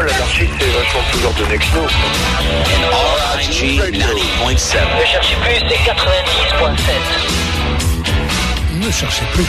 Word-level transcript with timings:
moi, 0.00 0.08
l'anarchie, 0.10 0.48
c'est 0.58 0.66
vachement 0.66 1.02
plus 1.10 1.22
l'ordre 1.22 1.40
de 1.40 1.46
Nexno. 1.50 1.80
RIG 3.36 3.80
90.7. 3.80 4.78
Ne 4.98 5.04
cherchez 5.04 5.36
plus, 5.36 5.58
c'est 5.68 5.90
90.7. 5.90 8.86
Ne 8.86 8.90
cherchez 8.90 9.26
plus. 9.32 9.46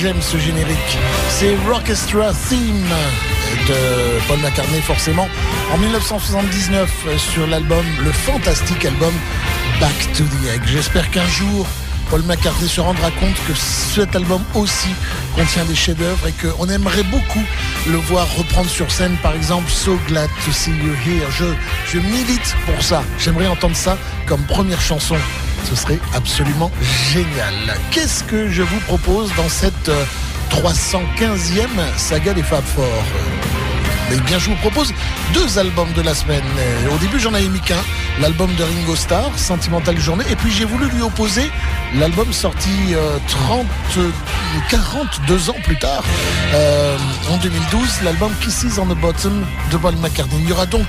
J'aime 0.00 0.22
ce 0.22 0.38
générique 0.38 0.98
C'est 1.28 1.54
Rockestra 1.68 2.32
Theme 2.48 2.88
de 3.68 4.18
Paul 4.26 4.38
McCartney 4.38 4.80
forcément 4.80 5.28
en 5.72 5.78
1979 5.78 7.18
sur 7.18 7.46
l'album, 7.46 7.84
le 8.02 8.10
fantastique 8.10 8.84
album 8.86 9.12
Back 9.78 9.94
to 10.14 10.24
the 10.24 10.54
Egg. 10.54 10.62
J'espère 10.64 11.10
qu'un 11.10 11.26
jour 11.26 11.66
Paul 12.08 12.22
McCartney 12.22 12.68
se 12.68 12.80
rendra 12.80 13.10
compte 13.12 13.36
que 13.46 13.54
cet 13.54 14.16
album 14.16 14.42
aussi 14.54 14.88
contient 15.34 15.64
des 15.66 15.74
chefs-d'œuvre 15.74 16.26
et 16.26 16.32
qu'on 16.32 16.68
aimerait 16.68 17.04
beaucoup 17.04 17.44
le 17.86 17.96
voir 17.98 18.26
reprendre 18.36 18.70
sur 18.70 18.90
scène, 18.90 19.16
par 19.22 19.34
exemple 19.34 19.70
So 19.70 19.98
Glad 20.08 20.30
to 20.44 20.50
See 20.50 20.70
You 20.70 20.94
Here. 21.06 21.30
Je, 21.30 21.44
je 21.86 21.98
milite 21.98 22.56
pour 22.64 22.82
ça. 22.82 23.02
J'aimerais 23.18 23.48
entendre 23.48 23.76
ça 23.76 23.98
comme 24.26 24.42
première 24.42 24.80
chanson. 24.80 25.16
Ce 25.64 25.76
serait 25.76 26.00
absolument 26.14 26.70
génial. 27.12 27.76
Qu'est-ce 27.90 28.24
que 28.24 28.48
je 28.48 28.62
vous 28.62 28.80
propose 28.80 29.32
dans 29.36 29.48
cette 29.48 29.88
euh, 29.88 30.04
315e 30.50 31.68
saga 31.96 32.34
des 32.34 32.42
Fab 32.42 32.64
Four? 32.64 32.84
Eh 34.12 34.20
bien, 34.22 34.38
je 34.40 34.50
vous 34.50 34.56
propose 34.56 34.92
deux 35.32 35.58
albums 35.58 35.92
de 35.92 36.02
la 36.02 36.14
semaine. 36.14 36.42
Au 36.92 36.98
début, 36.98 37.20
j'en 37.20 37.32
avais 37.32 37.48
mis 37.48 37.60
qu'un, 37.60 37.78
l'album 38.20 38.52
de 38.56 38.64
Ringo 38.64 38.96
Starr, 38.96 39.30
Sentimental 39.36 39.98
Journée, 39.98 40.24
et 40.28 40.34
puis 40.34 40.50
j'ai 40.50 40.64
voulu 40.64 40.88
lui 40.88 41.02
opposer 41.02 41.48
l'album 41.94 42.32
sorti 42.32 42.70
euh, 42.92 43.18
30, 43.28 43.66
euh, 43.98 44.10
42 44.68 45.50
ans 45.50 45.56
plus 45.62 45.78
tard, 45.78 46.02
euh, 46.54 46.96
en 47.30 47.36
2012, 47.36 48.02
l'album 48.02 48.32
Kisses 48.40 48.78
on 48.78 48.86
the 48.86 48.98
Bottom 48.98 49.44
de 49.70 49.76
Paul 49.76 49.94
McCartney. 49.96 50.40
Il 50.42 50.48
y 50.48 50.52
aura 50.52 50.66
donc, 50.66 50.86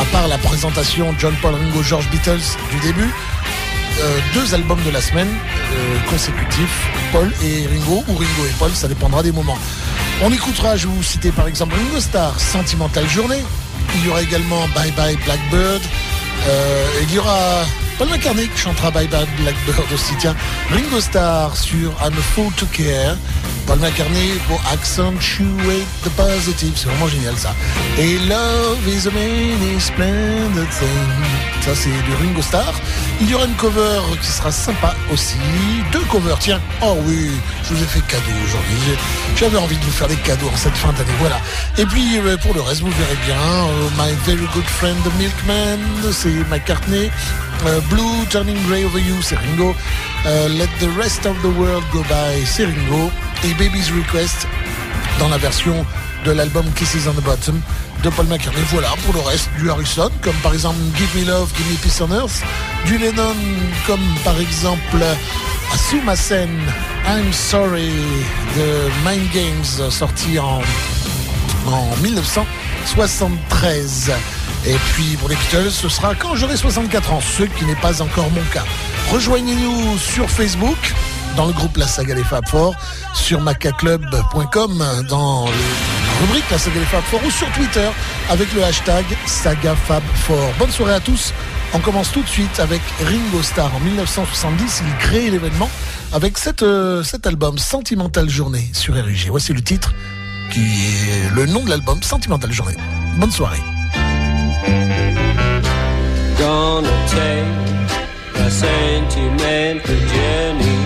à 0.00 0.04
part 0.06 0.28
la 0.28 0.38
présentation 0.38 1.12
John 1.18 1.34
Paul 1.42 1.54
Ringo 1.54 1.82
George 1.82 2.08
Beatles 2.10 2.56
du 2.70 2.78
début, 2.78 3.10
euh, 4.02 4.18
deux 4.34 4.54
albums 4.54 4.82
de 4.84 4.90
la 4.90 5.00
semaine 5.00 5.28
euh, 5.28 6.10
consécutifs, 6.10 6.88
Paul 7.12 7.30
et 7.42 7.66
Ringo, 7.66 8.02
ou 8.08 8.12
Ringo 8.14 8.46
et 8.46 8.54
Paul, 8.58 8.70
ça 8.72 8.88
dépendra 8.88 9.22
des 9.22 9.32
moments. 9.32 9.58
On 10.22 10.32
écoutera, 10.32 10.76
je 10.76 10.86
vais 10.86 10.94
vous 10.94 11.02
citer 11.02 11.30
par 11.30 11.46
exemple 11.46 11.74
Ringo 11.74 12.00
Starr, 12.00 12.38
Sentimental 12.38 13.08
Journée. 13.08 13.42
Il 13.96 14.06
y 14.06 14.08
aura 14.08 14.22
également 14.22 14.66
Bye 14.74 14.92
Bye 14.92 15.16
Blackbird. 15.24 15.82
Euh, 16.48 16.86
il 17.02 17.14
y 17.14 17.18
aura 17.18 17.64
Paul 18.00 18.08
McCartney 18.08 18.48
chantera 18.56 18.90
Bye 18.90 19.06
Bye 19.08 19.26
Blackbird 19.36 19.92
aussi. 19.92 20.14
Tiens, 20.18 20.34
Ringo 20.70 21.02
Starr 21.02 21.54
sur 21.54 21.90
I'm 22.02 22.14
a 22.14 22.22
Fool 22.34 22.50
to 22.54 22.64
Care. 22.72 23.14
Paul 23.66 23.78
McCartney 23.78 24.40
pour 24.48 24.58
Accentuate 24.72 25.84
the 26.02 26.08
Positive. 26.16 26.72
C'est 26.76 26.88
vraiment 26.88 27.08
génial 27.08 27.36
ça. 27.36 27.54
Et 27.98 28.18
Love 28.20 28.88
is 28.88 29.06
a 29.06 29.10
many 29.10 29.78
splendid 29.78 30.66
thing. 30.70 30.88
Ça 31.60 31.74
c'est 31.74 31.90
du 31.90 32.14
Ringo 32.18 32.40
Starr. 32.40 32.72
Il 33.20 33.28
y 33.28 33.34
aura 33.34 33.44
une 33.44 33.54
cover 33.56 34.00
qui 34.22 34.28
sera 34.28 34.50
sympa 34.50 34.94
aussi. 35.12 35.36
Deux 35.92 36.00
covers, 36.10 36.38
tiens. 36.38 36.60
Oh 36.80 36.96
oui, 37.04 37.30
je 37.68 37.74
vous 37.74 37.82
ai 37.82 37.86
fait 37.86 38.00
cadeau 38.06 38.32
aujourd'hui. 38.46 38.96
J'avais 39.36 39.58
envie 39.58 39.76
de 39.76 39.84
vous 39.84 39.92
faire 39.92 40.08
des 40.08 40.16
cadeaux 40.16 40.48
en 40.50 40.56
cette 40.56 40.76
fin 40.76 40.94
d'année. 40.94 41.12
Voilà. 41.18 41.38
Et 41.76 41.84
puis 41.84 42.16
euh, 42.16 42.38
pour 42.38 42.54
le 42.54 42.62
reste, 42.62 42.80
vous 42.80 42.90
verrez 42.92 43.18
bien. 43.26 43.36
euh, 43.36 43.90
My 43.98 44.14
Very 44.24 44.48
Good 44.54 44.64
Friend 44.64 44.96
The 45.04 45.12
Milkman, 45.18 45.78
c'est 46.12 46.48
McCartney. 46.48 47.10
Euh, 47.66 47.80
Blue 47.90 48.24
Turning 48.30 48.56
Grey 48.68 48.84
Over 48.84 49.00
You, 49.00 49.16
c'est 49.22 49.36
Ringo. 49.36 49.74
Euh, 50.26 50.48
Let 50.48 50.68
the 50.80 50.88
Rest 50.96 51.26
of 51.26 51.36
the 51.42 51.50
World 51.58 51.84
Go 51.92 52.02
By, 52.08 52.44
c'est 52.46 52.64
Ringo. 52.64 53.10
Et 53.44 53.52
Baby's 53.54 53.90
Request 53.90 54.46
dans 55.18 55.28
la 55.28 55.36
version 55.38 55.84
de 56.24 56.30
l'album 56.32 56.64
Kisses 56.74 57.06
on 57.06 57.12
the 57.12 57.22
Bottom 57.22 57.60
de 58.02 58.08
Paul 58.10 58.26
McCartney. 58.26 58.62
Voilà, 58.70 58.88
pour 59.04 59.14
le 59.14 59.20
reste, 59.20 59.48
du 59.58 59.70
Harrison, 59.70 60.10
comme 60.22 60.34
par 60.36 60.54
exemple 60.54 60.78
Give 60.96 61.14
Me 61.16 61.24
Love, 61.26 61.50
Give 61.56 61.70
Me 61.70 61.76
Peace 61.76 62.00
on 62.00 62.10
Earth. 62.12 62.42
Du 62.86 62.96
Lennon, 62.96 63.34
comme 63.86 64.00
par 64.24 64.40
exemple 64.40 65.04
Asuma 65.74 66.16
Sen, 66.16 66.48
I'm 67.06 67.30
Sorry, 67.32 67.90
de 68.56 68.88
Mind 69.04 69.30
Games, 69.32 69.90
sorti 69.90 70.38
en, 70.38 70.62
en 71.66 71.94
1973. 72.02 74.12
Et 74.66 74.76
puis 74.92 75.16
pour 75.18 75.28
les 75.28 75.36
Beatles, 75.36 75.70
ce 75.70 75.88
sera 75.88 76.14
quand 76.14 76.34
j'aurai 76.36 76.56
64 76.56 77.12
ans, 77.12 77.20
ce 77.20 77.44
qui 77.44 77.64
n'est 77.64 77.76
pas 77.76 78.02
encore 78.02 78.30
mon 78.30 78.42
cas. 78.52 78.64
Rejoignez-nous 79.10 79.98
sur 79.98 80.28
Facebook, 80.30 80.76
dans 81.36 81.46
le 81.46 81.52
groupe 81.52 81.76
La 81.76 81.86
Saga 81.86 82.14
des 82.14 82.24
Fab 82.24 82.46
Four, 82.46 82.74
sur 83.14 83.40
macaclub.com, 83.40 84.84
dans 85.08 85.46
la 85.46 86.20
rubrique 86.20 86.44
La 86.50 86.58
Saga 86.58 86.78
des 86.78 86.86
Fab 86.86 87.02
Four, 87.04 87.24
ou 87.24 87.30
sur 87.30 87.50
Twitter 87.52 87.88
avec 88.28 88.52
le 88.52 88.62
hashtag 88.62 89.04
SagaFab4. 89.26 90.58
Bonne 90.58 90.70
soirée 90.70 90.94
à 90.94 91.00
tous. 91.00 91.32
On 91.72 91.78
commence 91.78 92.12
tout 92.12 92.22
de 92.22 92.28
suite 92.28 92.60
avec 92.60 92.82
Ringo 93.02 93.42
Starr. 93.42 93.74
En 93.74 93.80
1970, 93.80 94.82
il 94.86 94.96
crée 94.98 95.30
l'événement 95.30 95.70
avec 96.12 96.36
euh, 96.62 97.02
cet 97.02 97.26
album 97.26 97.56
Sentimental 97.58 98.28
Journée 98.28 98.68
sur 98.74 98.94
RUG. 98.94 99.28
Voici 99.28 99.54
le 99.54 99.62
titre 99.62 99.94
qui 100.52 100.60
est 100.60 101.30
le 101.34 101.46
nom 101.46 101.64
de 101.64 101.70
l'album 101.70 102.02
Sentimental 102.02 102.52
Journée. 102.52 102.76
Bonne 103.18 103.30
soirée. 103.30 103.60
Gonna 106.38 106.96
take 107.18 107.58
a 108.44 108.50
sentimental 108.50 110.00
journey. 110.14 110.78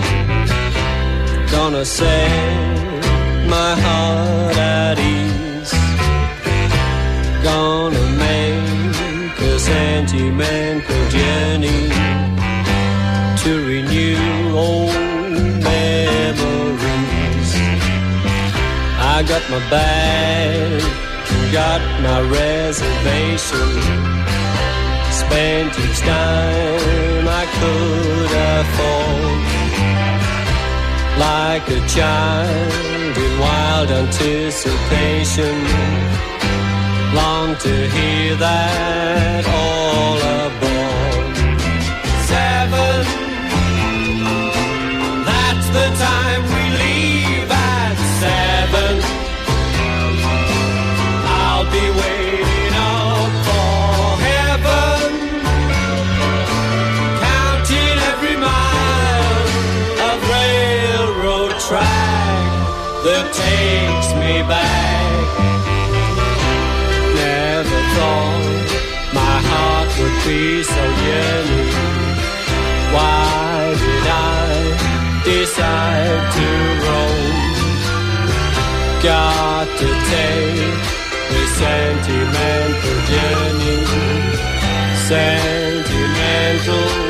Gonna 1.51 1.85
set 1.85 2.85
my 3.47 3.75
heart 3.85 4.57
at 4.57 4.97
ease. 4.99 5.73
Gonna 7.43 8.05
make 8.25 9.39
a 9.39 9.59
sentimental 9.59 11.03
journey 11.09 11.89
to 13.43 13.51
renew 13.67 14.55
old 14.55 14.93
memories. 15.63 17.51
I 18.97 19.23
got 19.27 19.43
my 19.49 19.59
bag, 19.69 20.81
got 21.55 21.79
my 22.01 22.19
reservation 22.19 23.69
spent 25.09 25.71
each 25.85 25.99
time 25.99 27.25
I 27.41 27.45
could 27.57 28.31
afford. 28.57 29.43
Like 31.17 31.65
a 31.69 31.81
child 31.87 33.17
in 33.25 33.39
wild 33.39 33.89
anticipation, 34.03 35.55
long 37.15 37.55
to 37.65 37.73
hear 37.95 38.35
that 38.35 39.45
all 39.47 40.17
aboard. 40.47 40.64
Be 70.25 70.63
so 70.63 70.83
yearning. 71.05 71.69
Why 72.93 73.75
did 73.81 74.07
I 74.07 74.47
decide 75.23 76.25
to 76.37 76.47
roam? 76.83 77.33
Got 79.03 79.67
to 79.81 79.89
take 80.13 80.79
a 81.29 81.43
sentimental 81.61 82.97
journey, 83.11 83.79
sentimental 85.09 87.04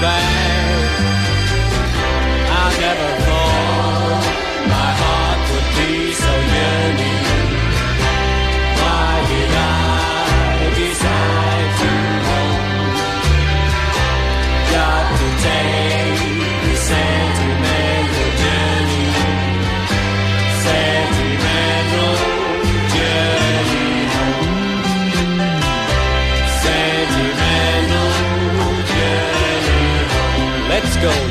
goodbye. 0.00 0.27
Let's 31.00 31.22
go 31.22 31.27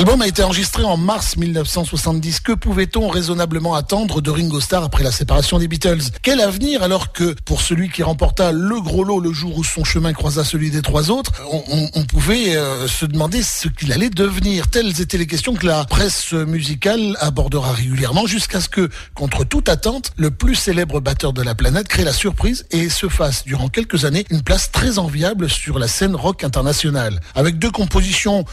L'album 0.00 0.22
a 0.22 0.26
été 0.26 0.42
enregistré 0.42 0.82
en 0.82 0.96
mars 0.96 1.36
1970. 1.36 2.40
Que 2.40 2.52
pouvait-on 2.52 3.10
raisonnablement 3.10 3.74
attendre 3.74 4.22
de 4.22 4.30
Ringo 4.30 4.58
Starr 4.58 4.82
après 4.82 5.04
la 5.04 5.12
séparation 5.12 5.58
des 5.58 5.68
Beatles? 5.68 6.00
Quel 6.22 6.40
avenir 6.40 6.82
alors 6.82 7.12
que 7.12 7.36
pour 7.44 7.60
celui 7.60 7.90
qui 7.90 8.02
remporta 8.02 8.50
le 8.50 8.80
gros 8.80 9.04
lot 9.04 9.20
le 9.20 9.30
jour 9.30 9.58
où 9.58 9.62
son 9.62 9.84
chemin 9.84 10.14
croisa 10.14 10.42
celui 10.42 10.70
des 10.70 10.80
trois 10.80 11.10
autres, 11.10 11.32
on, 11.52 12.02
pouvait 12.04 12.56
euh, 12.56 12.88
se 12.88 13.04
demander 13.04 13.42
ce 13.42 13.68
qu'il 13.68 13.92
allait 13.92 14.08
devenir? 14.08 14.70
Telles 14.70 15.02
étaient 15.02 15.18
les 15.18 15.26
questions 15.26 15.52
que 15.52 15.66
la 15.66 15.84
presse 15.84 16.32
musicale 16.32 17.14
abordera 17.20 17.72
régulièrement 17.72 18.26
jusqu'à 18.26 18.62
ce 18.62 18.70
que, 18.70 18.88
contre 19.12 19.44
toute 19.44 19.68
attente, 19.68 20.12
le 20.16 20.30
plus 20.30 20.54
célèbre 20.54 21.00
batteur 21.00 21.34
de 21.34 21.42
la 21.42 21.54
planète 21.54 21.88
crée 21.88 22.04
la 22.04 22.14
surprise 22.14 22.64
et 22.70 22.88
se 22.88 23.10
fasse 23.10 23.44
durant 23.44 23.68
quelques 23.68 24.06
années 24.06 24.24
une 24.30 24.40
place 24.40 24.72
très 24.72 24.98
enviable 24.98 25.50
sur 25.50 25.78
la 25.78 25.88
scène 25.88 26.16
rock 26.16 26.42
internationale. 26.42 27.20
Avec 27.34 27.58
deux 27.58 27.70
compositions 27.70 28.46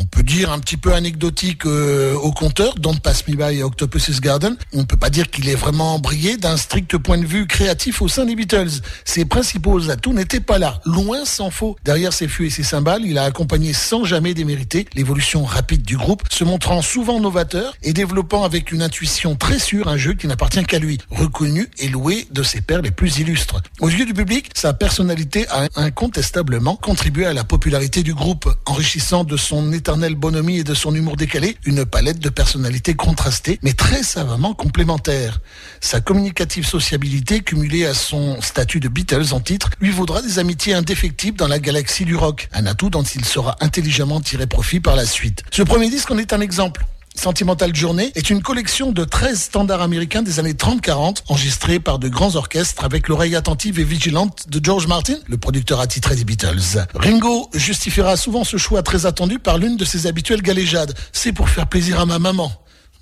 on 0.00 0.06
peut 0.06 0.22
dire 0.22 0.50
un 0.50 0.58
petit 0.58 0.78
peu 0.78 0.94
anecdotique 0.94 1.66
euh, 1.66 2.14
au 2.14 2.32
compteur, 2.32 2.74
Don't 2.76 2.98
Pass 3.00 3.28
Me 3.28 3.34
By 3.34 3.58
et 3.58 3.62
Octopus's 3.62 4.20
Garden. 4.20 4.56
On 4.72 4.84
peut 4.84 4.96
pas 4.96 5.10
dire 5.10 5.30
qu'il 5.30 5.46
est 5.48 5.54
vraiment 5.54 5.98
brillé 5.98 6.38
d'un 6.38 6.56
strict 6.56 6.96
point 6.96 7.18
de 7.18 7.26
vue 7.26 7.46
créatif 7.46 8.00
au 8.00 8.08
sein 8.08 8.24
des 8.24 8.34
Beatles. 8.34 8.80
Ses 9.04 9.26
principaux 9.26 9.90
atouts 9.90 10.14
n'étaient 10.14 10.40
pas 10.40 10.58
là, 10.58 10.80
loin 10.86 11.26
s'en 11.26 11.50
faut. 11.50 11.76
Derrière 11.84 12.14
ses 12.14 12.28
fûts 12.28 12.46
et 12.46 12.50
ses 12.50 12.62
cymbales, 12.62 13.02
il 13.04 13.18
a 13.18 13.24
accompagné 13.24 13.74
sans 13.74 14.04
jamais 14.04 14.32
démériter 14.32 14.86
l'évolution 14.94 15.44
rapide 15.44 15.82
du 15.82 15.98
groupe, 15.98 16.22
se 16.30 16.44
montrant 16.44 16.80
souvent 16.80 17.20
novateur 17.20 17.74
et 17.82 17.92
développant 17.92 18.44
avec 18.44 18.72
une 18.72 18.80
intuition 18.80 19.36
très 19.36 19.58
sûre 19.58 19.86
un 19.88 19.98
jeu 19.98 20.14
qui 20.14 20.26
n'appartient 20.26 20.64
qu'à 20.64 20.78
lui, 20.78 20.96
reconnu 21.10 21.68
et 21.78 21.88
loué 21.88 22.26
de 22.30 22.42
ses 22.42 22.62
pairs 22.62 22.80
les 22.80 22.90
plus 22.90 23.18
illustres. 23.18 23.60
Aux 23.80 23.90
yeux 23.90 24.06
du 24.06 24.14
public, 24.14 24.50
sa 24.54 24.72
personnalité 24.72 25.46
a 25.48 25.66
incontestablement 25.76 26.76
contribué 26.76 27.26
à 27.26 27.34
la 27.34 27.44
popularité 27.44 28.02
du 28.02 28.14
groupe, 28.14 28.48
enrichissant 28.64 29.24
de 29.24 29.36
son 29.36 29.72
bonhomie 29.96 30.58
et 30.58 30.64
de 30.64 30.74
son 30.74 30.94
humour 30.94 31.16
décalé 31.16 31.56
une 31.64 31.84
palette 31.84 32.20
de 32.20 32.28
personnalités 32.28 32.94
contrastées 32.94 33.58
mais 33.62 33.72
très 33.72 34.02
savamment 34.02 34.54
complémentaires. 34.54 35.40
Sa 35.80 36.00
communicative 36.00 36.66
sociabilité 36.66 37.40
cumulée 37.40 37.86
à 37.86 37.94
son 37.94 38.40
statut 38.40 38.80
de 38.80 38.88
Beatles 38.88 39.32
en 39.32 39.40
titre 39.40 39.70
lui 39.80 39.90
vaudra 39.90 40.22
des 40.22 40.38
amitiés 40.38 40.74
indéfectibles 40.74 41.36
dans 41.36 41.48
la 41.48 41.58
galaxie 41.58 42.04
du 42.04 42.14
rock, 42.14 42.48
un 42.52 42.66
atout 42.66 42.90
dont 42.90 43.02
il 43.02 43.24
saura 43.24 43.56
intelligemment 43.60 44.20
tirer 44.20 44.46
profit 44.46 44.80
par 44.80 44.94
la 44.94 45.06
suite. 45.06 45.42
Ce 45.50 45.62
premier 45.62 45.90
disque 45.90 46.10
en 46.10 46.18
est 46.18 46.32
un 46.32 46.40
exemple. 46.40 46.84
Sentimental 47.20 47.76
Journey 47.76 48.12
est 48.14 48.30
une 48.30 48.40
collection 48.40 48.92
de 48.92 49.04
13 49.04 49.38
standards 49.38 49.82
américains 49.82 50.22
des 50.22 50.38
années 50.38 50.54
30-40, 50.54 51.18
enregistrés 51.28 51.78
par 51.78 51.98
de 51.98 52.08
grands 52.08 52.34
orchestres 52.34 52.82
avec 52.82 53.08
l'oreille 53.08 53.36
attentive 53.36 53.78
et 53.78 53.84
vigilante 53.84 54.48
de 54.48 54.58
George 54.64 54.86
Martin, 54.86 55.16
le 55.28 55.36
producteur 55.36 55.80
attitré 55.80 56.16
des 56.16 56.24
Beatles. 56.24 56.86
Ringo 56.94 57.50
justifiera 57.52 58.16
souvent 58.16 58.42
ce 58.42 58.56
choix 58.56 58.82
très 58.82 59.04
attendu 59.04 59.38
par 59.38 59.58
l'une 59.58 59.76
de 59.76 59.84
ses 59.84 60.06
habituelles 60.06 60.40
galéjades. 60.40 60.94
C'est 61.12 61.32
pour 61.32 61.50
faire 61.50 61.66
plaisir 61.66 62.00
à 62.00 62.06
ma 62.06 62.18
maman. 62.18 62.50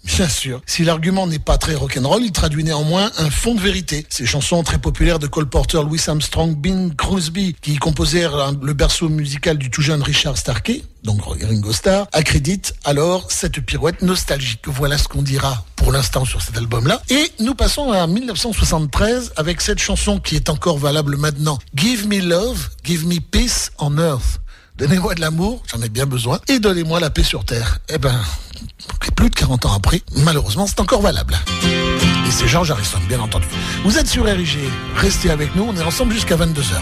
Bien 0.05 0.29
sûr. 0.29 0.63
Si 0.67 0.85
l'argument 0.85 1.27
n'est 1.27 1.39
pas 1.39 1.59
très 1.59 1.75
rock'n'roll, 1.75 2.23
il 2.25 2.33
traduit 2.33 2.65
néanmoins 2.65 3.11
un 3.19 3.31
fond 3.31 3.55
de 3.55 3.61
vérité. 3.61 4.07
Ces 4.09 4.27
chansons 4.27 4.63
très 4.63 4.79
populaires 4.79 5.19
de 5.19 5.27
Cole 5.27 5.49
Porter, 5.49 5.83
Louis 5.83 6.01
Armstrong, 6.07 6.57
Bing 6.57 6.95
Crosby, 6.95 7.55
qui 7.61 7.77
composèrent 7.77 8.35
un- 8.37 8.57
le 8.63 8.73
berceau 8.73 9.09
musical 9.09 9.59
du 9.59 9.71
tout 9.71 9.83
jeune 9.83 10.03
Richard 10.03 10.39
Starkey, 10.39 10.83
donc 11.05 11.21
Ringo 11.25 11.73
Starr, 11.73 12.07
accréditent 12.13 12.75
alors 12.85 13.31
cette 13.31 13.61
pirouette 13.61 14.03
nostalgique. 14.03 14.63
Voilà 14.67 14.99
ce 14.99 15.09
qu'on 15.09 15.23
dira 15.23 15.65
pour 15.77 15.93
l'instant 15.93 16.25
sur 16.25 16.43
cet 16.43 16.57
album-là. 16.57 17.03
Et 17.11 17.31
nous 17.41 17.55
passons 17.55 17.93
à 17.93 18.07
1973 18.07 19.33
avec 19.37 19.61
cette 19.61 19.79
chanson 19.79 20.19
qui 20.21 20.37
est 20.37 20.49
encore 20.49 20.79
valable 20.79 21.17
maintenant. 21.17 21.59
Give 21.75 22.07
me 22.09 22.21
love, 22.21 22.69
give 22.85 23.07
me 23.07 23.19
peace 23.21 23.71
on 23.79 23.99
earth. 23.99 24.41
Donnez-moi 24.79 25.17
de 25.17 25.21
l'amour, 25.21 25.61
j'en 25.67 25.83
ai 25.83 25.89
bien 25.89 26.07
besoin, 26.07 26.39
et 26.47 26.61
donnez-moi 26.61 27.01
la 27.01 27.11
paix 27.11 27.25
sur 27.25 27.45
Terre. 27.45 27.81
Eh 27.89 27.99
ben, 27.99 28.15
plus 29.17 29.29
de 29.29 29.35
40 29.35 29.67
ans 29.67 29.73
après, 29.73 30.03
malheureusement, 30.25 30.69
c'est 30.69 30.79
encore 30.79 31.03
valable. 31.03 31.37
Et 31.65 32.31
c'est 32.31 32.47
George 32.47 32.71
Harrison, 32.71 33.01
bien 33.09 33.19
entendu. 33.19 33.47
Vous 33.83 33.99
êtes 33.99 34.07
sur 34.07 34.25
RIG, 34.25 34.57
restez 34.95 35.31
avec 35.31 35.57
nous, 35.57 35.65
on 35.65 35.77
est 35.77 35.83
ensemble 35.83 36.13
jusqu'à 36.13 36.37
22h. 36.37 36.77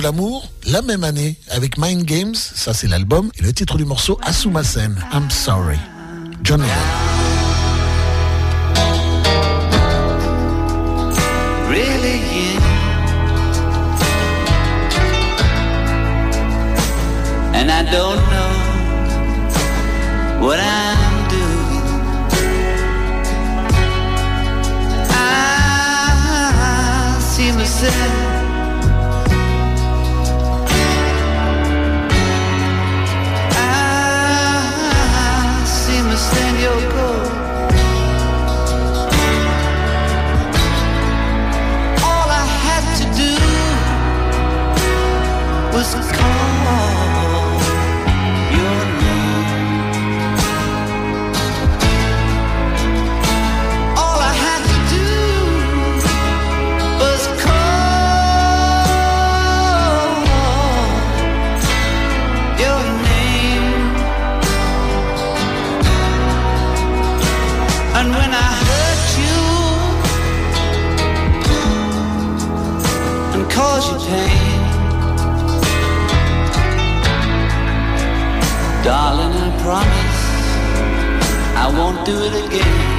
L'amour. 0.00 0.48
La 0.66 0.82
même 0.82 1.04
année, 1.04 1.36
avec 1.50 1.78
Mind 1.78 2.04
Games, 2.04 2.34
ça 2.34 2.74
c'est 2.74 2.88
l'album, 2.88 3.30
et 3.38 3.42
le 3.42 3.52
titre 3.52 3.76
du 3.76 3.84
morceau, 3.84 4.18
Asumasen, 4.22 4.96
I'm 5.12 5.30
Sorry. 5.30 5.78
John 6.42 6.62
I'm 17.70 17.84
doing. 17.90 18.28
Darling, 78.88 79.34
I 79.34 79.50
promise 79.60 80.20
I 81.58 81.68
won't 81.78 82.06
do 82.06 82.22
it 82.22 82.46
again. 82.46 82.97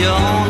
Your 0.00 0.12
own 0.12 0.49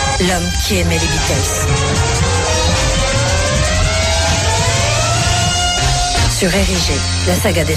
L'homme 0.27 0.51
qui 0.67 0.77
aimait 0.77 0.99
les 0.99 1.07
Beatles. 1.07 1.51
Sur 6.37 6.53
Érigé, 6.53 6.93
la 7.27 7.35
saga 7.35 7.63
des. 7.63 7.75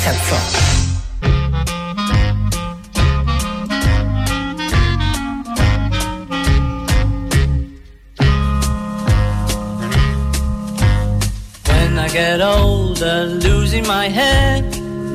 When 11.69 11.99
I 11.99 12.09
get 12.09 12.43
older, 12.43 13.25
losing 13.41 13.87
my 13.87 14.09
hair, 14.09 14.63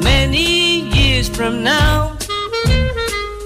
many 0.01 0.81
years 0.95 1.29
from 1.29 1.63
now, 1.63 2.17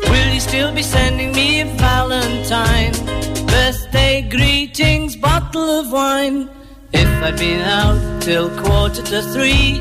will 0.09 0.33
you 0.33 0.39
still 0.39 0.71
be 0.71 0.83
sending 0.83 1.33
me 1.33 1.59
a 1.59 1.65
Valentine? 1.65 3.22
Birthday 3.53 4.23
greetings, 4.23 5.15
bottle 5.15 5.69
of 5.79 5.91
wine. 5.91 6.49
If 6.91 7.07
I'd 7.23 7.37
been 7.37 7.61
out 7.61 8.19
till 8.19 8.49
quarter 8.63 9.03
to 9.03 9.21
three, 9.33 9.79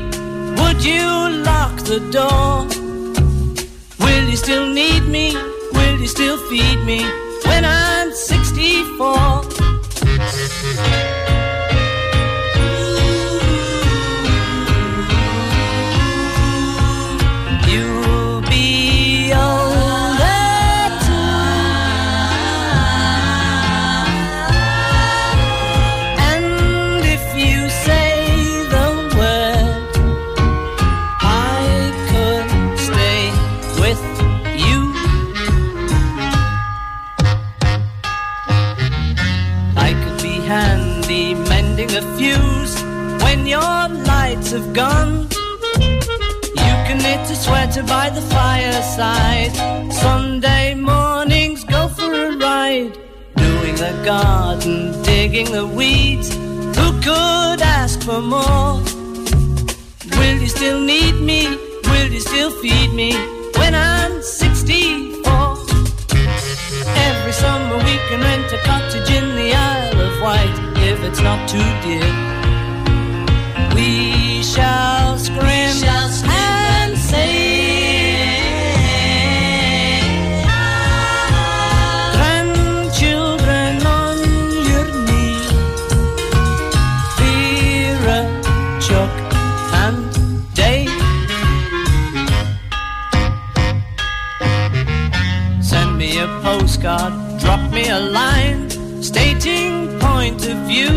would 0.59 0.85
you 0.85 1.07
lock 1.49 1.75
the 1.91 1.99
door? 2.11 2.67
Will 3.99 4.29
you 4.29 4.37
still 4.37 4.67
need 4.71 5.03
me? 5.07 5.33
Will 5.73 5.97
you 5.99 6.07
still 6.07 6.37
feed 6.49 6.79
me 6.85 7.01
when 7.47 7.65
I'm 7.65 8.13
64? 8.13 9.52
Fuse 42.23 42.75
when 43.23 43.45
your 43.45 43.81
lights 44.11 44.51
have 44.51 44.69
gone. 44.73 45.13
You 46.65 46.73
can 46.85 46.97
knit 47.03 47.29
a 47.35 47.35
sweater 47.35 47.83
by 47.83 48.09
the 48.17 48.23
fireside. 48.35 49.53
Sunday 49.91 50.73
mornings 50.73 51.63
go 51.65 51.81
for 51.89 52.11
a 52.27 52.29
ride. 52.37 52.93
Doing 53.35 53.75
the 53.85 53.93
garden, 54.05 54.77
digging 55.03 55.49
the 55.51 55.67
weeds. 55.67 56.29
Who 56.77 56.87
could 57.07 57.59
ask 57.79 58.01
for 58.07 58.21
more? 58.21 58.73
Will 60.17 60.37
you 60.43 60.49
still 60.57 60.79
need 60.79 61.15
me? 61.29 61.41
Will 61.89 62.09
you 62.15 62.21
still 62.31 62.51
feed 62.61 62.91
me 63.01 63.11
when 63.59 63.73
I'm 63.75 64.13
64? 64.21 65.57
Every 67.07 67.33
summer 67.43 67.77
we 67.87 67.95
can 68.07 68.19
rent 68.27 68.49
a 68.57 68.59
cottage 68.69 69.09
in 69.19 69.25
the 69.39 69.49
Isle 69.53 69.99
of 70.07 70.21
Wight 70.21 70.72
if 70.91 71.01
it's 71.03 71.21
not 71.21 71.47
too 71.47 71.69
dear. 71.85 72.11
We 73.75 74.43
shall 74.43 75.17
scream 75.17 75.75
and 76.27 76.97
say, 76.97 78.43
grandchildren 82.15 83.85
on 83.85 84.17
your 84.69 84.85
knee, 85.05 85.39
Vera, 87.17 88.19
Chuck, 88.85 89.13
and 89.83 89.99
Dave. 90.53 90.91
Send 95.63 95.97
me 95.97 96.19
a 96.19 96.27
postcard, 96.43 97.13
drop 97.39 97.71
me 97.71 97.87
a 97.89 97.99
line, 97.99 98.69
stating 99.01 99.82
point 100.23 100.45
of 100.47 100.57
view. 100.71 100.93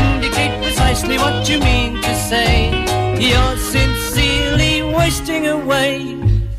Indicate 0.00 0.54
precisely 0.62 1.16
what 1.18 1.46
you 1.46 1.58
mean 1.60 2.00
to 2.00 2.14
say. 2.30 2.70
You're 3.28 3.56
sincerely 3.74 4.82
wasting 4.98 5.46
away. 5.46 5.98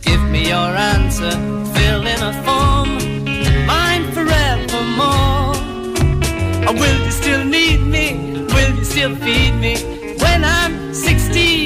Give 0.04 0.24
me 0.34 0.42
your 0.50 0.72
answer, 0.94 1.32
fill 1.76 2.04
in 2.14 2.22
a 2.32 2.34
form, 2.46 2.90
mine 3.72 4.06
forevermore. 4.16 5.56
Or 6.68 6.74
will 6.82 7.00
you 7.06 7.12
still 7.22 7.44
need 7.46 7.82
me? 7.96 8.08
Will 8.54 8.74
you 8.78 8.86
still 8.94 9.16
feed 9.16 9.54
me 9.66 9.76
when 10.24 10.40
I'm 10.46 10.94
64? 10.94 11.61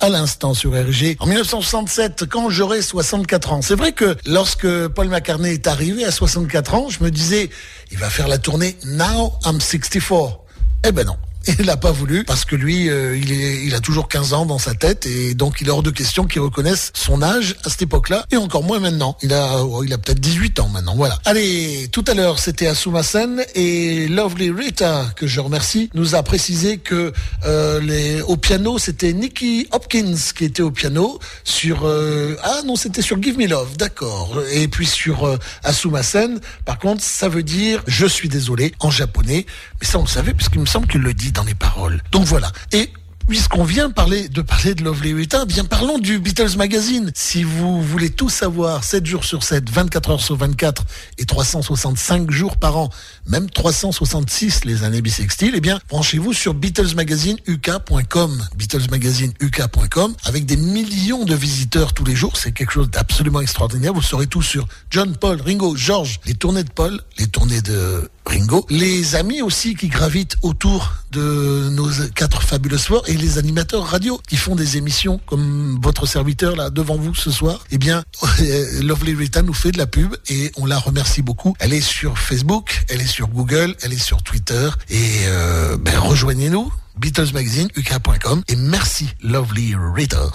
À 0.00 0.08
l'instant 0.08 0.54
sur 0.54 0.72
RG. 0.72 1.16
En 1.18 1.26
1967, 1.26 2.26
quand 2.26 2.50
j'aurai 2.50 2.82
64 2.82 3.52
ans. 3.52 3.62
C'est 3.62 3.74
vrai 3.74 3.92
que 3.92 4.16
lorsque 4.26 4.88
Paul 4.88 5.08
McCartney 5.08 5.54
est 5.54 5.66
arrivé 5.66 6.04
à 6.04 6.12
64 6.12 6.74
ans, 6.74 6.88
je 6.88 7.02
me 7.02 7.10
disais, 7.10 7.50
il 7.90 7.98
va 7.98 8.08
faire 8.08 8.28
la 8.28 8.38
tournée 8.38 8.76
Now 8.84 9.32
I'm 9.44 9.60
64. 9.60 10.40
Eh 10.86 10.92
ben 10.92 11.04
non. 11.04 11.16
Il 11.58 11.66
n'a 11.66 11.76
pas 11.76 11.92
voulu 11.92 12.24
parce 12.24 12.44
que 12.44 12.56
lui, 12.56 12.90
euh, 12.90 13.16
il, 13.16 13.74
a 13.74 13.80
toujours 13.80 14.08
15 14.08 14.32
ans 14.32 14.46
dans 14.46 14.58
sa 14.58 14.74
tête 14.74 15.06
et 15.06 15.34
donc 15.34 15.60
il 15.60 15.68
est 15.68 15.70
hors 15.70 15.82
de 15.82 15.90
question 15.90 16.24
qu'il 16.24 16.40
reconnaisse 16.40 16.90
son 16.94 17.22
âge 17.22 17.56
à 17.64 17.70
cette 17.70 17.82
époque-là 17.82 18.24
et 18.30 18.36
encore 18.36 18.62
moins 18.62 18.80
maintenant. 18.80 19.16
Il 19.22 19.32
a, 19.32 19.62
oh, 19.62 19.82
il 19.84 19.92
a 19.92 19.98
peut-être 19.98 20.20
18 20.20 20.60
ans 20.60 20.68
maintenant. 20.68 20.94
Voilà. 20.94 21.18
Allez, 21.24 21.88
tout 21.90 22.04
à 22.06 22.14
l'heure 22.14 22.38
c'était 22.38 22.66
Asuma 22.66 23.02
Sen 23.02 23.44
et 23.54 24.08
Lovely 24.08 24.50
Rita 24.50 25.06
que 25.16 25.26
je 25.26 25.40
remercie 25.40 25.90
nous 25.94 26.14
a 26.14 26.22
précisé 26.22 26.78
que 26.78 27.12
euh, 27.46 28.22
au 28.26 28.36
piano 28.36 28.78
c'était 28.78 29.12
Nicky 29.12 29.68
Hopkins 29.72 30.16
qui 30.36 30.44
était 30.44 30.62
au 30.62 30.70
piano 30.70 31.18
sur 31.44 31.86
euh, 31.86 32.36
ah 32.42 32.60
non 32.66 32.76
c'était 32.76 33.02
sur 33.02 33.22
Give 33.22 33.38
Me 33.38 33.46
Love 33.46 33.76
d'accord 33.76 34.42
et 34.52 34.68
puis 34.68 34.86
sur 34.86 35.24
euh, 35.24 35.36
Asuma 35.64 36.02
Sen 36.02 36.40
par 36.64 36.78
contre 36.78 37.02
ça 37.02 37.28
veut 37.28 37.42
dire 37.42 37.82
je 37.86 38.06
suis 38.06 38.28
désolé 38.28 38.74
en 38.80 38.90
japonais 38.90 39.46
mais 39.80 39.86
ça 39.86 39.98
on 39.98 40.02
le 40.02 40.08
savait 40.08 40.34
puisqu'il 40.34 40.60
me 40.60 40.66
semble 40.66 40.86
qu'il 40.86 41.00
le 41.00 41.14
dit 41.14 41.32
dans 41.32 41.44
les 41.44 41.54
paroles. 41.54 42.02
Donc 42.12 42.24
voilà. 42.24 42.52
Et 42.72 42.92
puisqu'on 43.28 43.64
vient 43.64 43.90
parler 43.90 44.28
de 44.30 44.40
parler 44.40 44.74
de 44.74 44.82
Lovely 44.82 45.12
Rita, 45.12 45.44
bien 45.44 45.64
parlons 45.64 45.98
du 45.98 46.18
Beatles 46.18 46.56
Magazine. 46.56 47.12
Si 47.14 47.42
vous 47.44 47.82
voulez 47.82 48.08
tout 48.08 48.30
savoir, 48.30 48.82
7 48.82 49.04
jours 49.04 49.24
sur 49.24 49.44
7, 49.44 49.68
24 49.70 50.10
heures 50.10 50.20
sur 50.20 50.36
24 50.36 50.84
et 51.18 51.26
365 51.26 52.30
jours 52.30 52.56
par 52.56 52.78
an, 52.78 52.88
même 53.26 53.50
366 53.50 54.64
les 54.64 54.82
années 54.82 55.02
bissextiles, 55.02 55.52
eh 55.54 55.60
bien, 55.60 55.78
branchez-vous 55.90 56.32
sur 56.32 56.54
BeatlesMagazineUK.com, 56.54 58.46
BeatlesMagazineUK.com, 58.56 60.14
avec 60.24 60.46
des 60.46 60.56
millions 60.56 61.24
de 61.24 61.34
visiteurs 61.34 61.92
tous 61.92 62.04
les 62.04 62.16
jours. 62.16 62.38
C'est 62.38 62.52
quelque 62.52 62.72
chose 62.72 62.90
d'absolument 62.90 63.42
extraordinaire. 63.42 63.92
Vous 63.92 64.02
saurez 64.02 64.26
tout 64.26 64.42
sur 64.42 64.66
John, 64.90 65.14
Paul, 65.16 65.40
Ringo, 65.42 65.76
George, 65.76 66.20
les 66.24 66.34
tournées 66.34 66.64
de 66.64 66.70
Paul, 66.70 66.98
les 67.18 67.26
tournées 67.26 67.60
de 67.60 68.08
Ringo, 68.24 68.66
les 68.70 69.16
amis 69.16 69.42
aussi 69.42 69.74
qui 69.74 69.88
gravitent 69.88 70.36
autour 70.42 70.94
de 71.12 71.70
nos 71.70 71.88
quatre 72.14 72.42
fabuleux 72.42 72.78
sports 72.78 73.04
les 73.18 73.38
animateurs 73.38 73.84
radio 73.84 74.20
qui 74.26 74.36
font 74.36 74.54
des 74.54 74.76
émissions 74.76 75.20
comme 75.26 75.78
votre 75.82 76.06
serviteur 76.06 76.56
là 76.56 76.70
devant 76.70 76.96
vous 76.96 77.14
ce 77.14 77.30
soir. 77.30 77.64
Eh 77.70 77.78
bien, 77.78 78.04
Lovely 78.82 79.14
Rita 79.14 79.42
nous 79.42 79.54
fait 79.54 79.72
de 79.72 79.78
la 79.78 79.86
pub 79.86 80.14
et 80.28 80.52
on 80.56 80.66
la 80.66 80.78
remercie 80.78 81.22
beaucoup. 81.22 81.54
Elle 81.58 81.72
est 81.72 81.80
sur 81.80 82.18
Facebook, 82.18 82.84
elle 82.88 83.00
est 83.00 83.06
sur 83.06 83.28
Google, 83.28 83.74
elle 83.82 83.92
est 83.92 84.02
sur 84.02 84.22
Twitter 84.22 84.68
et 84.90 85.26
euh, 85.26 85.76
ben, 85.76 85.98
rejoignez-nous. 85.98 86.72
Beatles 86.98 87.32
Magazine, 87.32 87.68
uk.com 87.76 88.42
et 88.48 88.56
merci 88.56 89.08
Lovely 89.22 89.74
Rita. 89.76 90.30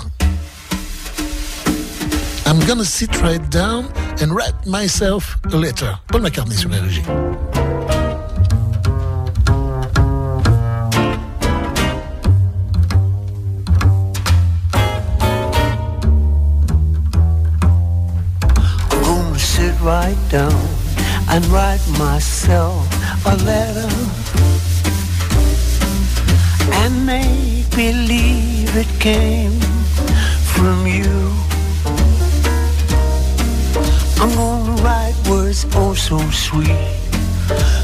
I'm 2.45 2.59
gonna 2.67 2.85
sit 2.85 3.09
right 3.21 3.41
down 3.49 3.85
and 4.21 4.33
write 4.33 4.55
myself 4.65 5.37
a 5.51 5.57
letter. 5.57 5.97
Paul 6.07 6.21
McCartney 6.21 6.55
sur 6.55 6.69
la. 6.69 8.02
write 19.83 20.17
down 20.29 20.67
and 21.29 21.45
write 21.47 21.85
myself 21.99 22.87
a 23.25 23.35
letter 23.43 23.89
and 26.81 27.05
make 27.05 27.69
believe 27.75 28.77
it 28.77 28.87
came 29.01 29.59
from 30.53 30.87
you. 30.87 31.33
I'm 34.21 34.33
gonna 34.35 34.81
write 34.83 35.15
words 35.29 35.65
oh 35.75 35.93
so 35.93 36.17
sweet. 36.31 36.87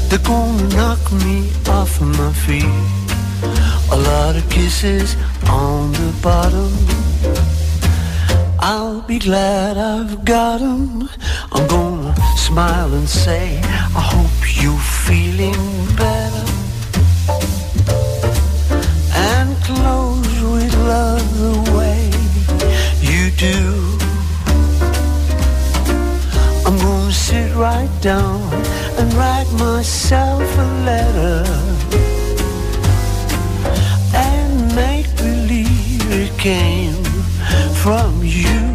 They're 0.08 0.24
gonna 0.24 0.68
knock 0.74 1.12
me 1.12 1.50
off 1.68 2.00
my 2.00 2.32
feet. 2.32 2.64
A 3.92 3.96
lot 3.96 4.36
of 4.36 4.48
kisses 4.48 5.16
on 5.50 5.92
the 5.92 6.14
bottom. 6.22 7.59
I'll 8.62 9.00
be 9.00 9.18
glad 9.18 9.78
I've 9.78 10.22
got 10.22 10.60
'em. 10.60 11.08
I'm 11.50 11.66
gonna 11.66 12.14
smile 12.36 12.92
and 12.92 13.08
say, 13.08 13.58
I 13.96 14.02
hope 14.14 14.36
you're 14.60 14.86
feeling 15.06 15.62
better. 15.96 16.46
And 19.14 19.50
close 19.64 20.42
with 20.52 20.74
love 20.92 21.26
the 21.44 21.56
way 21.78 22.10
you 23.00 23.30
do. 23.48 23.58
I'm 26.66 26.76
gonna 26.78 27.12
sit 27.12 27.56
right 27.56 27.94
down 28.02 28.42
and 28.98 29.08
write 29.14 29.50
myself 29.52 30.44
a 30.58 30.68
letter. 30.90 31.44
And 34.12 34.74
make 34.74 35.08
believe 35.16 36.04
it 36.12 36.36
came 36.36 37.09
from 37.82 38.22
you. 38.22 38.69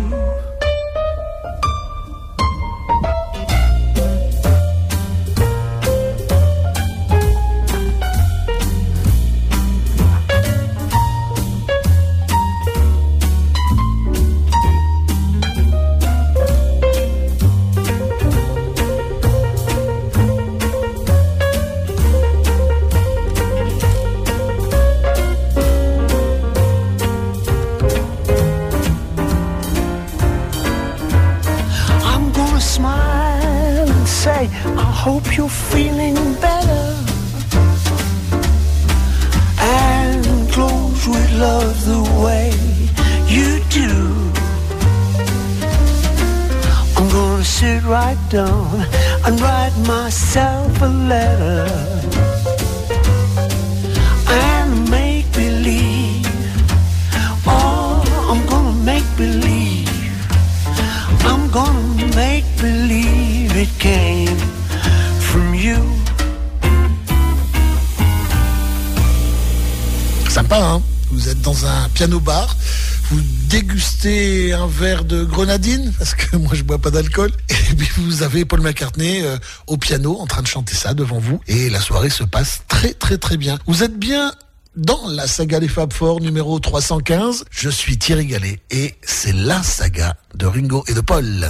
Verre 74.76 75.06
de 75.06 75.24
grenadine, 75.24 75.94
parce 75.98 76.16
que 76.16 76.36
moi 76.38 76.52
je 76.54 76.64
bois 76.64 76.80
pas 76.80 76.92
d'alcool, 76.92 77.32
et 77.50 77.76
puis 77.76 77.90
vous 77.98 78.24
avez 78.24 78.46
Paul 78.46 78.62
McCartney 78.62 79.22
euh, 79.24 79.38
au 79.68 79.78
piano 79.78 80.18
en 80.20 80.28
train 80.28 80.42
de 80.42 80.48
chanter 80.48 80.76
ça 80.76 80.94
devant 80.94 81.20
vous, 81.20 81.40
et 81.48 81.70
la 81.70 81.80
soirée 81.80 82.10
se 82.10 82.24
passe 82.24 82.64
très 82.68 82.94
très 82.94 83.18
très 83.18 83.38
bien. 83.38 83.58
Vous 83.68 83.84
êtes 83.84 83.98
bien 83.98 84.34
dans 84.76 85.08
la 85.08 85.28
saga 85.28 85.62
des 85.62 85.70
Fab 85.70 85.94
Four 85.94 86.20
numéro 86.20 86.60
315. 86.60 87.46
Je 87.50 87.70
suis 87.70 87.98
Thierry 87.98 88.26
Gallet, 88.26 88.60
et 88.70 88.96
c'est 89.02 89.34
la 89.34 89.64
saga 89.64 90.16
de 90.36 90.46
Ringo 90.46 90.84
et 90.88 90.94
de 90.94 91.02
Paul. 91.02 91.50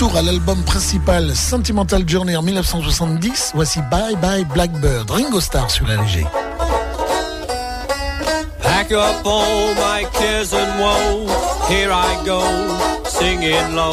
Retour 0.00 0.16
à 0.16 0.22
l'album 0.22 0.62
principal 0.62 1.36
Sentimental 1.36 2.08
Journey 2.08 2.34
en 2.34 2.40
1970. 2.40 3.50
Voici 3.54 3.80
Bye 3.90 4.16
Bye 4.16 4.46
Blackbird, 4.46 5.10
Ringo 5.10 5.40
Starr 5.40 5.70
sur 5.70 5.84
LG. 5.88 6.24
Pack 8.62 8.92
up 8.92 9.26
all 9.26 9.74
my 9.74 10.06
cares 10.14 10.54
and 10.54 10.80
woe. 10.80 11.26
Here 11.68 11.92
I 11.92 12.16
go, 12.24 12.40
singing 13.04 13.74
low. 13.74 13.92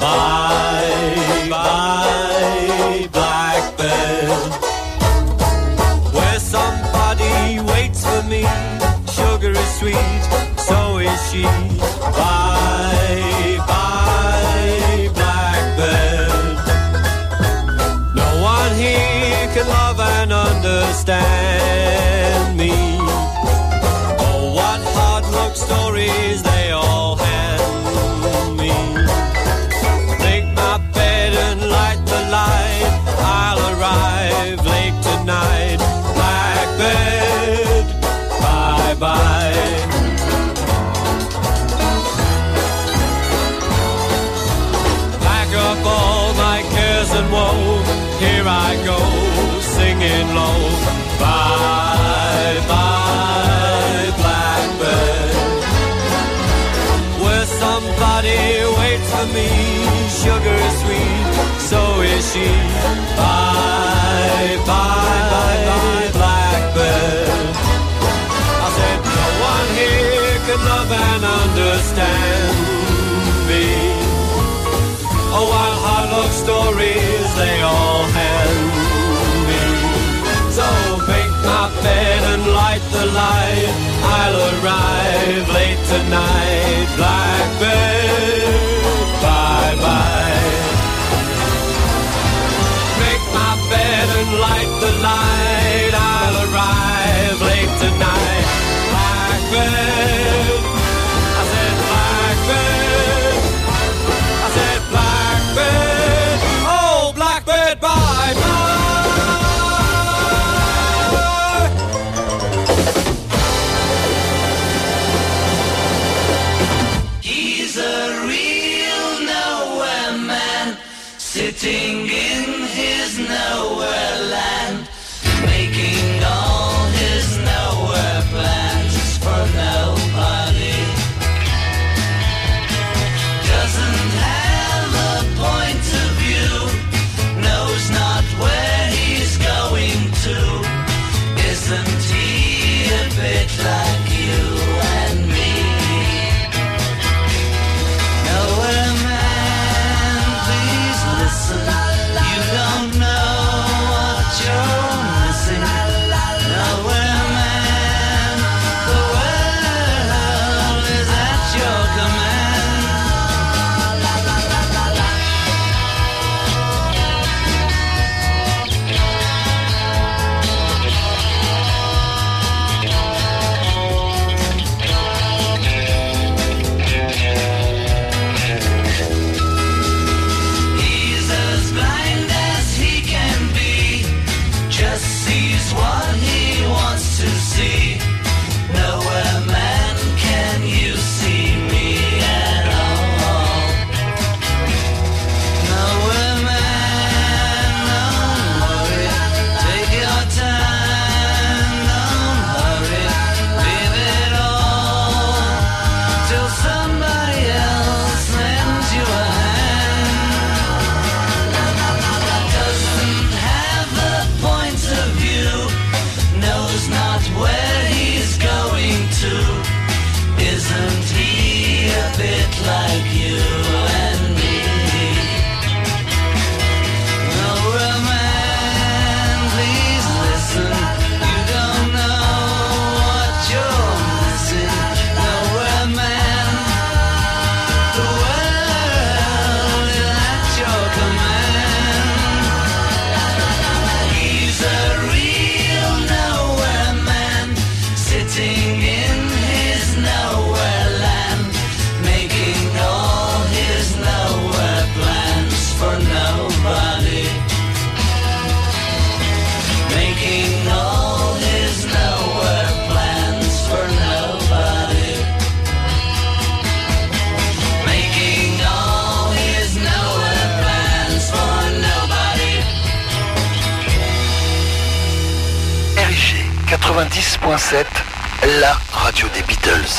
Bye, 0.00 1.50
bye, 1.50 3.08
blackbird. 3.12 4.50
Where 6.14 6.40
somebody 6.40 7.60
waits 7.70 8.02
for 8.02 8.22
me. 8.22 8.46
Sugar 9.12 9.50
is 9.50 9.78
sweet, 9.78 10.22
so 10.56 11.00
is 11.00 11.20
she. 11.30 11.42
Bye, 11.42 12.43
she. 62.20 62.46
Bye 63.18 64.56
bye, 64.66 65.24
bye 65.32 65.60
bye, 65.68 66.10
blackbird. 66.18 67.54
I 68.64 68.68
said 68.76 68.98
no 69.18 69.26
one 69.50 69.68
here 69.80 70.36
can 70.46 70.60
love 70.70 70.90
and 70.92 71.24
understand 71.42 72.54
me. 73.48 73.64
Oh, 75.36 75.46
while 75.50 75.78
hard 75.86 76.08
luck 76.14 76.32
stories 76.44 77.28
they 77.40 77.56
all 77.62 78.04
hand 78.18 78.62
me. 79.48 79.62
So 80.58 80.66
make 81.10 81.34
my 81.42 81.66
bed 81.82 82.22
and 82.32 82.44
light 82.60 82.84
the 82.92 83.06
light. 83.22 83.74
I'll 84.16 84.38
arrive 84.50 85.46
late 85.58 85.82
tonight, 85.92 86.86
Blackbird. 86.96 88.03
And 94.10 94.38
light 94.38 94.72
the 94.80 94.92
light. 95.02 95.94
I'll 95.94 96.36
arrive 96.46 97.40
late 97.40 97.72
tonight, 97.80 98.46
Blackbird. 98.90 100.33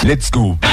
Let's 0.05 0.29
go. 0.29 0.64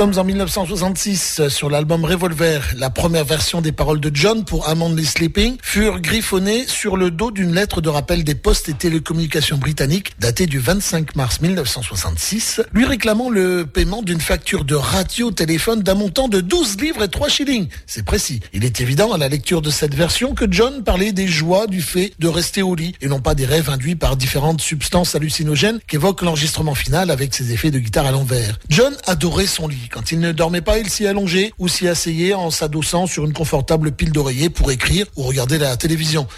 Sommes 0.00 0.18
en 0.18 0.24
1966 0.24 1.48
sur 1.48 1.68
l'album 1.68 2.06
Revolver. 2.06 2.72
La 2.74 2.88
première 2.88 3.26
version 3.26 3.60
des 3.60 3.70
paroles 3.70 4.00
de 4.00 4.10
John 4.14 4.46
pour 4.46 4.66
Amandly 4.66 5.04
Sleeping 5.04 5.58
furent 5.60 6.00
griffonnées 6.00 6.66
sur 6.66 6.96
le 6.96 7.10
dos 7.10 7.30
d'une 7.30 7.54
lettre 7.54 7.82
de 7.82 7.90
rappel 7.90 8.24
des 8.24 8.34
postes 8.34 8.70
et 8.70 8.72
télécommunications 8.72 9.58
britanniques 9.58 10.18
datée 10.20 10.46
du 10.46 10.58
25 10.58 11.16
mars 11.16 11.40
1966, 11.40 12.60
lui 12.74 12.84
réclamant 12.84 13.30
le 13.30 13.64
paiement 13.64 14.02
d'une 14.02 14.20
facture 14.20 14.64
de 14.64 14.74
radio-téléphone 14.74 15.80
d'un 15.80 15.94
montant 15.94 16.28
de 16.28 16.42
12 16.42 16.78
livres 16.78 17.02
et 17.02 17.08
3 17.08 17.28
shillings. 17.30 17.68
C'est 17.86 18.04
précis. 18.04 18.40
Il 18.52 18.66
est 18.66 18.82
évident 18.82 19.12
à 19.12 19.18
la 19.18 19.28
lecture 19.28 19.62
de 19.62 19.70
cette 19.70 19.94
version 19.94 20.34
que 20.34 20.44
John 20.50 20.84
parlait 20.84 21.12
des 21.12 21.26
joies 21.26 21.66
du 21.66 21.80
fait 21.80 22.12
de 22.18 22.28
rester 22.28 22.60
au 22.60 22.74
lit 22.74 22.94
et 23.00 23.08
non 23.08 23.20
pas 23.20 23.34
des 23.34 23.46
rêves 23.46 23.70
induits 23.70 23.96
par 23.96 24.16
différentes 24.16 24.60
substances 24.60 25.14
hallucinogènes 25.14 25.80
qu'évoque 25.86 26.20
l'enregistrement 26.20 26.74
final 26.74 27.10
avec 27.10 27.34
ses 27.34 27.52
effets 27.52 27.70
de 27.70 27.78
guitare 27.78 28.04
à 28.04 28.10
l'envers. 28.10 28.58
John 28.68 28.94
adorait 29.06 29.46
son 29.46 29.68
lit. 29.68 29.88
Quand 29.90 30.12
il 30.12 30.20
ne 30.20 30.32
dormait 30.32 30.60
pas, 30.60 30.78
il 30.78 30.90
s'y 30.90 31.06
allongeait 31.06 31.52
ou 31.58 31.66
s'y 31.66 31.88
asseyait 31.88 32.34
en 32.34 32.50
s'adossant 32.50 33.06
sur 33.06 33.24
une 33.24 33.32
confortable 33.32 33.90
pile 33.90 34.12
d'oreiller 34.12 34.50
pour 34.50 34.70
écrire 34.70 35.06
ou 35.16 35.22
regarder 35.22 35.56
la 35.56 35.78
télévision. 35.78 36.28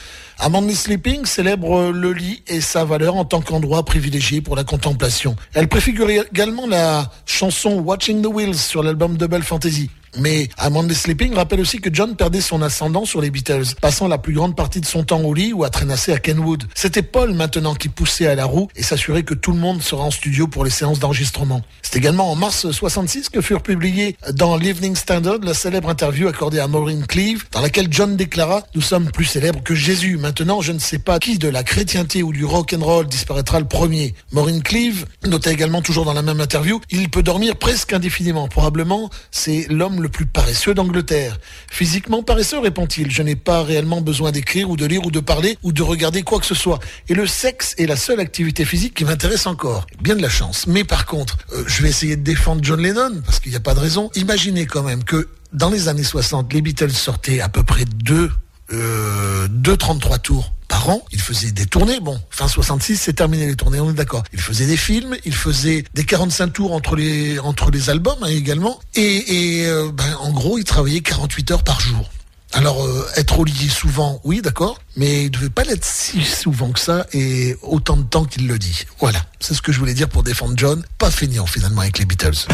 Amanda 0.44 0.74
Sleeping 0.74 1.24
célèbre 1.24 1.92
le 1.92 2.12
lit 2.12 2.42
et 2.48 2.60
sa 2.60 2.84
valeur 2.84 3.14
en 3.14 3.24
tant 3.24 3.40
qu'endroit 3.40 3.84
privilégié 3.84 4.40
pour 4.40 4.56
la 4.56 4.64
contemplation. 4.64 5.36
Elle 5.54 5.68
préfigure 5.68 6.10
également 6.10 6.66
la 6.66 7.12
chanson 7.26 7.78
Watching 7.78 8.22
the 8.22 8.26
Wheels 8.26 8.56
sur 8.56 8.82
l'album 8.82 9.16
Double 9.16 9.42
Fantasy. 9.42 9.88
Mais 10.18 10.48
Amanda 10.58 10.94
Sleeping 10.94 11.34
rappelle 11.34 11.60
aussi 11.60 11.80
que 11.80 11.88
John 11.92 12.16
perdait 12.16 12.40
son 12.40 12.60
ascendant 12.60 13.04
sur 13.04 13.20
les 13.20 13.30
Beatles, 13.30 13.74
passant 13.80 14.08
la 14.08 14.18
plus 14.18 14.34
grande 14.34 14.54
partie 14.54 14.80
de 14.80 14.86
son 14.86 15.04
temps 15.04 15.22
au 15.22 15.32
lit 15.32 15.52
ou 15.52 15.64
à 15.64 15.70
traînasser 15.70 16.12
à 16.12 16.18
Kenwood. 16.18 16.64
C'était 16.74 17.02
Paul 17.02 17.32
maintenant 17.32 17.74
qui 17.74 17.88
poussait 17.88 18.26
à 18.26 18.34
la 18.34 18.44
roue 18.44 18.68
et 18.76 18.82
s'assurait 18.82 19.22
que 19.22 19.34
tout 19.34 19.52
le 19.52 19.58
monde 19.58 19.82
sera 19.82 20.04
en 20.04 20.10
studio 20.10 20.46
pour 20.46 20.64
les 20.64 20.70
séances 20.70 20.98
d'enregistrement. 20.98 21.62
C'est 21.80 21.96
également 21.96 22.30
en 22.30 22.34
mars 22.34 22.70
66 22.70 23.30
que 23.30 23.40
furent 23.40 23.62
publiés 23.62 24.16
dans 24.32 24.56
l'Evening 24.56 24.96
Standard 24.96 25.38
la 25.42 25.54
célèbre 25.54 25.88
interview 25.88 26.28
accordée 26.28 26.58
à 26.58 26.68
Maureen 26.68 27.06
Cleave, 27.06 27.44
dans 27.52 27.60
laquelle 27.60 27.88
John 27.90 28.16
déclara 28.16 28.64
«Nous 28.74 28.82
sommes 28.82 29.10
plus 29.10 29.24
célèbres 29.24 29.62
que 29.62 29.74
Jésus. 29.74 30.18
Maintenant, 30.18 30.60
je 30.60 30.72
ne 30.72 30.78
sais 30.78 30.98
pas 30.98 31.18
qui 31.18 31.38
de 31.38 31.48
la 31.48 31.62
chrétienté 31.62 32.22
ou 32.22 32.32
du 32.32 32.44
rock 32.44 32.74
and 32.78 32.84
roll 32.84 33.06
disparaîtra 33.06 33.60
le 33.60 33.66
premier.» 33.66 34.14
Maureen 34.32 34.62
Cleave 34.62 35.06
notait 35.26 35.52
également 35.52 35.80
toujours 35.80 36.04
dans 36.04 36.12
la 36.12 36.22
même 36.22 36.40
interview 36.40 36.80
«Il 36.90 37.08
peut 37.08 37.22
dormir 37.22 37.56
presque 37.56 37.92
indéfiniment. 37.92 38.48
Probablement, 38.48 39.08
c'est 39.30 39.66
l'homme 39.70 40.01
le 40.02 40.08
plus 40.08 40.26
paresseux 40.26 40.74
d'Angleterre. 40.74 41.38
Physiquement 41.70 42.22
paresseux, 42.22 42.58
répond-il. 42.58 43.10
Je 43.10 43.22
n'ai 43.22 43.36
pas 43.36 43.62
réellement 43.62 44.00
besoin 44.00 44.32
d'écrire 44.32 44.68
ou 44.68 44.76
de 44.76 44.84
lire 44.84 45.06
ou 45.06 45.10
de 45.10 45.20
parler 45.20 45.56
ou 45.62 45.72
de 45.72 45.82
regarder 45.82 46.22
quoi 46.22 46.40
que 46.40 46.46
ce 46.46 46.54
soit. 46.54 46.80
Et 47.08 47.14
le 47.14 47.26
sexe 47.26 47.74
est 47.78 47.86
la 47.86 47.96
seule 47.96 48.20
activité 48.20 48.64
physique 48.64 48.94
qui 48.94 49.04
m'intéresse 49.04 49.46
encore. 49.46 49.86
Bien 50.00 50.16
de 50.16 50.22
la 50.22 50.28
chance. 50.28 50.66
Mais 50.66 50.84
par 50.84 51.06
contre, 51.06 51.38
euh, 51.52 51.64
je 51.66 51.82
vais 51.82 51.88
essayer 51.88 52.16
de 52.16 52.22
défendre 52.22 52.62
John 52.62 52.80
Lennon 52.82 53.22
parce 53.24 53.40
qu'il 53.40 53.50
n'y 53.50 53.56
a 53.56 53.60
pas 53.60 53.74
de 53.74 53.80
raison. 53.80 54.10
Imaginez 54.14 54.66
quand 54.66 54.82
même 54.82 55.04
que 55.04 55.28
dans 55.52 55.70
les 55.70 55.88
années 55.88 56.02
60, 56.02 56.52
les 56.52 56.60
Beatles 56.60 56.90
sortaient 56.90 57.40
à 57.40 57.48
peu 57.48 57.62
près 57.62 57.84
deux, 57.84 58.30
euh, 58.72 59.46
deux 59.48 59.76
33 59.76 60.18
tours 60.18 60.52
par 60.72 60.88
an. 60.88 61.02
Il 61.12 61.20
faisait 61.20 61.50
des 61.50 61.66
tournées. 61.66 62.00
Bon, 62.00 62.18
fin 62.30 62.48
66, 62.48 62.96
c'est 62.96 63.12
terminé 63.12 63.46
les 63.46 63.56
tournées, 63.56 63.78
on 63.78 63.90
est 63.90 63.94
d'accord. 63.94 64.24
Il 64.32 64.40
faisait 64.40 64.64
des 64.64 64.78
films, 64.78 65.14
il 65.26 65.34
faisait 65.34 65.84
des 65.92 66.04
45 66.04 66.48
tours 66.48 66.72
entre 66.72 66.96
les, 66.96 67.38
entre 67.38 67.70
les 67.70 67.90
albums 67.90 68.16
hein, 68.22 68.28
également. 68.28 68.80
Et, 68.94 69.64
euh, 69.66 69.90
ben, 69.92 70.16
en 70.20 70.30
gros, 70.30 70.56
il 70.56 70.64
travaillait 70.64 71.02
48 71.02 71.50
heures 71.50 71.62
par 71.62 71.78
jour. 71.80 72.10
Alors, 72.54 72.84
euh, 72.84 73.06
être 73.16 73.44
lit 73.44 73.68
souvent, 73.68 74.20
oui, 74.24 74.40
d'accord, 74.40 74.78
mais 74.96 75.22
il 75.22 75.24
ne 75.24 75.28
devait 75.28 75.50
pas 75.50 75.64
l'être 75.64 75.84
si 75.84 76.22
souvent 76.22 76.70
que 76.70 76.80
ça 76.80 77.06
et 77.12 77.56
autant 77.62 77.98
de 77.98 78.02
temps 78.04 78.24
qu'il 78.24 78.46
le 78.46 78.58
dit. 78.58 78.84
Voilà, 78.98 79.20
c'est 79.40 79.52
ce 79.52 79.60
que 79.60 79.72
je 79.72 79.78
voulais 79.78 79.94
dire 79.94 80.08
pour 80.08 80.22
défendre 80.22 80.54
John. 80.56 80.82
Pas 80.96 81.10
feignant 81.10 81.46
finalement 81.46 81.82
avec 81.82 81.98
les 81.98 82.06
Beatles. 82.06 82.46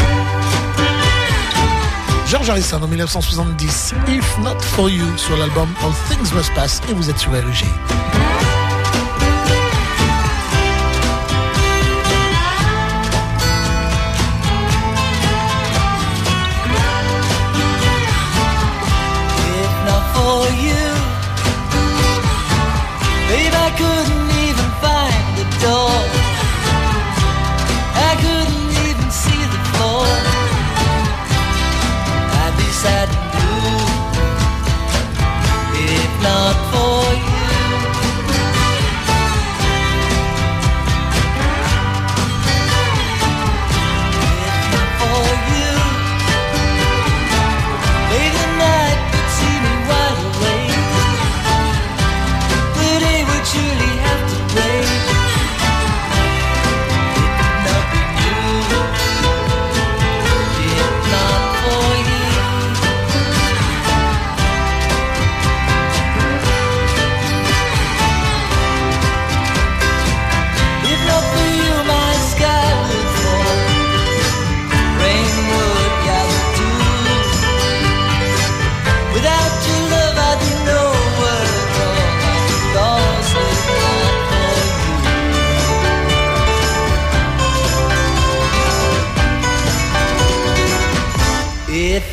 George 2.28 2.50
Harrison 2.50 2.82
en 2.82 2.88
1970, 2.88 3.94
If 4.06 4.38
Not 4.40 4.60
For 4.60 4.90
You 4.90 5.16
sur 5.16 5.34
l'album 5.38 5.68
All 5.82 5.92
Things 6.10 6.34
Must 6.34 6.52
Pass 6.52 6.82
et 6.90 6.92
vous 6.92 7.08
êtes 7.08 7.18
sur 7.18 7.32
RUG. 7.32 7.64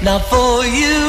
Not 0.05 0.21
for 0.29 0.63
you. 0.67 1.04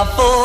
I 0.00 0.04
fall 0.14 0.37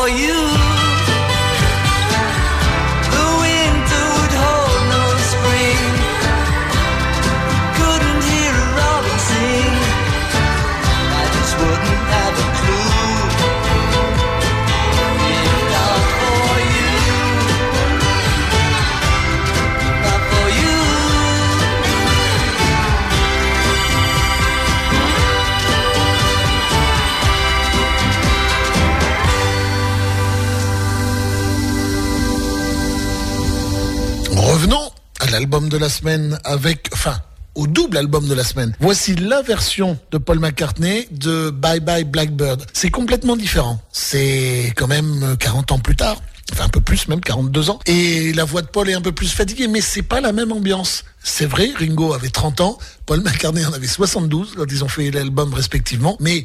de 35.74 35.78
la 35.80 35.88
semaine 35.88 36.38
avec, 36.44 36.88
enfin, 36.92 37.16
au 37.56 37.66
double 37.66 37.96
album 37.96 38.28
de 38.28 38.34
la 38.34 38.44
semaine. 38.44 38.76
Voici 38.78 39.16
la 39.16 39.42
version 39.42 39.98
de 40.12 40.18
Paul 40.18 40.38
McCartney 40.38 41.08
de 41.10 41.50
Bye 41.50 41.80
Bye 41.80 42.04
Blackbird. 42.04 42.64
C'est 42.72 42.90
complètement 42.90 43.36
différent. 43.36 43.82
C'est 43.92 44.72
quand 44.76 44.86
même 44.86 45.36
40 45.36 45.72
ans 45.72 45.80
plus 45.80 45.96
tard. 45.96 46.22
Enfin, 46.52 46.66
un 46.66 46.68
peu 46.68 46.80
plus, 46.80 47.08
même 47.08 47.20
42 47.20 47.70
ans. 47.70 47.80
Et 47.86 48.32
la 48.34 48.44
voix 48.44 48.62
de 48.62 48.68
Paul 48.68 48.88
est 48.88 48.94
un 48.94 49.00
peu 49.00 49.10
plus 49.10 49.32
fatiguée, 49.32 49.66
mais 49.66 49.80
c'est 49.80 50.02
pas 50.02 50.20
la 50.20 50.32
même 50.32 50.52
ambiance. 50.52 51.04
C'est 51.24 51.46
vrai, 51.46 51.72
Ringo 51.76 52.12
avait 52.12 52.30
30 52.30 52.60
ans, 52.60 52.78
Paul 53.04 53.22
McCartney 53.22 53.64
en 53.64 53.72
avait 53.72 53.88
72 53.88 54.54
quand 54.56 54.66
ils 54.70 54.84
ont 54.84 54.88
fait 54.88 55.10
l'album 55.10 55.52
respectivement. 55.54 56.16
Mais 56.20 56.44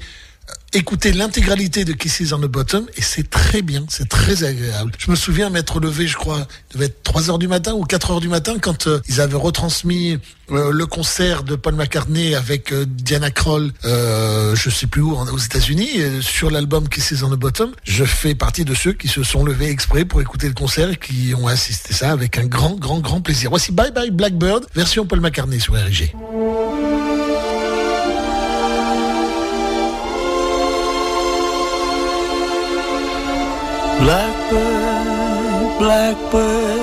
écouter 0.74 1.12
l'intégralité 1.12 1.84
de 1.84 1.94
Kisses 1.94 2.32
on 2.32 2.40
the 2.40 2.46
Bottom 2.46 2.86
et 2.96 3.02
c'est 3.02 3.30
très 3.30 3.62
bien, 3.62 3.86
c'est 3.90 4.08
très 4.08 4.44
agréable. 4.44 4.92
Je 4.98 5.10
me 5.10 5.16
souviens 5.16 5.50
m'être 5.50 5.80
levé, 5.80 6.08
je 6.08 6.16
crois, 6.16 6.48
il 6.70 6.74
devait 6.74 6.86
être 6.86 7.02
3 7.04 7.30
heures 7.30 7.40
du 7.40 7.48
matin 7.48 7.74
ou 7.74 7.84
4 7.84 8.12
heures 8.12 8.20
du 8.20 8.28
matin 8.28 8.58
quand 8.62 8.88
euh, 8.88 9.00
ils 9.10 9.20
avaient 9.20 9.36
retransmis 9.36 10.20
euh, 10.52 10.72
le 10.72 10.86
concert 10.86 11.44
de 11.44 11.56
Paul 11.56 11.76
McCartney 11.76 12.36
avec 12.36 12.72
euh, 12.72 12.86
Diana 12.88 13.32
Kroll, 13.32 13.72
je 13.84 14.70
sais 14.70 14.88
plus 14.88 15.02
où, 15.02 15.16
aux 15.16 15.38
États-Unis, 15.38 16.22
sur 16.22 16.52
l'album 16.52 16.88
Kisses 16.88 17.24
on 17.24 17.30
the 17.30 17.40
Bottom. 17.40 17.72
Je 17.84 18.06
fais 18.06 18.36
partie 18.36 18.66
de 18.66 18.76
ceux 18.76 18.94
qui 18.94 19.08
se 19.08 19.24
sont 19.24 19.44
levés 19.44 19.70
exprès 19.70 20.06
pour 20.06 20.22
écouter 20.22 20.48
le 20.48 20.54
concert 20.54 20.92
et 20.92 20.98
qui 20.98 21.34
ont 21.36 21.48
assisté 21.48 21.94
ça 21.94 22.12
avec 22.12 22.38
un 22.38 22.46
grand, 22.46 22.76
grand, 22.76 23.00
grand 23.00 23.22
plaisir. 23.22 23.50
Voici 23.50 23.72
Bye 23.72 23.92
Bye 23.92 24.12
Blackbird, 24.12 24.66
version 24.76 25.06
Paul 25.06 25.22
McCartney 25.22 25.60
sur 25.60 25.74
RG. 25.74 26.14
Blackbird, 34.02 35.78
blackbird, 35.78 36.82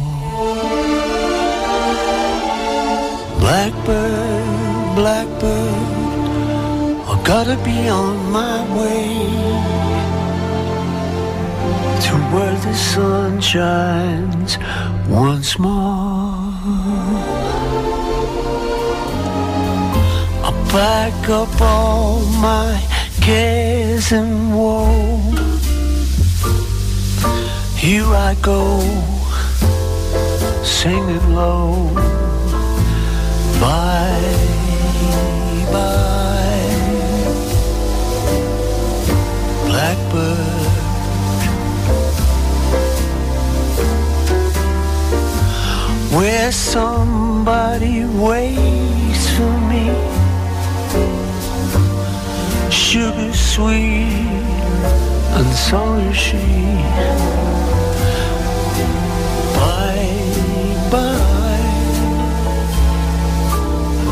Blackbird, 3.40 4.96
blackbird, 4.96 5.86
I 7.12 7.22
gotta 7.24 7.58
be 7.64 7.88
on 7.88 8.32
my 8.32 8.58
way 8.78 9.41
to 12.12 12.18
where 12.34 12.58
the 12.68 12.74
sun 12.74 13.40
shines 13.40 14.58
once 15.08 15.58
more. 15.58 16.52
I 20.48 20.52
pack 20.74 21.30
up 21.30 21.62
all 21.62 22.20
my 22.50 22.72
cares 23.22 24.12
and 24.12 24.54
woe. 24.54 25.22
Here 27.78 28.12
I 28.30 28.36
go, 28.42 28.64
singing 30.64 31.28
low. 31.34 31.94
Bye, 33.62 34.38
bye, 35.76 36.72
blackbird. 39.68 40.31
Where 46.12 46.52
somebody 46.52 48.04
waits 48.06 49.30
for 49.36 49.54
me. 49.72 49.86
Sugar 52.70 53.34
sweet, 53.34 54.28
and 55.38 55.48
so 55.54 55.96
is 55.96 56.18
she. 56.18 56.38
Bye, 59.56 60.20
bye, 60.92 61.70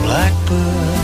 blackbird. 0.06 1.00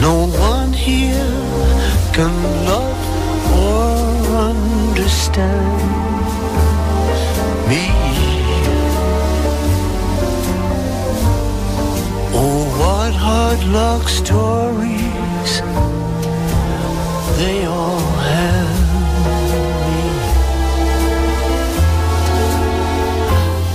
No 0.00 0.26
one 0.26 0.72
here 0.72 1.30
can 2.12 2.63
understand 5.24 5.80
me. 7.68 7.84
Oh, 12.36 12.64
what 12.78 13.14
hard 13.14 13.60
luck 13.64 14.08
stories 14.08 15.52
they 17.38 17.64
all 17.64 18.00
have 18.30 18.80
me. 19.86 20.02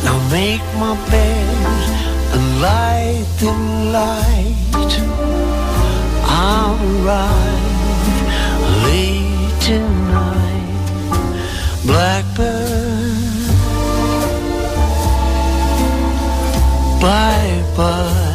Now 0.05 0.19
make 0.31 0.65
my 0.83 0.93
bed 1.09 1.79
and 2.35 2.45
light 2.61 3.25
the 3.39 3.51
light. 3.97 4.93
I'll 6.31 6.79
arrive 7.05 7.69
late 8.83 9.61
tonight, 9.61 10.08
Blackbird. 11.85 12.69
Bye 17.01 17.63
bye. 17.77 18.28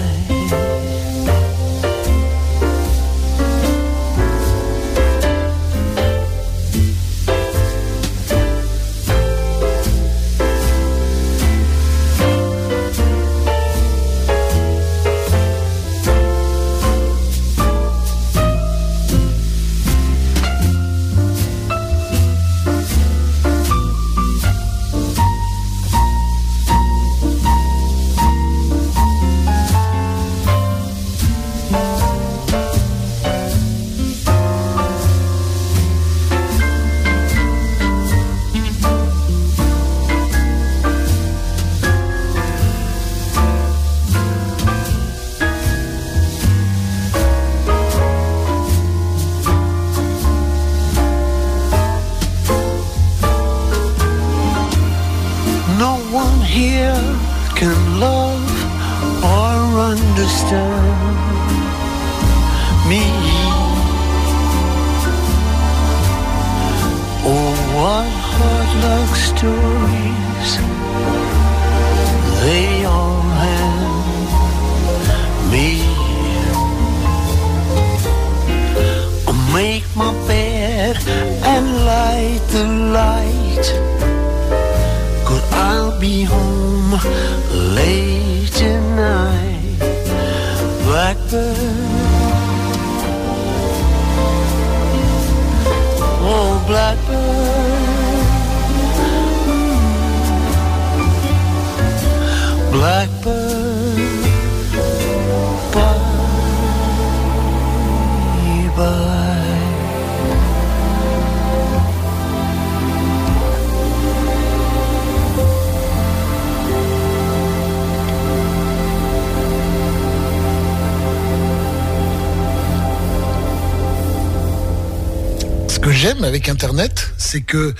Internet, 126.54 127.10
c'est 127.18 127.40
que 127.40 127.74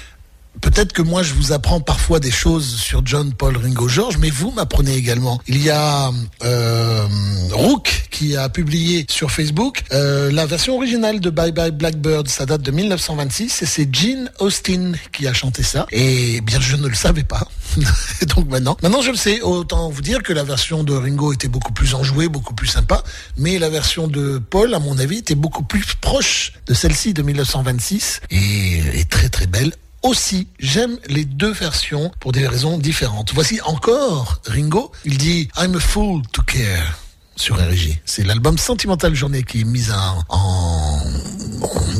Peut-être 0.61 0.93
que 0.93 1.03
moi 1.03 1.23
je 1.23 1.35
vous 1.35 1.53
apprends 1.53 1.81
parfois 1.81 2.21
des 2.21 2.31
choses 2.31 2.77
sur 2.77 3.05
John, 3.05 3.35
Paul, 3.35 3.57
Ringo, 3.57 3.89
George, 3.89 4.19
mais 4.19 4.31
vous 4.31 4.51
m'apprenez 4.53 4.95
également. 4.95 5.41
Il 5.49 5.63
y 5.63 5.71
a 5.71 6.13
euh, 6.45 7.07
Rook 7.51 8.07
qui 8.11 8.37
a 8.37 8.49
publié 8.49 9.05
sur 9.09 9.31
Facebook 9.31 9.83
euh, 9.93 10.31
la 10.31 10.47
version 10.47 10.77
originale 10.77 11.19
de 11.19 11.29
Bye 11.31 11.53
Bye 11.53 11.73
Blackbird. 11.73 12.29
Ça 12.29 12.47
date 12.47 12.63
de 12.63 12.71
1926 12.71 13.63
et 13.63 13.67
c'est 13.67 13.95
Gene 13.95 14.31
Austin 14.39 14.93
qui 15.13 15.27
a 15.27 15.33
chanté 15.33 15.63
ça. 15.65 15.87
Et 15.91 16.41
bien 16.41 16.61
je 16.61 16.77
ne 16.77 16.87
le 16.87 16.95
savais 16.95 17.25
pas. 17.25 17.49
Donc 18.35 18.49
maintenant, 18.49 18.77
maintenant 18.83 19.03
je 19.03 19.13
sais. 19.15 19.41
Autant 19.43 19.91
vous 19.91 20.03
dire 20.03 20.23
que 20.23 20.33
la 20.33 20.45
version 20.45 20.85
de 20.85 20.95
Ringo 20.95 21.33
était 21.33 21.49
beaucoup 21.49 21.73
plus 21.73 21.95
enjouée, 21.95 22.29
beaucoup 22.29 22.55
plus 22.55 22.67
sympa, 22.67 23.03
mais 23.37 23.59
la 23.59 23.71
version 23.71 24.09
de 24.09 24.39
Paul, 24.39 24.75
à 24.75 24.79
mon 24.79 24.99
avis, 24.99 25.19
était 25.19 25.35
beaucoup 25.35 25.63
plus 25.63 25.85
proche 26.01 26.53
de 26.67 26.75
celle-ci 26.75 27.15
de 27.15 27.23
1926 27.23 28.21
et 28.31 28.79
est 29.01 29.09
très 29.09 29.29
très 29.29 29.47
belle 29.47 29.73
aussi. 30.03 30.49
J'aime 30.59 30.99
les 31.09 31.25
deux 31.25 31.53
versions 31.53 32.13
pour 32.21 32.33
des 32.33 32.47
raisons 32.47 32.79
différentes. 32.79 33.33
Voici 33.35 33.61
encore 33.63 34.41
Ringo. 34.47 34.93
Il 35.05 35.19
dit 35.19 35.49
I'm 35.57 35.75
a 35.77 35.81
fool 35.81 36.23
to 36.33 36.43
care 36.43 37.01
sur 37.37 37.57
RG. 37.57 38.01
C'est 38.05 38.25
l'album 38.25 38.59
Sentimental 38.59 39.15
Journée 39.15 39.43
qui 39.43 39.63
est 39.63 39.65
mis 39.65 39.91
en, 39.91 40.23
en, 40.29 41.01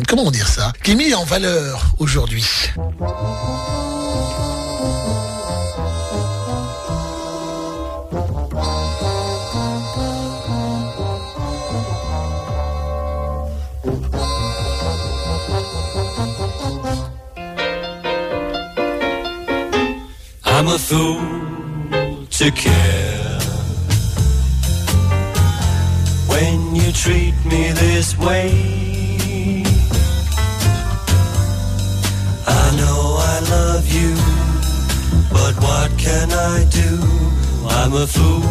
comment 0.09 0.31
dire 0.31 0.49
ça, 0.49 0.73
qui 0.83 0.93
est 0.93 0.95
mis 0.95 1.15
en 1.15 1.25
valeur 1.25 1.95
aujourd'hui. 1.99 2.45
I'm 20.57 20.69
a 20.69 20.79
fool 20.79 22.27
to 22.27 22.51
care 22.53 23.41
when 26.29 26.77
you 26.77 26.93
treat 26.93 27.35
me 27.45 27.73
this 27.73 28.17
way. 28.17 29.65
I 32.47 32.77
know 32.79 33.17
I 33.33 33.37
love 33.51 33.87
you, 33.99 34.15
but 35.33 35.61
what 35.61 35.91
can 35.99 36.31
I 36.31 36.65
do? 36.71 37.03
I'm 37.69 37.93
a 37.93 38.07
fool 38.07 38.47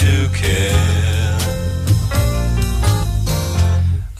to 0.00 0.28
care. 0.34 1.38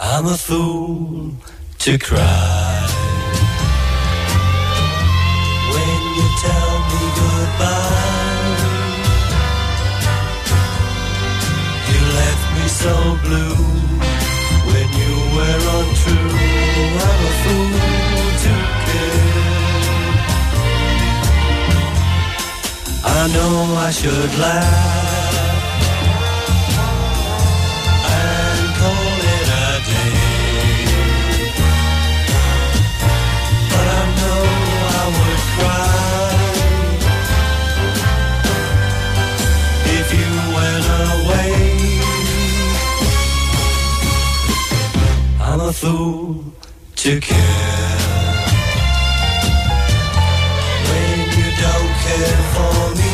I'm 0.00 0.24
a 0.24 0.38
fool 0.38 1.32
to 1.80 1.98
cry 1.98 2.69
so 12.80 13.18
blue 13.24 13.56
when 14.70 14.88
you 15.00 15.14
were 15.36 15.60
untrue. 15.78 16.32
I'm 17.06 17.20
a 17.28 17.32
fool 17.42 17.72
to 18.44 18.54
care. 18.86 19.40
I 23.04 23.20
know 23.34 23.52
I 23.86 23.90
should 23.90 24.32
laugh 24.38 25.09
fool 45.80 46.44
to 46.94 47.18
care 47.20 47.96
when 50.88 51.18
you 51.38 51.48
don't 51.64 51.92
care 52.04 52.40
for 52.54 52.80
me. 53.00 53.12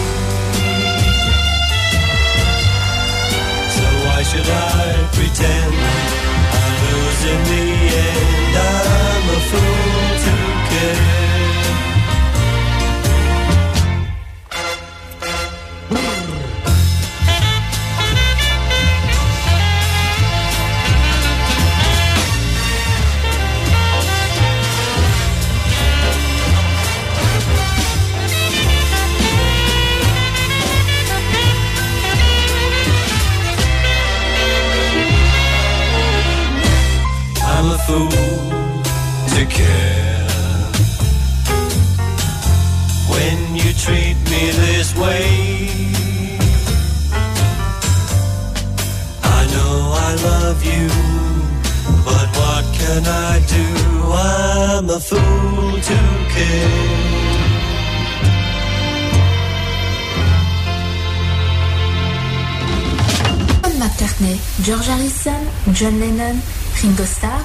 So 3.77 3.85
why 4.05 4.21
should 4.31 4.51
I 4.51 5.09
pretend 5.15 5.75
I 6.61 6.67
lose 6.83 7.23
in 7.33 7.41
the 7.53 7.67
end? 8.05 8.57
I'm 8.59 9.27
a 9.31 9.41
fool 9.49 10.09
to 10.25 10.35
care. 10.71 11.26
George 64.67 64.89
Harrison, 64.89 65.31
John 65.73 66.01
Lennon, 66.01 66.35
Ringo 66.83 67.05
Starr 67.05 67.45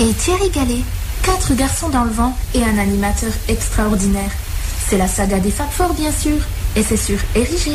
et 0.00 0.14
Thierry 0.14 0.48
Gallet. 0.48 0.80
Quatre 1.22 1.52
garçons 1.54 1.90
dans 1.90 2.04
le 2.04 2.10
vent 2.10 2.34
et 2.54 2.64
un 2.64 2.78
animateur 2.78 3.32
extraordinaire. 3.48 4.30
C'est 4.88 4.96
la 4.96 5.06
saga 5.06 5.40
des 5.40 5.50
Fab 5.50 5.68
Four, 5.70 5.92
bien 5.92 6.10
sûr, 6.10 6.38
et 6.74 6.82
c'est 6.82 6.96
sur 6.96 7.18
Érigé. 7.34 7.72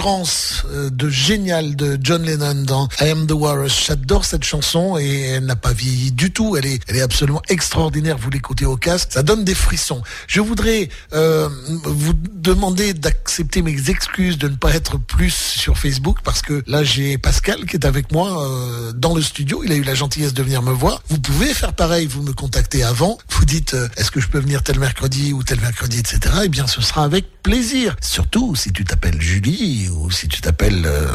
Euh, 0.00 0.90
de 0.90 1.08
génial 1.08 1.74
de 1.74 1.98
John 2.00 2.22
Lennon 2.22 2.62
dans 2.62 2.88
I 3.00 3.10
Am 3.10 3.26
the 3.26 3.32
Walrus. 3.32 3.86
J'adore 3.86 4.24
cette 4.24 4.44
chanson 4.44 4.96
et 4.96 5.22
elle 5.22 5.44
n'a 5.44 5.56
pas 5.56 5.72
vieilli 5.72 6.12
du 6.12 6.30
tout. 6.30 6.56
Elle 6.56 6.66
est, 6.66 6.80
elle 6.86 6.96
est 6.96 7.02
absolument 7.02 7.42
extraordinaire. 7.48 8.16
Vous 8.16 8.30
l'écoutez 8.30 8.64
au 8.64 8.76
casque, 8.76 9.08
ça 9.10 9.24
donne 9.24 9.44
des 9.44 9.56
frissons. 9.56 10.02
Je 10.28 10.40
voudrais 10.40 10.88
euh, 11.14 11.48
vous 11.84 12.12
demander 12.48 12.94
d'accepter 12.94 13.60
mes 13.60 13.90
excuses 13.90 14.38
de 14.38 14.48
ne 14.48 14.56
pas 14.56 14.74
être 14.74 14.96
plus 14.96 15.34
sur 15.34 15.76
Facebook 15.76 16.20
parce 16.24 16.40
que 16.40 16.64
là 16.66 16.82
j'ai 16.82 17.18
Pascal 17.18 17.66
qui 17.66 17.76
est 17.76 17.84
avec 17.84 18.10
moi 18.10 18.42
euh, 18.42 18.92
dans 18.92 19.14
le 19.14 19.20
studio. 19.20 19.60
Il 19.64 19.72
a 19.72 19.74
eu 19.74 19.82
la 19.82 19.94
gentillesse 19.94 20.32
de 20.32 20.42
venir 20.42 20.62
me 20.62 20.72
voir. 20.72 21.02
Vous 21.10 21.18
pouvez 21.18 21.52
faire 21.52 21.74
pareil. 21.74 22.06
Vous 22.06 22.22
me 22.22 22.32
contactez 22.32 22.82
avant. 22.82 23.18
Vous 23.28 23.44
dites 23.44 23.74
euh, 23.74 23.88
est-ce 23.98 24.10
que 24.10 24.18
je 24.18 24.28
peux 24.28 24.38
venir 24.38 24.62
tel 24.62 24.78
mercredi 24.78 25.34
ou 25.34 25.42
tel 25.42 25.60
mercredi, 25.60 25.98
etc. 25.98 26.20
Eh 26.44 26.48
bien, 26.48 26.66
ce 26.66 26.80
sera 26.80 27.04
avec 27.04 27.26
plaisir. 27.42 27.96
Surtout 28.00 28.56
si 28.56 28.72
tu 28.72 28.84
t'appelles 28.84 29.20
Julie 29.20 29.90
ou 29.90 30.10
si 30.10 30.26
tu 30.26 30.40
t'appelles... 30.40 30.86
euh, 30.86 31.06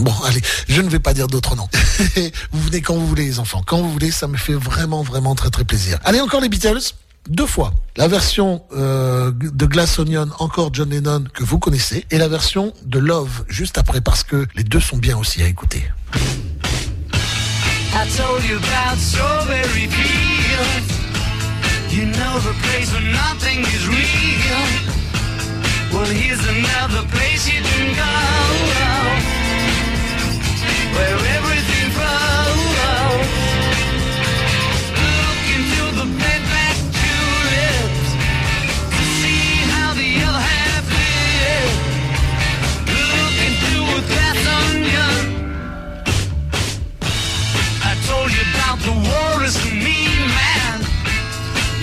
bon, 0.00 0.14
allez, 0.24 0.40
je 0.68 0.80
ne 0.80 0.88
vais 0.88 1.00
pas 1.00 1.12
dire 1.12 1.26
d'autres 1.26 1.54
noms. 1.54 1.68
vous 2.52 2.62
venez 2.62 2.80
quand 2.80 2.94
vous 2.94 3.06
voulez, 3.06 3.26
les 3.26 3.40
enfants. 3.40 3.62
Quand 3.66 3.82
vous 3.82 3.92
voulez, 3.92 4.10
ça 4.10 4.26
me 4.26 4.38
fait 4.38 4.54
vraiment, 4.54 5.02
vraiment 5.02 5.34
très, 5.34 5.50
très 5.50 5.64
plaisir. 5.64 5.98
Allez, 6.04 6.20
encore 6.20 6.40
les 6.40 6.48
Beatles 6.48 6.94
deux 7.28 7.46
fois. 7.46 7.72
La 7.96 8.08
version 8.08 8.62
euh, 8.76 9.30
de 9.32 9.66
Glass 9.66 9.98
Onion, 9.98 10.28
encore 10.38 10.70
John 10.72 10.90
Lennon, 10.90 11.24
que 11.32 11.44
vous 11.44 11.58
connaissez, 11.58 12.06
et 12.10 12.18
la 12.18 12.28
version 12.28 12.72
de 12.84 12.98
Love, 12.98 13.44
juste 13.48 13.78
après, 13.78 14.00
parce 14.00 14.24
que 14.24 14.46
les 14.54 14.64
deux 14.64 14.80
sont 14.80 14.96
bien 14.96 15.16
aussi 15.16 15.42
à 15.42 15.46
écouter. 15.46 15.82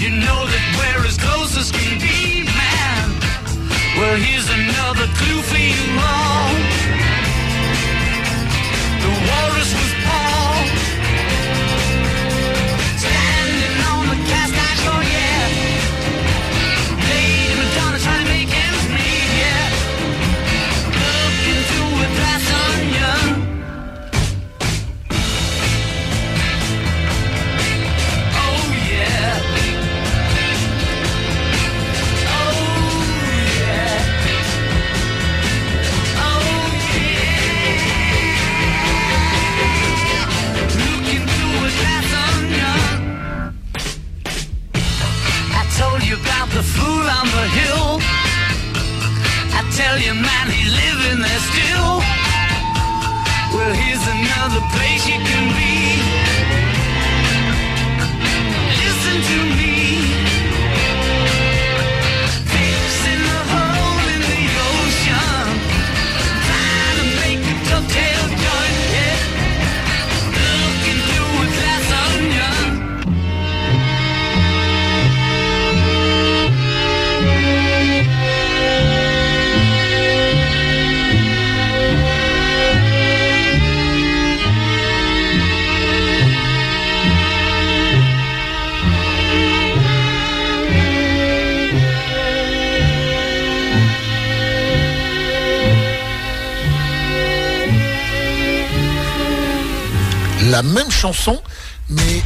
You 0.05 0.11
know 0.11 0.45
that 0.45 0.65
we're 0.77 1.07
as 1.07 1.17
close 1.17 1.57
as 1.57 1.71
can 1.71 1.97
be, 1.97 2.45
man. 2.45 3.05
Well, 3.97 4.13
here's 4.21 4.45
another 4.53 5.09
clue 5.17 5.41
for 5.41 5.57
you 5.57 5.81
all. 5.97 6.53
The 9.01 9.09
walrus 9.25 9.73
was 9.73 10.04
fool 47.05 47.13
on 47.13 47.27
the 47.27 47.47
hill. 47.59 47.99
I 49.53 49.61
tell 49.75 49.97
you, 49.99 50.13
man, 50.13 50.45
he's 50.49 50.71
living 50.73 51.21
there 51.21 51.41
still. 51.51 52.01
Well, 53.53 53.73
here's 53.73 54.05
another 54.07 54.61
place 54.73 55.07
you 55.07 55.19
can 55.19 55.45
be. 55.55 55.74
La 100.55 100.63
même 100.63 100.89
chanson, 100.89 101.41
mais 101.89 102.23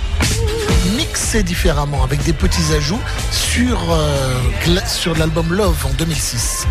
mixée 0.95 1.41
différemment, 1.41 2.03
avec 2.03 2.23
des 2.25 2.34
petits 2.34 2.75
ajouts 2.77 3.01
sur, 3.32 3.91
euh, 3.91 4.39
sur 4.86 5.17
l'album 5.17 5.51
Love 5.51 5.88
en 5.88 5.93
2006. 5.93 6.67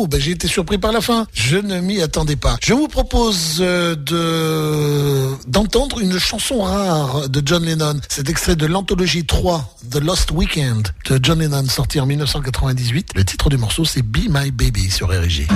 Bravo, 0.00 0.06
ben, 0.06 0.20
j'ai 0.20 0.32
été 0.32 0.48
surpris 0.48 0.78
par 0.78 0.92
la 0.92 1.00
fin. 1.00 1.26
Je 1.32 1.56
ne 1.56 1.80
m'y 1.80 2.00
attendais 2.00 2.36
pas. 2.36 2.56
Je 2.62 2.72
vous 2.74 2.88
propose 2.88 3.58
euh, 3.60 3.94
de 3.96 5.30
d'entendre 5.48 6.00
une 6.00 6.18
chanson 6.18 6.62
rare 6.62 7.28
de 7.28 7.42
John 7.44 7.64
Lennon. 7.64 8.00
C'est 8.08 8.28
extrait 8.28 8.56
de 8.56 8.66
l'anthologie 8.66 9.24
3, 9.24 9.76
The 9.90 9.96
Lost 9.96 10.30
Weekend, 10.30 10.88
de 11.08 11.20
John 11.22 11.40
Lennon, 11.40 11.66
sorti 11.66 12.00
en 12.00 12.06
1998. 12.06 13.10
Le 13.14 13.24
titre 13.24 13.50
du 13.50 13.56
morceau, 13.56 13.84
c'est 13.84 14.02
Be 14.02 14.28
My 14.28 14.50
Baby 14.50 14.90
sur 14.90 15.08
RG. 15.08 15.46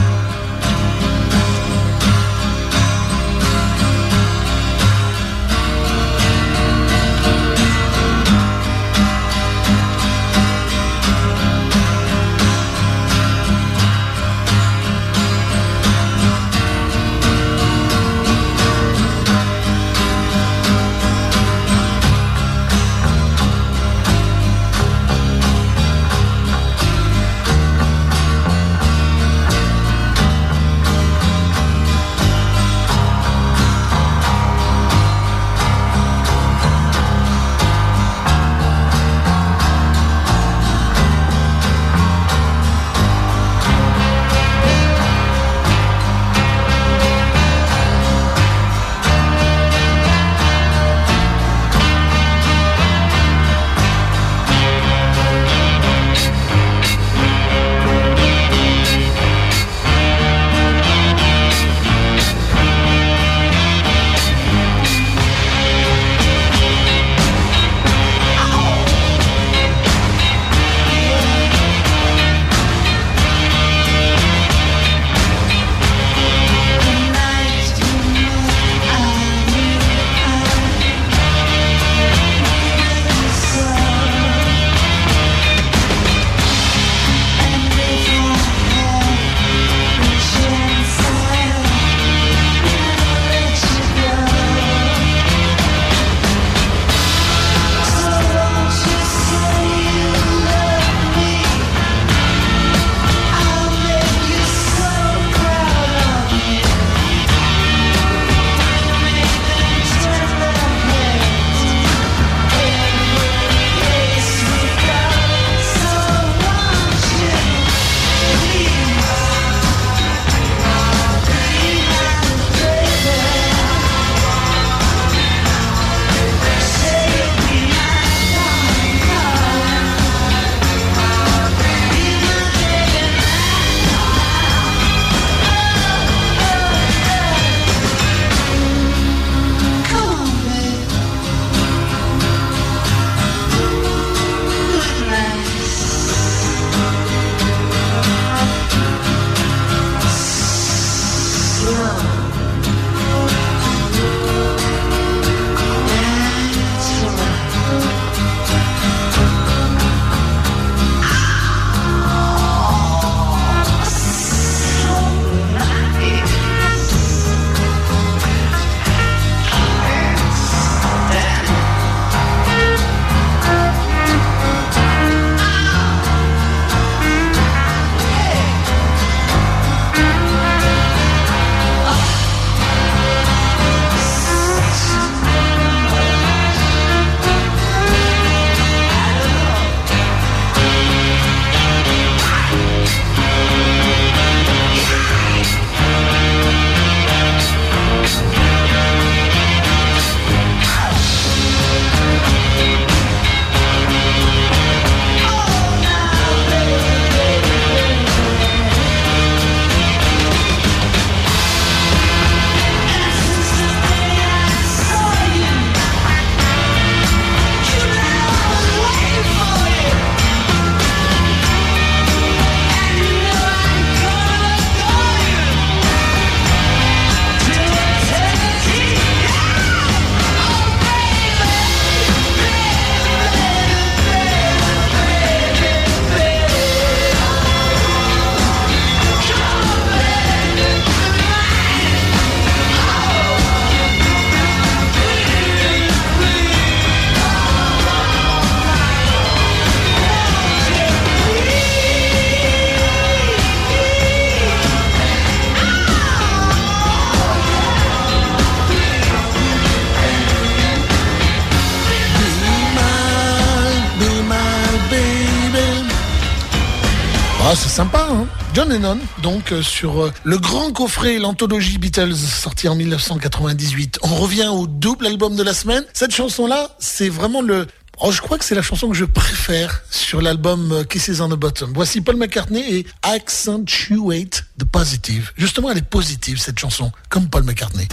Donc 269.23 269.53
euh, 269.53 269.63
sur 269.63 270.05
euh, 270.05 270.13
le 270.25 270.37
grand 270.37 270.73
coffret, 270.73 271.19
l'anthologie 271.19 271.79
Beatles, 271.79 272.17
sorti 272.17 272.69
en 272.69 272.75
1998. 272.75 274.01
On 274.03 274.17
revient 274.17 274.49
au 274.49 274.67
double 274.67 275.07
album 275.07 275.37
de 275.37 275.45
la 275.45 275.55
semaine. 275.55 275.85
Cette 275.93 276.13
chanson-là, 276.13 276.71
c'est 276.81 277.09
vraiment 277.09 277.41
le 277.41 277.67
Oh, 278.01 278.11
je 278.11 278.21
crois 278.21 278.39
que 278.39 278.45
c'est 278.45 278.57
la 278.57 278.63
chanson 278.63 278.89
que 278.89 278.97
je 278.97 279.05
préfère 279.05 279.85
sur 279.89 280.21
l'album 280.21 280.73
euh, 280.73 280.83
Kisses 280.83 281.21
on 281.21 281.29
the 281.29 281.39
Bottom. 281.39 281.73
Voici 281.73 282.01
Paul 282.01 282.17
McCartney 282.17 282.79
et 282.79 282.87
Accentuate 283.03 284.45
the 284.59 284.65
Positive. 284.65 285.31
Justement, 285.37 285.71
elle 285.71 285.79
est 285.79 285.89
positive 285.89 286.39
cette 286.39 286.59
chanson, 286.59 286.91
comme 287.09 287.29
Paul 287.29 287.45
McCartney. 287.45 287.87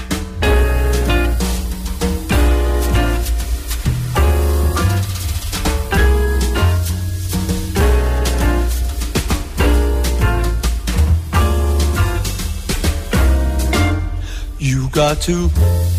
You 14.92 14.96
got 14.96 15.22
to 15.22 15.50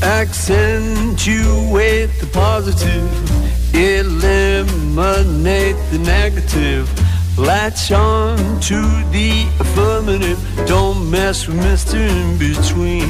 accentuate 0.03 2.11
the 2.21 2.27
positive, 2.31 3.75
eliminate 3.75 5.77
the 5.91 5.99
negative, 5.99 6.91
latch 7.39 7.91
on 7.91 8.37
to 8.37 8.83
the 9.11 9.49
affirmative. 9.61 10.39
Don't 10.67 11.11
mess 11.11 11.49
with 11.49 11.57
Mr. 11.61 11.95
In 11.95 12.37
Between. 12.37 13.09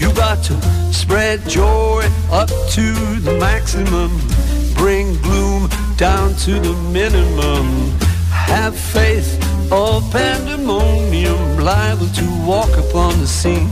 You 0.00 0.12
got 0.16 0.42
to 0.46 0.60
spread 0.92 1.48
joy 1.48 2.04
up 2.32 2.48
to 2.48 2.92
the 3.20 3.36
maximum, 3.38 4.10
bring 4.74 5.14
gloom 5.22 5.70
down 5.96 6.34
to 6.38 6.58
the 6.58 6.72
minimum. 6.90 7.92
Have 8.30 8.76
faith 8.76 9.38
or 9.70 10.00
pandemonium, 10.10 11.60
liable 11.60 12.08
to 12.08 12.26
walk 12.44 12.76
upon 12.76 13.20
the 13.20 13.28
scene 13.28 13.70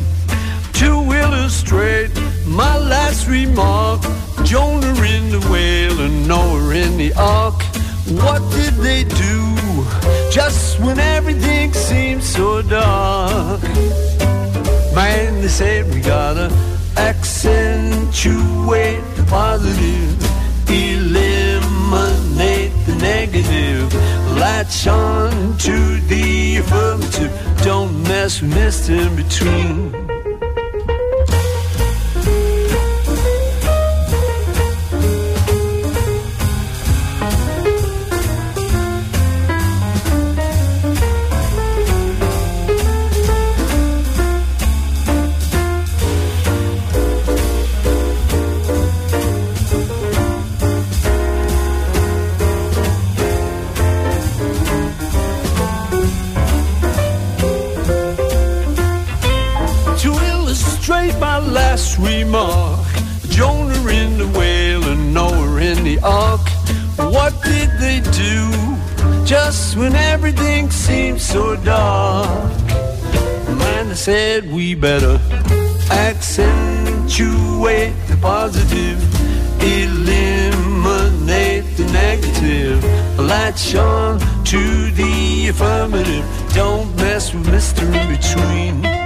to 0.82 1.12
illustrate 1.12 2.10
my 2.44 2.76
last 2.76 3.28
remark. 3.28 4.02
Jonah 4.44 5.00
in 5.16 5.30
the 5.30 5.38
whale 5.50 6.00
and 6.00 6.26
Noah 6.26 6.74
in 6.74 6.96
the 6.96 7.12
ark. 7.14 7.62
What 8.22 8.42
did 8.50 8.74
they 8.88 9.04
do 9.04 9.54
just 10.30 10.80
when 10.80 10.98
everything 10.98 11.72
seemed 11.72 12.24
so 12.24 12.62
dark? 12.62 13.62
Man, 14.94 15.40
they 15.40 15.48
said 15.48 15.88
we 15.94 16.00
gotta 16.00 16.50
accentuate 16.96 19.04
the 19.16 19.24
positive, 19.28 20.20
eliminate 20.68 22.72
the 22.86 22.96
negative, 22.96 23.94
latch 24.36 24.88
on 24.88 25.56
to 25.58 26.00
the 26.12 26.56
affirmative. 26.56 27.30
Don't 27.62 28.02
mess 28.02 28.42
with 28.42 28.52
Mr. 28.52 29.06
In 29.06 29.14
Between. 29.16 30.01
Last 61.53 61.98
remark, 61.98 62.80
Jonah 63.28 63.86
in 63.88 64.16
the 64.16 64.26
whale 64.38 64.82
and 64.84 65.12
Noah 65.12 65.61
in 65.61 65.84
the 65.84 65.98
ark. 66.03 66.40
What 66.96 67.34
did 67.42 67.68
they 67.78 68.00
do 68.00 68.50
just 69.24 69.76
when 69.76 69.94
everything 69.94 70.70
seemed 70.70 71.20
so 71.20 71.57
dark? 71.57 72.59
Man, 73.59 73.90
they 73.90 73.94
said 73.94 74.50
we 74.50 74.74
better 74.74 75.20
accentuate 75.90 77.92
the 78.09 78.16
positive, 78.20 78.98
eliminate 79.62 81.64
the 81.76 81.84
negative, 81.92 82.82
latch 83.18 83.74
on 83.74 84.18
to 84.44 84.90
the 84.92 85.48
affirmative. 85.48 86.24
Don't 86.55 86.96
mess 86.96 87.34
with 87.34 87.46
Mr. 87.46 87.82
In 87.94 88.09
Between. 88.16 89.01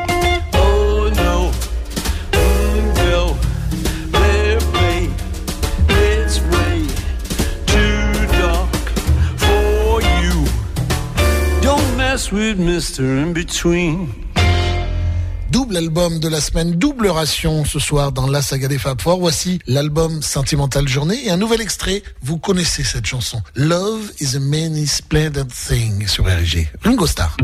Double 15.52 15.76
album 15.76 16.18
de 16.18 16.28
la 16.28 16.40
semaine, 16.40 16.72
double 16.72 17.06
ration 17.06 17.64
ce 17.64 17.78
soir 17.78 18.10
dans 18.10 18.26
la 18.26 18.42
saga 18.42 18.66
des 18.66 18.78
Fab 18.78 19.00
Four. 19.00 19.20
Voici 19.20 19.60
l'album 19.68 20.22
Sentimental 20.22 20.88
Journée 20.88 21.24
et 21.24 21.30
un 21.30 21.36
nouvel 21.36 21.60
extrait. 21.60 22.02
Vous 22.22 22.36
connaissez 22.36 22.82
cette 22.82 23.06
chanson. 23.06 23.40
Love 23.54 24.10
is 24.18 24.34
a 24.34 24.40
many 24.40 24.88
splendid 24.88 25.46
thing 25.52 26.08
sur 26.08 26.24
RG. 26.24 26.66
Ringo 26.82 27.06
Starr. 27.06 27.36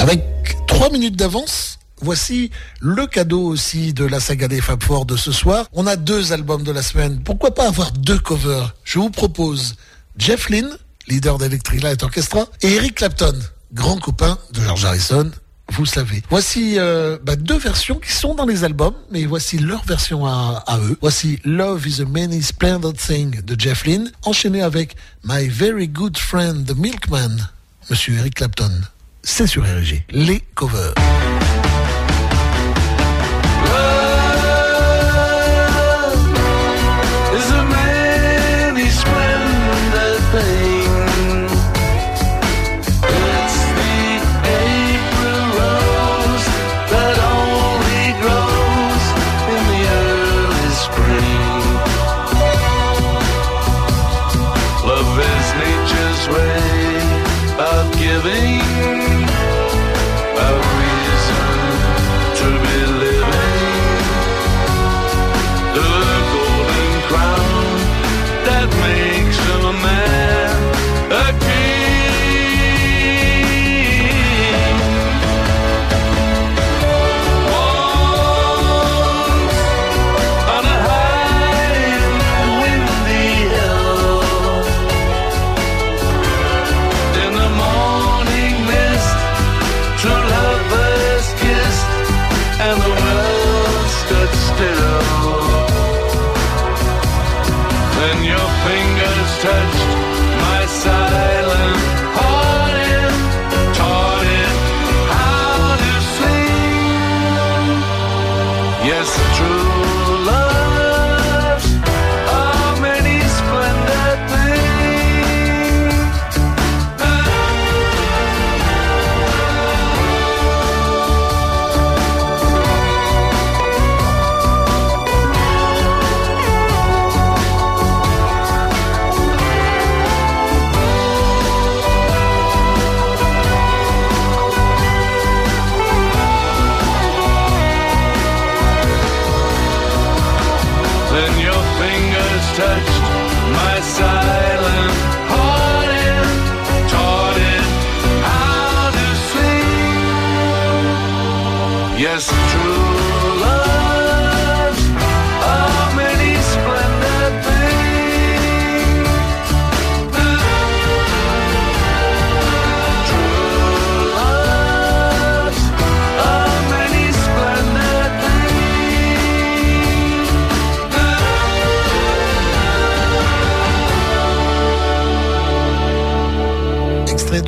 Avec 0.00 0.24
trois 0.66 0.88
minutes 0.88 1.16
d'avance, 1.16 1.78
voici 2.00 2.50
le 2.80 3.06
cadeau 3.06 3.42
aussi 3.42 3.92
de 3.92 4.06
la 4.06 4.18
saga 4.18 4.48
des 4.48 4.62
Fab 4.62 4.82
Four 4.82 5.04
de 5.04 5.14
ce 5.14 5.30
soir. 5.30 5.66
On 5.74 5.86
a 5.86 5.96
deux 5.96 6.32
albums 6.32 6.62
de 6.62 6.72
la 6.72 6.80
semaine. 6.80 7.20
Pourquoi 7.22 7.54
pas 7.54 7.68
avoir 7.68 7.92
deux 7.92 8.18
covers? 8.18 8.74
Je 8.82 8.98
vous 8.98 9.10
propose 9.10 9.74
Jeff 10.16 10.48
Lynne, 10.48 10.70
leader 11.06 11.36
d'Electric 11.36 11.82
Light 11.82 12.02
Orchestra, 12.02 12.46
et 12.62 12.76
Eric 12.76 12.94
Clapton, 12.94 13.38
grand 13.74 13.98
copain 13.98 14.38
de 14.54 14.62
George 14.62 14.86
Harrison. 14.86 15.30
Vous 15.70 15.84
savez. 15.84 16.22
Voici 16.30 16.78
euh, 16.78 17.18
bah, 17.22 17.36
deux 17.36 17.58
versions 17.58 17.96
qui 17.96 18.12
sont 18.12 18.34
dans 18.34 18.46
les 18.46 18.64
albums, 18.64 18.96
mais 19.10 19.26
voici 19.26 19.58
leur 19.58 19.84
version 19.84 20.24
à, 20.24 20.64
à 20.66 20.78
eux. 20.78 20.96
Voici 21.02 21.40
Love 21.44 21.86
is 21.86 22.00
a 22.00 22.06
Many 22.06 22.42
Splendid 22.42 22.96
Thing 22.96 23.42
de 23.42 23.60
Jeff 23.60 23.84
Lynne, 23.84 24.10
enchaîné 24.22 24.62
avec 24.62 24.96
My 25.24 25.46
Very 25.46 25.88
Good 25.88 26.16
Friend 26.16 26.64
the 26.64 26.74
Milkman, 26.74 27.50
Monsieur 27.90 28.14
Eric 28.14 28.36
Clapton. 28.36 28.80
C'est 29.22 29.46
sur 29.46 29.62
RG. 29.62 30.04
Les 30.10 30.40
covers. 30.54 30.94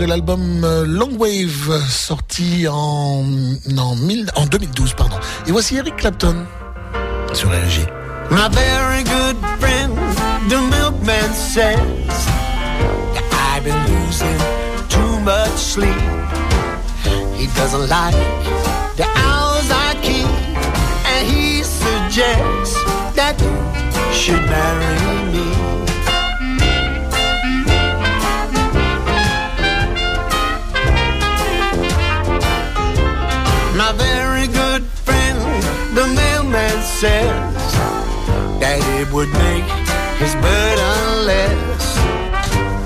De 0.02 0.08
l'album 0.08 0.64
euh, 0.64 0.84
Long 0.84 1.12
Wave, 1.16 1.80
sorti 1.88 2.66
en, 2.68 3.24
en, 3.78 3.94
mille- 3.96 4.30
en 4.34 4.46
2012. 4.46 4.94
Pardon. 4.94 5.16
Et 5.46 5.52
voici 5.52 5.76
Eric 5.76 5.96
Clapton 5.96 6.34
sur 7.32 7.48
RG. 7.50 7.86
My 8.30 8.48
very 8.50 9.04
good 9.04 9.36
friend, 9.60 9.92
the 10.48 10.56
milkman 10.70 11.32
says 11.32 11.78
I've 13.54 13.62
been 13.62 13.78
losing 13.86 14.38
too 14.88 15.20
much 15.20 15.56
sleep. 15.56 15.94
He 17.38 17.46
doesn't 17.54 17.88
like 17.88 18.16
the 18.96 19.04
hours 19.04 19.70
I 19.70 19.94
keep, 20.02 20.26
and 21.06 21.28
he 21.28 21.62
suggests 21.62 22.74
that 23.14 23.36
you 23.40 24.12
should 24.12 24.42
marry 24.50 25.21
says 37.02 37.72
that 38.62 38.78
it 39.00 39.12
would 39.12 39.28
make 39.30 39.66
his 40.22 40.34
burden 40.36 41.26
less. 41.26 41.98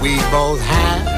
We 0.00 0.16
both 0.32 0.58
have 0.58 1.15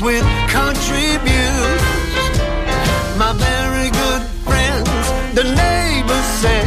with 0.00 0.22
country 0.48 1.16
views. 1.26 1.82
My 3.18 3.32
very 3.34 3.90
good 3.90 4.22
friends, 4.46 4.88
the 5.34 5.44
neighbors 5.44 6.28
say 6.42 6.62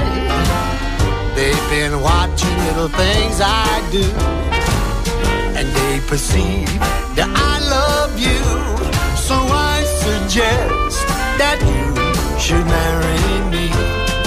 they've 1.36 1.70
been 1.70 2.02
watching 2.02 2.56
little 2.68 2.90
things 2.90 3.40
I 3.40 3.68
do, 3.92 4.04
and 5.58 5.68
they 5.68 6.00
perceive 6.08 6.68
that 7.16 7.30
I 7.30 7.60
love 7.78 8.20
you. 8.20 8.42
So 9.16 9.36
I 9.36 9.84
suggest 10.06 11.08
that 11.40 11.60
you 11.72 12.40
should 12.40 12.66
marry 12.66 13.52
me. 13.52 14.21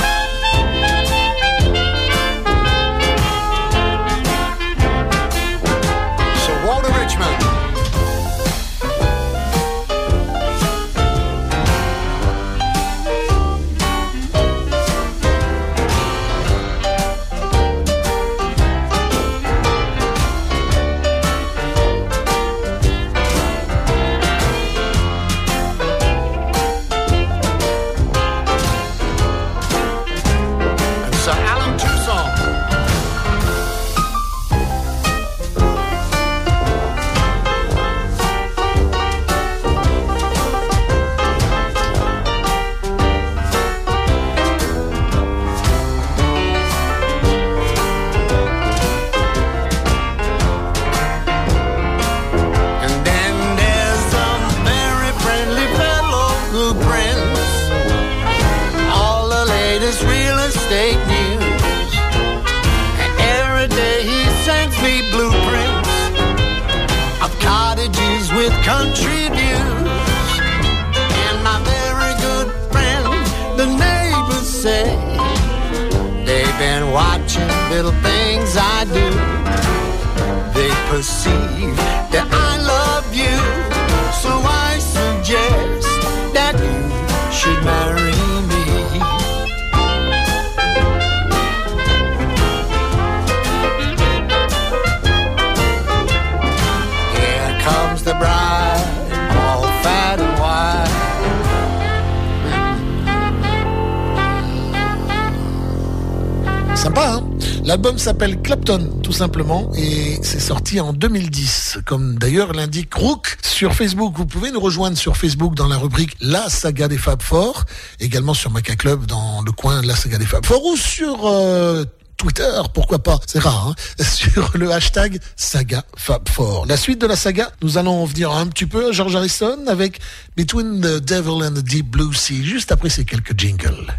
Clapton, 108.55 109.01
tout 109.03 109.11
simplement, 109.11 109.69
et 109.77 110.17
c'est 110.23 110.39
sorti 110.39 110.79
en 110.79 110.93
2010, 110.93 111.79
comme 111.85 112.21
d'ailleurs 112.21 112.53
l'indique 112.53 112.95
Rook 112.95 113.37
sur 113.43 113.75
Facebook. 113.75 114.15
Vous 114.17 114.27
pouvez 114.27 114.53
nous 114.53 114.61
rejoindre 114.61 114.97
sur 114.97 115.17
Facebook 115.17 115.57
dans 115.57 115.67
la 115.67 115.77
rubrique 115.77 116.17
La 116.21 116.49
Saga 116.49 116.87
des 116.87 116.97
Fab 116.97 117.21
Four, 117.21 117.65
également 117.99 118.33
sur 118.33 118.53
Maca 118.53 118.77
Club 118.77 119.07
dans 119.07 119.43
le 119.45 119.51
coin 119.51 119.83
La 119.83 119.97
Saga 119.97 120.19
des 120.19 120.25
Fab 120.25 120.47
Four, 120.47 120.65
ou 120.67 120.77
sur 120.77 121.27
euh, 121.27 121.85
Twitter, 122.17 122.49
pourquoi 122.73 123.01
pas, 123.01 123.19
c'est 123.27 123.41
rare, 123.41 123.71
hein, 123.71 124.05
sur 124.05 124.53
le 124.55 124.71
hashtag 124.71 125.19
Saga 125.35 125.83
Fab 125.97 126.29
Four. 126.29 126.67
La 126.67 126.77
suite 126.77 127.01
de 127.01 127.09
la 127.09 127.17
saga, 127.17 127.51
nous 127.61 127.77
allons 127.77 128.03
en 128.03 128.05
venir 128.05 128.31
un 128.31 128.47
petit 128.47 128.67
peu 128.67 128.93
George 128.93 129.17
Harrison 129.17 129.67
avec 129.67 129.99
Between 130.37 130.81
the 130.81 131.05
Devil 131.05 131.45
and 131.45 131.55
the 131.55 131.65
Deep 131.65 131.91
Blue 131.91 132.15
Sea, 132.15 132.45
juste 132.45 132.71
après 132.71 132.89
ces 132.89 133.05
quelques 133.05 133.37
jingles. 133.37 133.93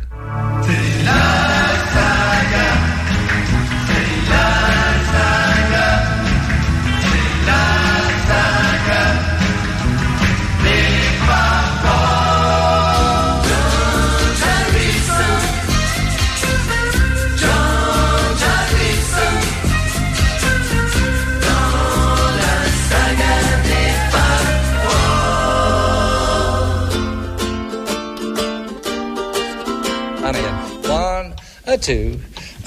A 31.76 31.78
two, 31.78 32.18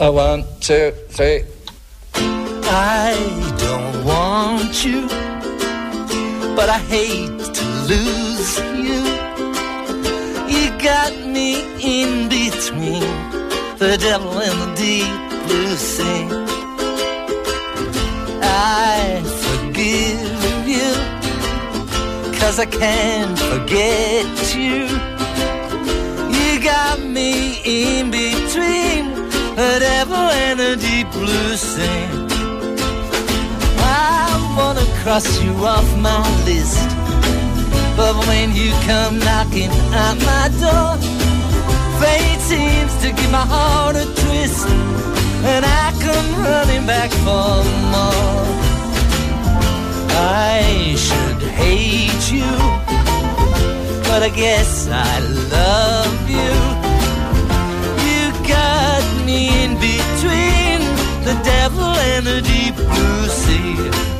a 0.01 0.13
one, 0.13 0.45
two, 0.61 0.93
three. 1.09 1.43
I 2.15 3.15
don't 3.65 4.05
want 4.05 4.85
you, 4.85 5.09
but 6.55 6.69
I 6.69 6.79
hate 6.95 7.39
to 7.59 7.65
lose 7.91 8.59
you. 8.87 9.01
You 10.55 10.65
got 10.91 11.13
me 11.27 11.51
in 11.81 12.29
between 12.29 13.09
the 13.79 13.97
devil 13.99 14.35
and 14.47 14.57
the 14.63 14.71
deep 14.77 15.19
blue 15.47 15.77
sea. 15.77 16.29
I 18.43 19.23
forgive 19.45 20.69
you, 20.77 20.91
cause 22.39 22.59
I 22.59 22.67
can't 22.67 23.39
forget 23.39 24.55
you. 24.55 25.18
Got 26.79 27.01
me 27.01 27.61
in 27.65 28.09
between 28.13 29.05
the 29.61 29.73
devil 29.81 30.25
and 30.45 30.61
the 30.61 30.77
deep 30.77 31.11
blue 31.11 31.57
sea. 31.57 32.07
I 33.83 34.29
wanna 34.57 34.87
cross 35.03 35.29
you 35.43 35.53
off 35.75 35.89
my 36.09 36.23
list. 36.47 36.79
But 37.97 38.15
when 38.29 38.55
you 38.61 38.71
come 38.91 39.19
knocking 39.27 39.73
at 40.07 40.17
my 40.31 40.47
door, 40.63 40.93
fate 42.01 42.43
seems 42.53 42.93
to 43.03 43.09
give 43.19 43.33
my 43.33 43.47
heart 43.55 43.97
a 43.97 44.07
twist. 44.21 44.69
And 45.53 45.63
I 45.83 45.87
come 46.07 46.29
running 46.47 46.87
back 46.87 47.11
for 47.27 47.55
more. 47.95 48.47
I 50.47 50.95
should 51.07 51.43
hate 51.63 52.25
you, 52.39 52.55
but 54.19 54.32
I 54.32 54.35
guess 54.35 54.89
I 54.90 55.20
love 55.55 56.28
you. 56.28 56.55
You 58.09 58.49
got 58.49 59.05
me 59.24 59.62
in 59.62 59.74
between 59.74 60.81
the 61.24 61.40
devil 61.45 61.85
and 61.85 62.27
the 62.27 62.43
deep 62.43 62.74
blue 62.74 63.28
sea. 63.28 64.18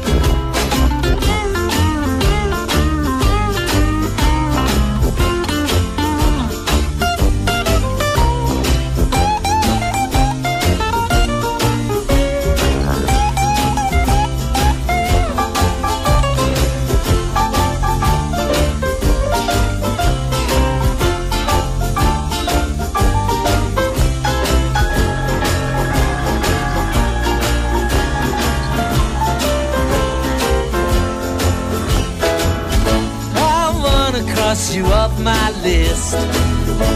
My 35.33 35.51
list. 35.63 36.13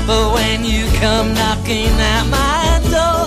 But 0.09 0.25
when 0.37 0.65
you 0.65 0.85
come 1.05 1.29
knocking 1.35 1.93
at 2.15 2.25
my 2.41 2.65
door, 2.95 3.23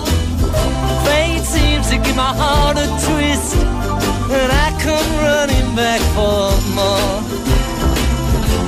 fate 1.06 1.46
seems 1.56 1.86
to 1.92 1.98
give 2.06 2.18
my 2.26 2.34
heart 2.42 2.78
a 2.86 2.88
twist. 3.06 3.50
And 4.38 4.50
I 4.66 4.68
come 4.88 5.10
running 5.28 5.70
back 5.82 6.02
for 6.16 6.44
more. 6.80 7.16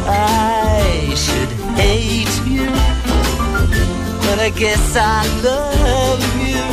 I 0.10 1.14
should 1.26 1.52
hate 1.82 2.36
you, 2.54 2.70
but 4.24 4.38
I 4.48 4.52
guess 4.64 4.86
I 4.96 5.20
love 5.48 6.24
you. 6.52 6.66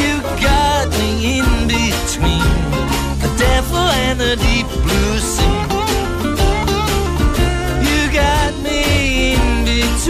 You 0.00 0.14
got 0.48 0.84
me 1.00 1.10
in 1.38 1.48
between 1.76 2.48
the 3.24 3.30
devil 3.46 3.84
and 4.04 4.16
the 4.20 4.34
deep 4.46 4.68
blue 4.84 5.18
sea. 5.18 5.71
Le 10.04 10.08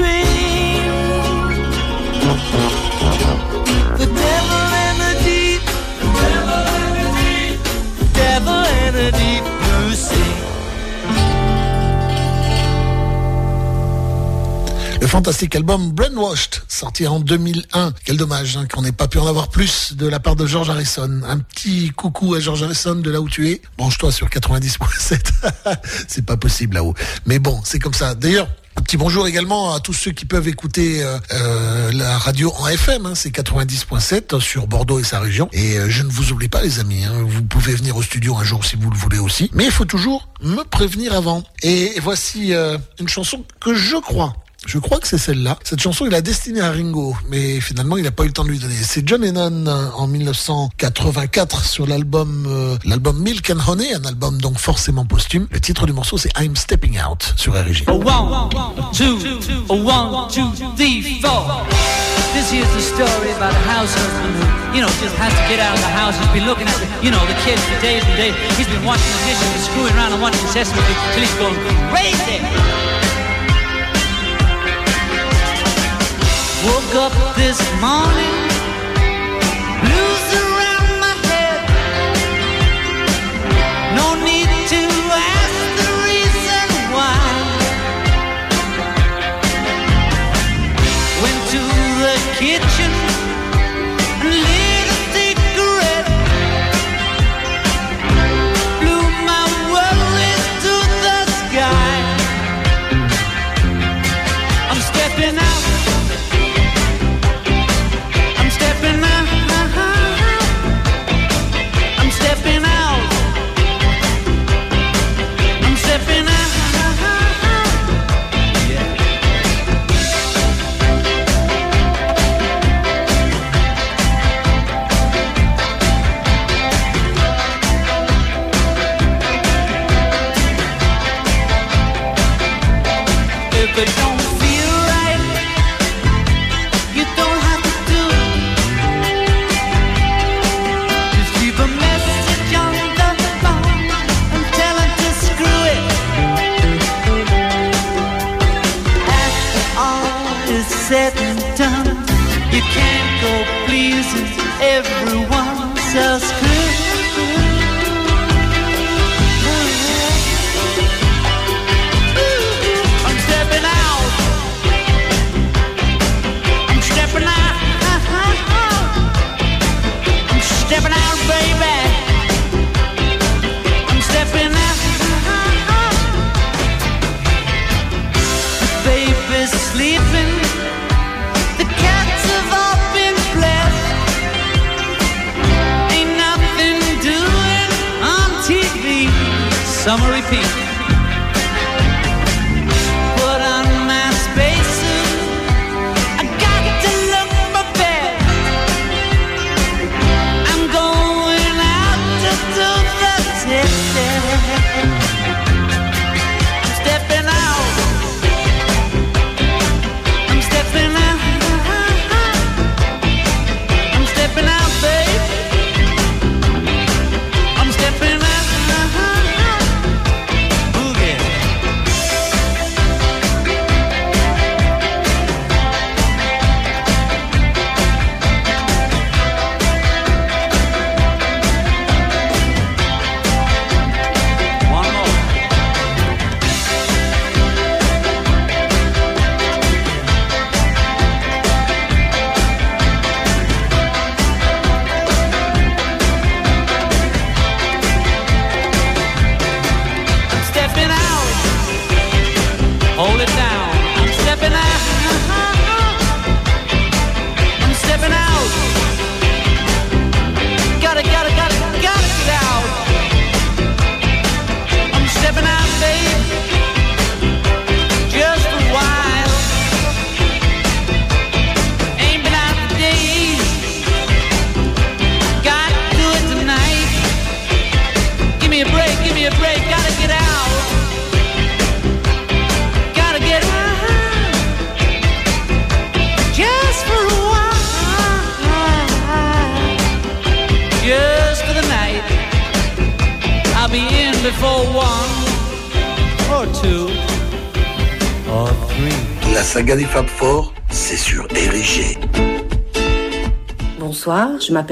fantastique 15.06 15.54
album 15.56 15.90
Brainwashed, 15.90 16.62
sorti 16.68 17.06
en 17.06 17.20
2001. 17.20 17.92
Quel 18.04 18.16
dommage 18.16 18.56
hein, 18.56 18.66
qu'on 18.72 18.80
n'ait 18.80 18.92
pas 18.92 19.08
pu 19.08 19.18
en 19.18 19.26
avoir 19.26 19.48
plus 19.48 19.94
de 19.94 20.06
la 20.06 20.20
part 20.20 20.36
de 20.36 20.46
George 20.46 20.70
Harrison. 20.70 21.20
Un 21.28 21.38
petit 21.38 21.90
coucou 21.90 22.32
à 22.34 22.40
George 22.40 22.62
Harrison 22.62 22.94
de 22.94 23.10
là 23.10 23.20
où 23.20 23.28
tu 23.28 23.50
es. 23.50 23.60
Branche-toi 23.76 24.10
sur 24.10 24.28
90.7. 24.28 25.20
c'est 26.08 26.24
pas 26.24 26.38
possible 26.38 26.76
là-haut. 26.76 26.94
Mais 27.26 27.38
bon, 27.38 27.60
c'est 27.64 27.78
comme 27.78 27.92
ça. 27.92 28.14
D'ailleurs, 28.14 28.48
un 28.76 28.82
petit 28.82 28.96
bonjour 28.96 29.26
également 29.26 29.74
à 29.74 29.80
tous 29.80 29.92
ceux 29.92 30.12
qui 30.12 30.24
peuvent 30.24 30.48
écouter 30.48 31.02
euh, 31.02 31.18
euh, 31.32 31.92
la 31.92 32.16
radio 32.18 32.52
en 32.58 32.66
FM, 32.68 33.06
hein, 33.06 33.14
c'est 33.14 33.30
90.7 33.30 34.40
sur 34.40 34.66
Bordeaux 34.66 34.98
et 34.98 35.04
sa 35.04 35.20
région. 35.20 35.48
Et 35.52 35.78
euh, 35.78 35.88
je 35.88 36.02
ne 36.02 36.10
vous 36.10 36.32
oublie 36.32 36.48
pas 36.48 36.62
les 36.62 36.80
amis, 36.80 37.04
hein, 37.04 37.12
vous 37.24 37.42
pouvez 37.42 37.74
venir 37.74 37.96
au 37.96 38.02
studio 38.02 38.36
un 38.36 38.44
jour 38.44 38.64
si 38.64 38.76
vous 38.76 38.90
le 38.90 38.96
voulez 38.96 39.18
aussi. 39.18 39.50
Mais 39.52 39.64
il 39.64 39.70
faut 39.70 39.84
toujours 39.84 40.28
me 40.42 40.62
prévenir 40.62 41.14
avant. 41.14 41.42
Et 41.62 41.92
voici 42.00 42.52
une 42.98 43.08
chanson 43.08 43.44
que 43.60 43.74
je 43.74 43.96
crois 43.96 44.34
Je 44.64 44.78
crois 44.78 44.98
que 45.00 45.08
c'est 45.08 45.18
celle-là. 45.18 45.58
Cette 45.64 45.80
chanson, 45.80 46.06
il 46.06 46.14
a 46.14 46.20
destiné 46.20 46.60
à 46.60 46.70
Ringo, 46.70 47.16
mais 47.28 47.60
finalement, 47.60 47.96
il 47.96 48.04
n'a 48.04 48.12
pas 48.12 48.22
eu 48.22 48.28
le 48.28 48.32
temps 48.32 48.44
de 48.44 48.48
lui 48.50 48.58
donner. 48.58 48.74
C'est 48.74 49.06
John 49.06 49.22
Lennon 49.22 49.66
euh, 49.66 49.88
en 49.96 50.06
1984 50.06 51.64
sur 51.64 51.86
l'album 51.86 52.46
euh, 52.48 52.76
l'album 52.84 53.18
Milk 53.18 53.50
and 53.50 53.58
Honey, 53.68 53.92
un 53.94 54.04
album 54.04 54.40
donc 54.40 54.58
forcément 54.58 55.04
posthume. 55.04 55.48
Le 55.50 55.60
titre 55.60 55.86
du 55.86 55.92
morceau, 55.92 56.16
c'est 56.16 56.30
I'm 56.40 56.54
Stepping 56.54 56.98
Out 57.02 57.34
sur 57.36 57.54
RG. 57.54 57.88
One, 57.88 58.00
one, 58.06 58.50
two, 58.92 59.18
three, 60.76 61.20
four. 61.20 61.66
This 62.32 62.50
here's 62.50 62.64
the 62.72 62.80
story 62.80 63.30
about 63.36 63.52
a 63.52 63.62
house 63.68 63.92
husband 63.92 64.32
who, 64.40 64.76
you 64.76 64.80
know, 64.80 64.88
just 65.02 65.14
has 65.20 65.34
to 65.34 65.44
get 65.52 65.60
out 65.60 65.74
of 65.74 65.82
the 65.82 65.92
house. 65.92 66.16
He's 66.16 66.32
been 66.32 66.46
looking 66.46 66.66
at 66.66 66.78
the, 66.80 66.88
you 67.04 67.10
know, 67.10 67.20
the 67.26 67.36
kids 67.44 67.60
for 67.60 67.78
days 67.82 68.02
and 68.06 68.16
days. 68.16 68.32
He's 68.56 68.68
been 68.68 68.84
watching 68.86 69.04
the 69.04 69.22
dishes 69.28 69.50
and 69.52 69.62
screwing 69.68 69.94
around 69.96 70.12
and 70.14 70.22
watching 70.22 70.46
Sesame 70.48 70.80
Street 70.80 70.96
till 71.12 71.22
he's 71.26 71.36
going 71.36 71.58
crazy. 71.92 73.01
Woke 76.64 76.94
up 76.94 77.12
this 77.34 77.58
morning, 77.80 78.38
blues 79.82 80.28
around 80.42 80.90
my 81.04 81.14
head. 81.26 81.60
No 83.98 84.06
need 84.28 84.50
to 84.74 84.82
ask 85.34 85.58
the 85.80 85.90
reason 86.06 86.66
why. 86.94 87.18
Went 91.22 91.40
to 91.54 91.62
the 92.04 92.16
kitchen 92.38 92.81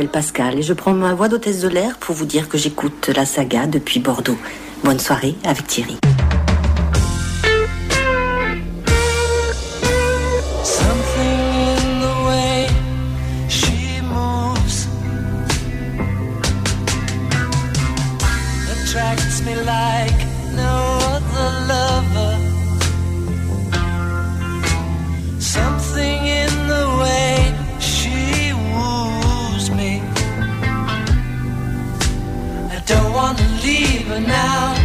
Pascal 0.08 0.58
et 0.58 0.62
je 0.62 0.72
prends 0.72 0.92
ma 0.92 1.14
voix 1.14 1.28
d'hôtesse 1.28 1.60
de 1.60 1.68
l'air 1.68 1.98
pour 1.98 2.14
vous 2.14 2.26
dire 2.26 2.48
que 2.48 2.58
j'écoute 2.58 3.10
la 3.14 3.24
saga 3.24 3.66
depuis 3.66 4.00
Bordeaux. 4.00 4.38
Bonne 4.84 4.98
soirée 5.00 5.34
avec 5.44 5.66
Thierry. 5.66 5.98
for 34.10 34.18
now. 34.18 34.79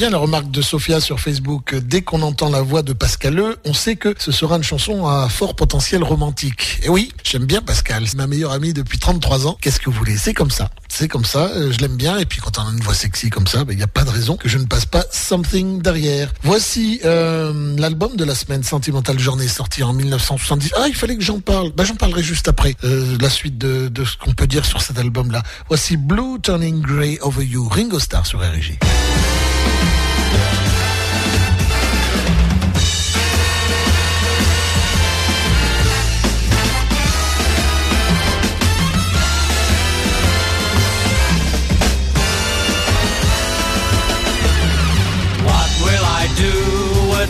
Bien 0.00 0.08
la 0.08 0.16
remarque 0.16 0.50
de 0.50 0.62
Sophia 0.62 0.98
sur 0.98 1.20
Facebook. 1.20 1.74
Dès 1.74 2.00
qu'on 2.00 2.22
entend 2.22 2.48
la 2.48 2.62
voix 2.62 2.80
de 2.80 2.94
Pascal 2.94 3.38
on 3.66 3.74
sait 3.74 3.96
que 3.96 4.14
ce 4.18 4.32
sera 4.32 4.56
une 4.56 4.62
chanson 4.62 5.06
à 5.06 5.28
fort 5.28 5.54
potentiel 5.54 6.02
romantique. 6.02 6.80
Et 6.82 6.88
oui, 6.88 7.12
j'aime 7.22 7.44
bien 7.44 7.60
Pascal. 7.60 8.04
C'est 8.06 8.16
ma 8.16 8.26
meilleure 8.26 8.52
amie 8.52 8.72
depuis 8.72 8.98
33 8.98 9.46
ans. 9.46 9.58
Qu'est-ce 9.60 9.78
que 9.78 9.90
vous 9.90 9.96
voulez? 9.98 10.16
C'est 10.16 10.32
comme 10.32 10.50
ça. 10.50 10.70
C'est 10.88 11.06
comme 11.06 11.26
ça. 11.26 11.48
euh, 11.54 11.70
je 11.70 11.78
l'aime 11.80 11.96
bien. 11.96 12.16
Et 12.16 12.24
puis 12.24 12.40
quand 12.40 12.56
on 12.58 12.62
a 12.66 12.70
une 12.72 12.80
voix 12.80 12.94
sexy 12.94 13.28
comme 13.28 13.46
ça, 13.46 13.62
il 13.68 13.76
n'y 13.76 13.82
a 13.82 13.86
pas 13.86 14.04
de 14.04 14.08
raison 14.08 14.38
que 14.38 14.48
je 14.48 14.56
ne 14.56 14.64
passe 14.64 14.86
pas 14.86 15.04
Something 15.10 15.82
derrière. 15.82 16.32
Voici 16.44 17.00
euh, 17.04 17.76
l'album 17.76 18.16
de 18.16 18.24
la 18.24 18.34
semaine 18.34 18.62
Sentimental 18.62 19.18
Journée 19.18 19.48
sorti 19.48 19.82
en 19.82 19.92
1970. 19.92 20.70
Ah, 20.78 20.86
il 20.88 20.94
fallait 20.94 21.16
que 21.18 21.22
j'en 21.22 21.40
parle. 21.40 21.72
Bah, 21.76 21.84
j'en 21.84 21.96
parlerai 21.96 22.22
juste 22.22 22.48
après. 22.48 22.74
euh, 22.84 23.18
la 23.20 23.28
suite 23.28 23.58
de, 23.58 23.88
de 23.88 24.04
ce 24.06 24.16
qu'on 24.16 24.32
peut 24.32 24.46
dire 24.46 24.64
sur 24.64 24.80
cet 24.80 24.98
album-là. 24.98 25.42
Voici 25.68 25.98
Blue 25.98 26.40
Turning 26.42 26.80
Grey 26.80 27.18
Over 27.20 27.44
You, 27.44 27.68
Ringo 27.68 27.98
Starr 27.98 28.24
sur 28.26 28.40
RG. 28.40 28.78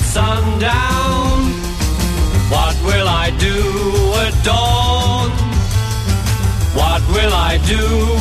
At 0.00 0.06
sundown? 0.06 1.52
What 2.50 2.76
will 2.84 3.08
I 3.08 3.30
do 3.38 3.56
at 4.26 4.44
dawn? 4.44 5.30
What 6.74 7.02
will 7.14 7.32
I 7.32 7.58
do 7.66 8.19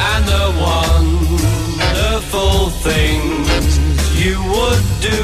and 0.00 0.24
the 0.24 0.46
wonderful 0.68 2.70
things 2.86 3.78
you 4.14 4.36
would 4.54 4.84
do. 5.00 5.22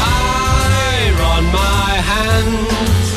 I 0.00 1.12
run 1.22 1.44
my 1.52 1.90
hands 2.12 3.08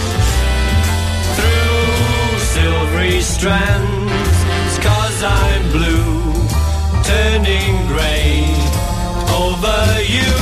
through 1.35 2.39
silvery 2.55 3.19
strands, 3.21 4.71
'cause 4.79 5.23
I'm 5.23 5.63
blue, 5.71 6.33
turning 7.03 7.87
grey 7.87 8.45
over 9.43 9.81
you. 10.15 10.40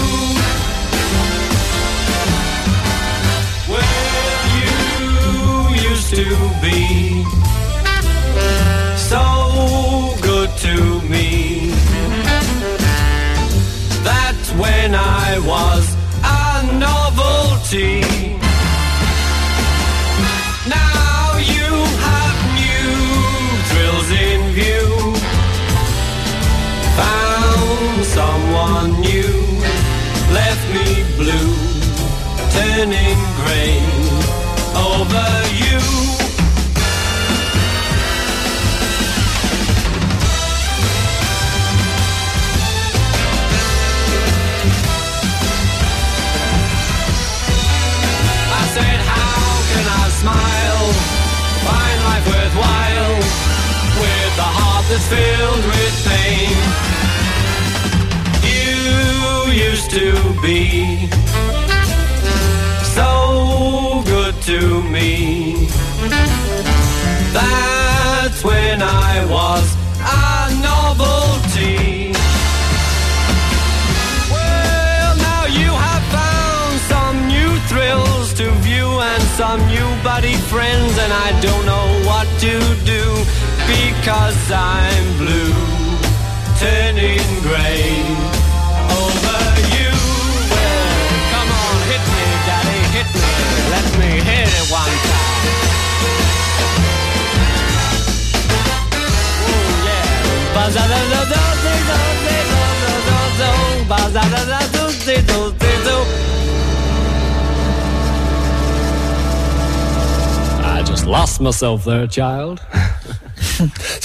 Filled 55.07 55.65
with 55.73 55.95
pain. 56.09 56.55
You 58.43 59.51
used 59.69 59.89
to 59.91 60.05
be 60.41 61.09
so 62.97 64.03
good 64.05 64.35
to 64.43 64.81
me. 64.83 65.67
That's 67.33 68.43
when 68.43 68.81
I 68.81 69.25
was 69.35 69.65
a 70.01 70.49
novelty. 70.69 72.11
Well, 74.33 75.11
now 75.17 75.45
you 75.59 75.69
have 75.87 76.03
found 76.17 76.73
some 76.93 77.27
new 77.27 77.51
thrills 77.69 78.33
to 78.39 78.49
view 78.67 78.87
and 79.11 79.23
some 79.39 79.59
new 79.67 79.89
buddy 80.03 80.37
friends, 80.51 80.97
and 81.03 81.11
I 81.13 81.29
don't 81.41 81.65
know 81.65 81.88
Cause 84.09 84.51
I'm 84.51 85.05
blue, 85.21 85.53
turning 86.57 87.21
grey 87.45 87.93
over 88.89 89.41
you. 89.69 89.93
Well, 90.49 90.89
come 91.29 91.49
on, 91.61 91.77
hit 91.91 92.03
me, 92.15 92.25
daddy, 92.49 92.81
hit 92.95 93.09
me. 93.21 93.29
Let 93.69 93.85
me 94.01 94.09
hear 94.25 94.49
it 94.49 94.65
one 94.73 94.97
time. 95.09 95.45
Ooh, 99.45 99.85
yeah. 99.85 100.55
Buzz 100.55 100.73
da 100.73 100.83
da 100.89 100.99
da 101.11 101.21
da 101.29 101.41
da 101.63 101.73
da 101.89 101.99
I 110.63 110.81
just 110.83 111.05
lost 111.05 111.39
myself 111.41 111.83
there, 111.85 112.07
child. 112.07 112.59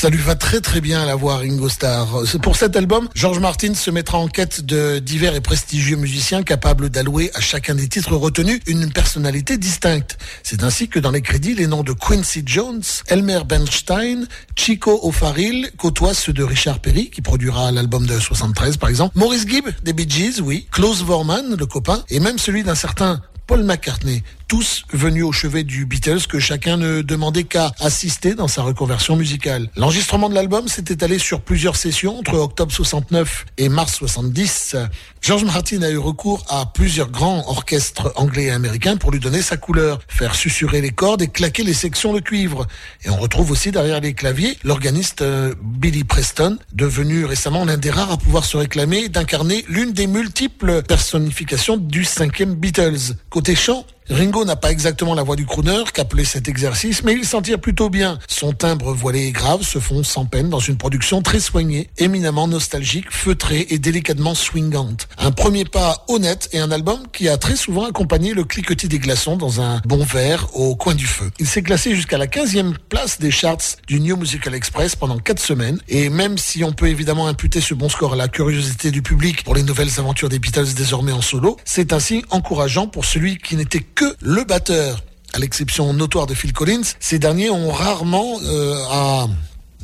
Ça 0.05 0.11
lui 0.11 0.19
va 0.19 0.35
très 0.35 0.61
très 0.61 0.83
bien 0.83 1.01
à 1.01 1.07
la 1.07 1.15
voix 1.15 1.39
Ringo 1.39 1.67
Starr. 1.71 2.25
Pour 2.43 2.57
cet 2.57 2.77
album, 2.77 3.09
George 3.15 3.39
Martin 3.39 3.75
se 3.75 3.93
mettra 3.93 4.19
en 4.19 4.27
quête 4.27 4.67
de 4.67 4.99
divers 4.99 5.37
et 5.37 5.41
prestigieux 5.41 5.97
musiciens 5.97 6.43
capables 6.43 6.91
d'allouer 6.91 7.31
à 7.35 7.41
chacun 7.41 7.77
des 7.77 7.87
titres 7.87 8.17
retenus 8.17 8.59
une 8.67 8.91
personnalité 8.91 9.57
distincte. 9.57 10.19
C'est 10.43 10.65
ainsi 10.65 10.89
que 10.89 10.99
dans 10.99 11.13
les 11.13 11.23
crédits, 11.23 11.55
les 11.55 11.69
noms 11.69 11.85
de 11.85 11.93
Quincy 11.93 12.43
Jones, 12.45 12.83
Elmer 13.07 13.43
Bernstein, 13.47 14.27
Chico 14.57 14.99
O'Farrill 15.05 15.71
côtoient 15.79 16.13
ceux 16.13 16.33
de 16.33 16.43
Richard 16.43 16.81
Perry, 16.81 17.09
qui 17.09 17.23
produira 17.23 17.71
l'album 17.71 18.05
de 18.05 18.19
73 18.19 18.79
par 18.79 18.89
exemple, 18.89 19.17
Maurice 19.17 19.47
Gibb 19.47 19.69
des 19.85 19.93
Bee 19.93 20.11
Gees, 20.11 20.41
oui, 20.41 20.67
Klaus 20.73 21.05
Vorman, 21.05 21.55
le 21.57 21.67
copain, 21.67 22.03
et 22.11 22.19
même 22.19 22.39
celui 22.39 22.65
d'un 22.65 22.75
certain 22.75 23.23
Paul 23.47 23.63
McCartney, 23.63 24.23
tous 24.49 24.85
venus 24.93 25.25
au 25.25 25.33
chevet 25.33 25.65
du 25.65 25.85
Beatles 25.85 26.27
que 26.27 26.39
chacun 26.39 26.79
ne 26.79 27.03
demandait 27.03 27.45
qu'à 27.45 27.73
assister 27.79 28.35
dans 28.35 28.49
sa 28.49 28.63
reconversion 28.63 29.17
musicale. 29.17 29.69
L'enregistrement 29.77 30.31
de 30.31 30.35
l'album 30.35 30.67
s'est 30.67 30.85
étalé 30.89 31.19
sur 31.19 31.43
plusieurs 31.43 31.77
sessions 31.77 32.19
entre 32.19 32.39
octobre 32.39 32.73
69 33.05 33.47
et 33.59 33.69
mars 33.69 33.95
70. 33.97 34.77
George 35.21 35.45
Martin 35.45 35.83
a 35.83 35.91
eu 35.91 35.99
recours 35.99 36.45
à 36.49 36.67
plusieurs 36.67 37.11
grands 37.11 37.49
orchestres 37.49 38.13
anglais 38.17 38.45
et 38.45 38.51
américains 38.51 38.97
pour 38.97 39.11
lui 39.11 39.21
donner 39.21 39.43
sa 39.43 39.57
couleur, 39.57 40.01
faire 40.09 40.35
susurrer 40.35 40.81
les 40.81 40.91
cordes 40.91 41.23
et 41.23 41.29
claquer 41.29 41.63
les 41.63 41.75
sections 41.75 42.13
de 42.13 42.21
cuivre. 42.21 42.67
Et 43.05 43.11
on 43.11 43.17
retrouve 43.17 43.51
aussi 43.51 43.71
derrière 43.71 44.01
les 44.01 44.15
claviers 44.15 44.57
l'organiste 44.65 45.23
euh, 45.23 45.55
Billy 45.63 46.05
Preston, 46.05 46.59
devenu 46.73 47.25
récemment 47.25 47.65
l'un 47.65 47.77
des 47.77 47.91
rares 47.91 48.13
à 48.13 48.17
pouvoir 48.17 48.45
se 48.45 48.57
réclamer 48.57 49.09
d'incarner 49.09 49.65
l'une 49.69 49.93
des 49.93 50.07
multiples 50.07 50.83
personnifications 50.83 51.77
du 51.77 52.05
cinquième 52.05 52.55
Beatles. 52.55 53.17
Côté 53.29 53.55
chant, 53.55 53.87
Ringo 54.11 54.45
n'a 54.45 54.57
pas 54.57 54.71
exactement 54.71 55.15
la 55.15 55.23
voix 55.23 55.35
du 55.35 55.47
crooner 55.47 55.83
qu'appelait 55.93 56.25
cet 56.25 56.47
exercice, 56.47 57.03
mais 57.05 57.15
il 57.15 57.25
s'en 57.25 57.41
tire 57.41 57.59
plutôt 57.59 57.89
bien. 57.89 58.19
Son 58.29 58.53
timbre 58.53 58.93
voilé 58.93 59.21
et 59.27 59.33
grave 59.33 59.63
se 59.63 59.79
fond 59.79 60.05
sans 60.05 60.27
peine 60.27 60.51
dans 60.51 60.59
une 60.59 60.77
production 60.77 61.23
très 61.23 61.41
soignée, 61.41 61.89
éminemment 61.97 62.47
nostalgique, 62.47 63.11
feutrée 63.11 63.67
et 63.71 63.79
délicatement 63.79 64.35
swingante. 64.35 65.09
Un 65.17 65.31
premier 65.31 65.65
pas 65.65 66.05
honnête 66.09 66.51
et 66.53 66.59
un 66.59 66.71
album 66.71 66.99
qui 67.15 67.31
a 67.31 67.39
très 67.39 67.57
souvent 67.57 67.87
accompagné 67.87 68.35
le 68.35 68.45
cliquetis 68.45 68.89
des 68.89 68.99
glaçons 68.99 69.39
dans 69.39 69.63
un 69.63 69.81
bon 69.87 70.05
verre 70.05 70.55
au 70.55 70.77
coin 70.77 70.95
du 70.95 71.07
feu. 71.07 71.31
Il 71.39 71.47
s'est 71.47 71.63
classé 71.63 71.95
jusqu'à 71.95 72.19
la 72.19 72.27
15e 72.27 72.75
place 72.91 73.19
des 73.19 73.31
charts 73.31 73.79
du 73.87 74.01
New 74.01 74.19
Musical 74.19 74.55
Express 74.55 74.97
pendant 74.97 75.19
4 75.19 75.41
semaines, 75.41 75.79
et 75.89 76.11
même 76.11 76.37
si 76.37 76.63
on 76.63 76.73
peut 76.73 76.89
évidemment 76.89 77.27
imputer 77.27 77.63
ce 77.63 77.73
bon 77.73 77.89
score 77.89 78.13
à 78.13 78.17
la 78.17 78.29
curiosité 78.29 78.91
du 78.91 79.01
public 79.01 79.45
pour 79.45 79.55
les 79.55 79.63
nouvelles 79.63 79.99
aventures 79.99 80.29
des 80.29 80.39
Beatles 80.39 80.75
désormais 80.77 81.13
en 81.13 81.23
solo, 81.23 81.57
c'est 81.65 81.95
ainsi 81.95 82.23
encourageant 82.29 82.87
pour 82.87 83.07
celui 83.07 83.39
qui 83.39 83.57
n'était 83.57 83.81
que 83.95 84.17
le 84.21 84.45
batteur. 84.45 85.03
À 85.33 85.39
l'exception 85.39 85.93
notoire 85.93 86.27
de 86.27 86.35
Phil 86.35 86.53
Collins, 86.53 86.83
ces 87.01 87.19
derniers 87.19 87.51
ont 87.51 87.71
rarement 87.71 88.39
euh, 88.45 88.77
à 88.91 89.27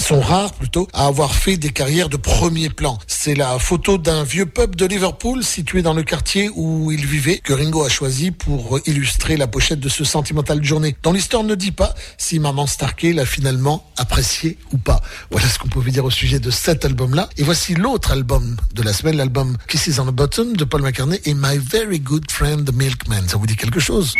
sont 0.01 0.21
rares 0.21 0.53
plutôt 0.53 0.89
à 0.93 1.07
avoir 1.07 1.35
fait 1.35 1.57
des 1.57 1.71
carrières 1.71 2.09
de 2.09 2.17
premier 2.17 2.69
plan. 2.69 2.99
C'est 3.07 3.35
la 3.35 3.59
photo 3.59 3.99
d'un 3.99 4.25
vieux 4.25 4.47
pub 4.47 4.77
de 4.77 4.87
Liverpool 4.87 5.45
situé 5.45 5.83
dans 5.83 5.95
le 5.95 6.03
quartier 6.03 6.51
où 6.55 6.91
il 6.91 7.07
vivait 7.07 7.39
que 7.39 7.53
Ringo 7.53 7.85
a 7.85 7.89
choisi 7.89 8.31
pour 8.31 8.81
illustrer 8.87 9.37
la 9.37 9.47
pochette 9.47 9.81
de 9.81 9.89
ce 9.89 10.05
sentimental 10.05 10.65
journée. 10.65 10.97
Dont 11.03 11.13
l'histoire 11.13 11.45
ne 11.45 11.55
dit 11.55 11.73
pas 11.73 11.95
si 12.19 12.39
Maman 12.39 12.67
Starkey 12.67 13.13
l'a 13.13 13.27
finalement 13.27 13.85
apprécié 13.97 14.59
ou 14.73 14.79
pas. 14.79 15.01
Voilà 15.31 15.47
ce 15.49 15.59
qu'on 15.59 15.69
pouvait 15.69 15.91
dire 15.91 16.05
au 16.05 16.11
sujet 16.11 16.41
de 16.41 16.51
cet 16.51 16.85
album-là. 16.85 17.29
Et 17.37 17.43
voici 17.43 17.75
l'autre 17.75 18.13
album 18.13 18.57
de 18.75 18.83
la 18.83 18.93
semaine, 18.93 19.17
l'album 19.17 19.57
Kisses 19.69 19.99
on 19.99 20.07
the 20.07 20.15
Bottom 20.15 20.57
de 20.57 20.65
Paul 20.65 20.83
McCartney 20.83 21.21
et 21.25 21.35
My 21.35 21.59
Very 21.59 22.01
Good 22.01 22.31
Friend 22.31 22.65
the 22.65 22.75
Milkman. 22.75 23.29
Ça 23.29 23.37
vous 23.37 23.47
dit 23.47 23.57
quelque 23.57 23.81
chose? 23.81 24.15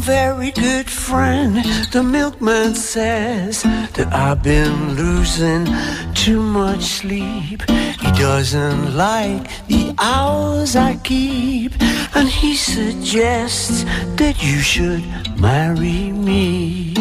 Very 0.00 0.50
good 0.52 0.90
friend. 0.90 1.56
The 1.92 2.02
milkman 2.02 2.74
says 2.74 3.62
that 3.62 4.08
I've 4.12 4.42
been 4.42 4.94
losing 4.94 5.66
too 6.14 6.40
much 6.42 6.82
sleep. 6.82 7.62
He 7.68 8.10
doesn't 8.12 8.96
like 8.96 9.44
the 9.66 9.94
hours 9.98 10.74
I 10.74 10.96
keep, 11.04 11.72
and 12.14 12.28
he 12.28 12.56
suggests 12.56 13.84
that 14.16 14.42
you 14.42 14.60
should 14.60 15.04
marry 15.38 16.12
me. 16.12 16.94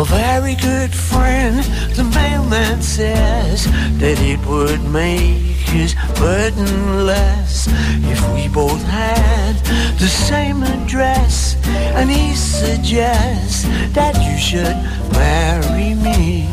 My 0.00 0.06
very 0.06 0.54
good 0.54 0.94
friend, 0.94 1.58
the 1.94 2.04
mailman 2.04 2.80
says 2.80 3.66
that 4.00 4.18
it 4.18 4.40
would 4.46 4.82
make 4.90 5.60
his 5.68 5.94
burden 6.18 7.04
less 7.04 7.68
if 8.08 8.18
we 8.32 8.48
both 8.48 8.82
had 8.84 9.56
the 9.98 10.08
same 10.08 10.62
address. 10.62 11.54
And 11.66 12.08
he 12.10 12.34
suggests 12.34 13.64
that 13.92 14.16
you 14.24 14.38
should 14.38 14.76
marry 15.12 15.92
me. 15.92 16.48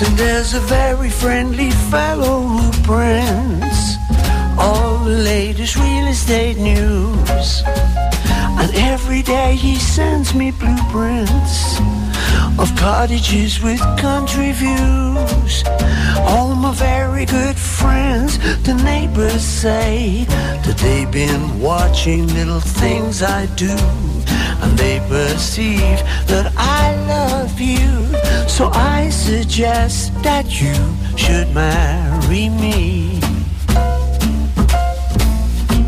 Then 0.00 0.16
there's 0.16 0.54
a 0.54 0.60
very 0.66 1.10
friendly 1.10 1.70
fellow 1.70 2.40
who 2.40 2.82
prints 2.82 3.77
all 4.58 4.98
the 5.04 5.18
latest 5.18 5.76
real 5.76 6.06
estate 6.08 6.56
news. 6.56 7.62
And 8.60 8.74
every 8.74 9.22
day 9.22 9.54
he 9.54 9.76
sends 9.76 10.34
me 10.34 10.50
blueprints 10.50 11.78
of 12.58 12.74
cottages 12.76 13.62
with 13.62 13.80
country 13.98 14.52
views. 14.52 15.62
All 16.30 16.54
my 16.54 16.72
very 16.74 17.24
good 17.24 17.56
friends, 17.56 18.38
the 18.64 18.74
neighbors 18.74 19.42
say 19.42 20.24
that 20.64 20.76
they've 20.78 21.10
been 21.10 21.60
watching 21.60 22.26
little 22.34 22.60
things 22.60 23.22
I 23.22 23.46
do. 23.54 23.76
And 24.60 24.76
they 24.76 24.98
perceive 25.08 25.98
that 26.26 26.52
I 26.56 26.96
love 27.06 27.60
you. 27.60 27.86
So 28.48 28.70
I 28.74 29.08
suggest 29.10 30.12
that 30.24 30.60
you 30.60 30.74
should 31.16 31.54
marry 31.54 32.48
me. 32.48 33.27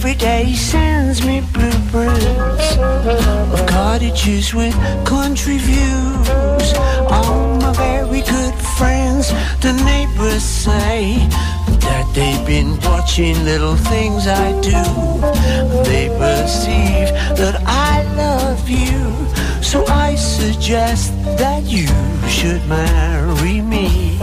every 0.00 0.14
day 0.14 0.54
sends 0.54 1.26
me 1.26 1.42
blueprints 1.52 2.78
of 3.52 3.66
cottages 3.66 4.54
with 4.54 4.74
country 5.04 5.58
views. 5.58 6.72
All 7.10 7.56
my 7.60 7.70
very 7.74 8.22
good 8.22 8.54
friends, 8.78 9.28
the 9.60 9.74
neighbors 9.84 10.42
say 10.42 11.18
that 11.84 12.10
they've 12.14 12.46
been 12.46 12.80
watching 12.80 13.44
little 13.44 13.76
things 13.76 14.26
I 14.26 14.52
do. 14.62 14.80
They 15.84 16.08
perceive 16.08 17.08
that 17.36 17.62
I 17.66 18.02
love 18.16 18.66
you, 18.70 19.02
so 19.62 19.84
I 19.86 20.14
suggest 20.14 21.12
that 21.36 21.64
you 21.64 21.88
should 22.26 22.66
marry 22.66 23.60
me. 23.60 24.16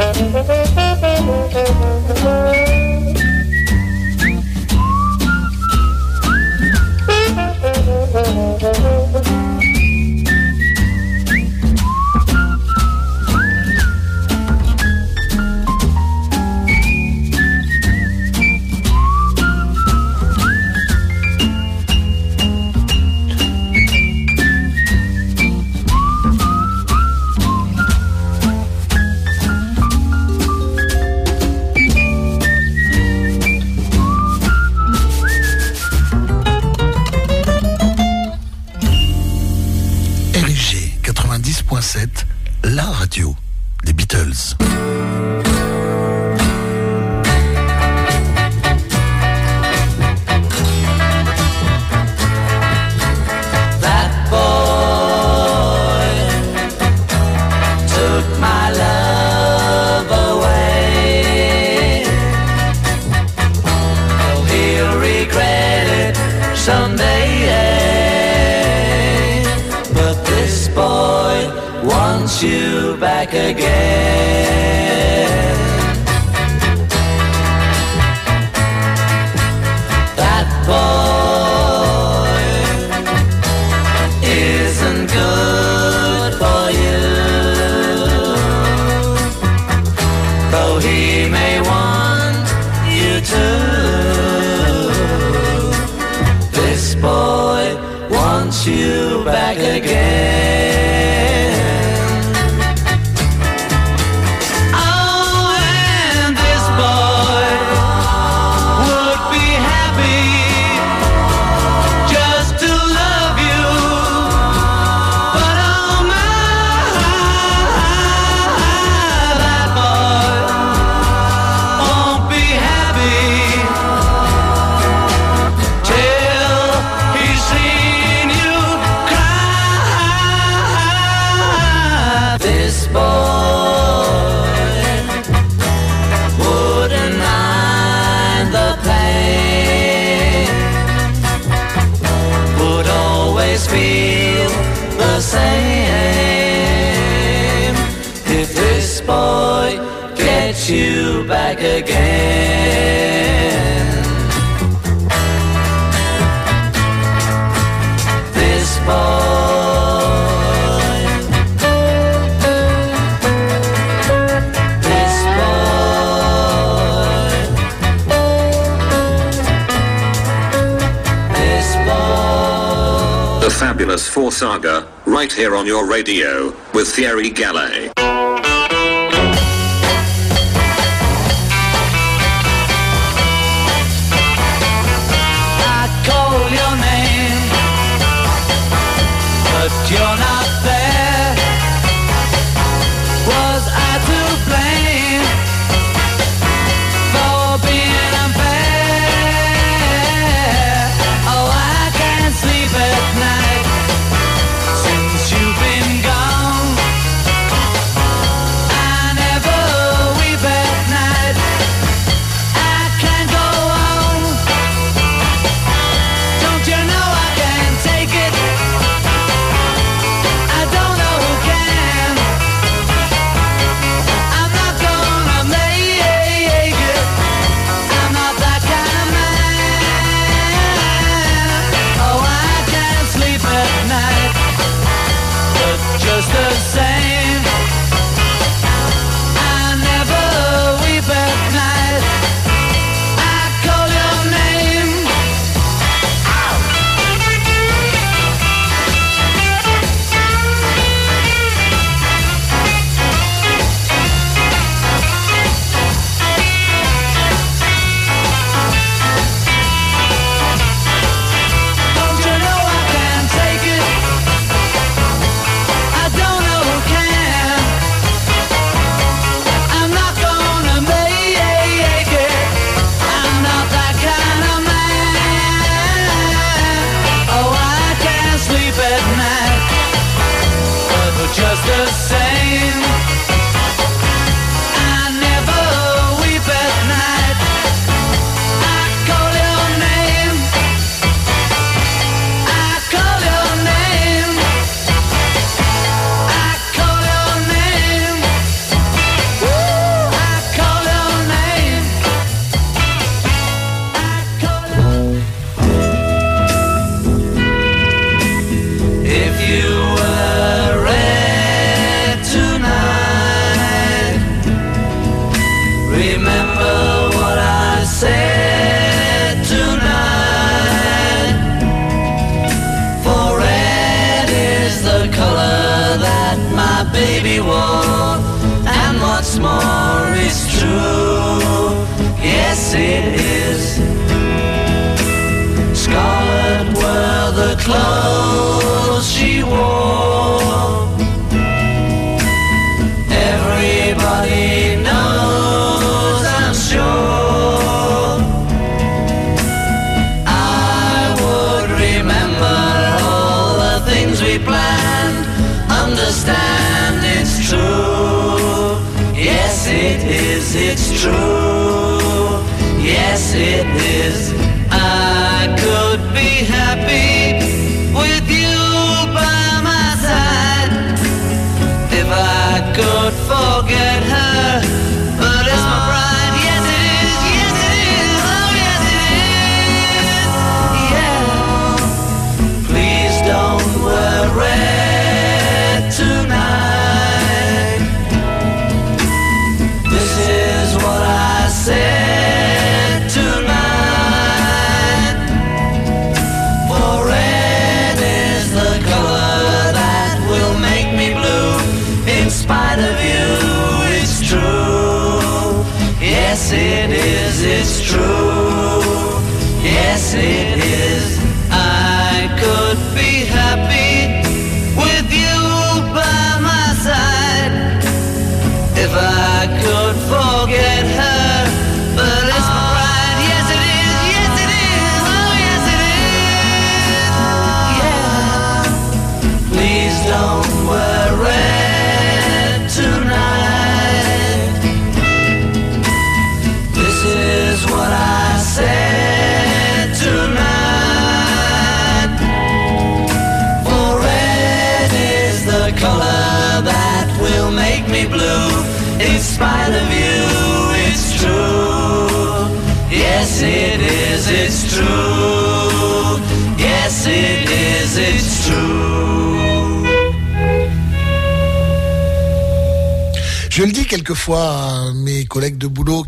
Fairy 176.98 177.30
Gal. 177.30 177.47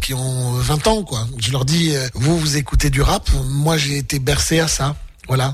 qui 0.10 0.16
ont 0.16 0.58
euh, 0.58 0.62
20 0.62 0.88
ans, 0.88 1.04
quoi. 1.04 1.28
Je 1.38 1.52
leur 1.52 1.66
dis, 1.66 1.96
euh, 1.96 2.08
vous, 2.16 2.40
vous 2.40 2.58
écoutez 2.58 2.90
du 2.90 3.00
rap, 3.00 3.30
moi 3.46 3.78
j'ai 3.78 3.96
été 3.96 4.18
bercé 4.18 4.60
à 4.60 4.68
ça. 4.68 4.96
Voilà, 5.28 5.54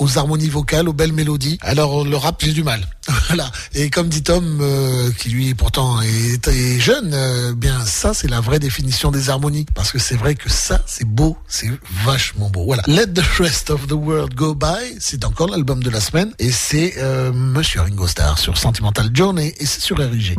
aux 0.00 0.18
harmonies 0.18 0.48
vocales, 0.48 0.88
aux 0.88 0.92
belles 0.92 1.12
mélodies. 1.12 1.58
Alors 1.60 2.04
le 2.04 2.16
rap, 2.16 2.42
j'ai 2.44 2.50
du 2.50 2.64
mal. 2.64 2.84
voilà. 3.28 3.48
Et 3.72 3.90
comme 3.90 4.08
dit 4.08 4.24
Tom, 4.24 4.58
euh, 4.60 5.12
qui 5.12 5.28
lui 5.28 5.54
pourtant 5.54 6.00
est, 6.02 6.80
jeune, 6.80 7.54
bien 7.54 7.86
ça, 7.86 8.12
c'est 8.14 8.26
la 8.26 8.40
vraie 8.40 8.58
définition 8.58 9.12
des 9.12 9.30
harmonies. 9.30 9.66
Parce 9.76 9.92
que 9.92 10.00
c'est 10.00 10.16
vrai 10.16 10.34
que 10.34 10.50
ça, 10.50 10.82
c'est 10.86 11.06
beau, 11.06 11.38
c'est 11.46 11.70
vachement 12.04 12.50
beau. 12.50 12.64
Voilà. 12.64 12.82
Let 12.88 13.14
the 13.14 13.22
rest 13.38 13.70
of 13.70 13.86
the 13.86 13.92
world 13.92 14.34
go 14.34 14.56
by, 14.56 14.96
c'est 14.98 15.24
encore 15.24 15.46
l'album 15.46 15.80
de 15.80 15.90
la 15.90 16.00
semaine. 16.00 16.32
Et 16.40 16.50
c'est 16.50 16.94
euh, 16.98 17.32
Monsieur 17.32 17.82
Ringo 17.82 18.08
Starr 18.08 18.36
sur 18.40 18.58
Sentimental 18.58 19.10
Journey 19.14 19.54
et 19.60 19.66
c'est 19.66 19.80
sur 19.80 19.98
RIG. 19.98 20.36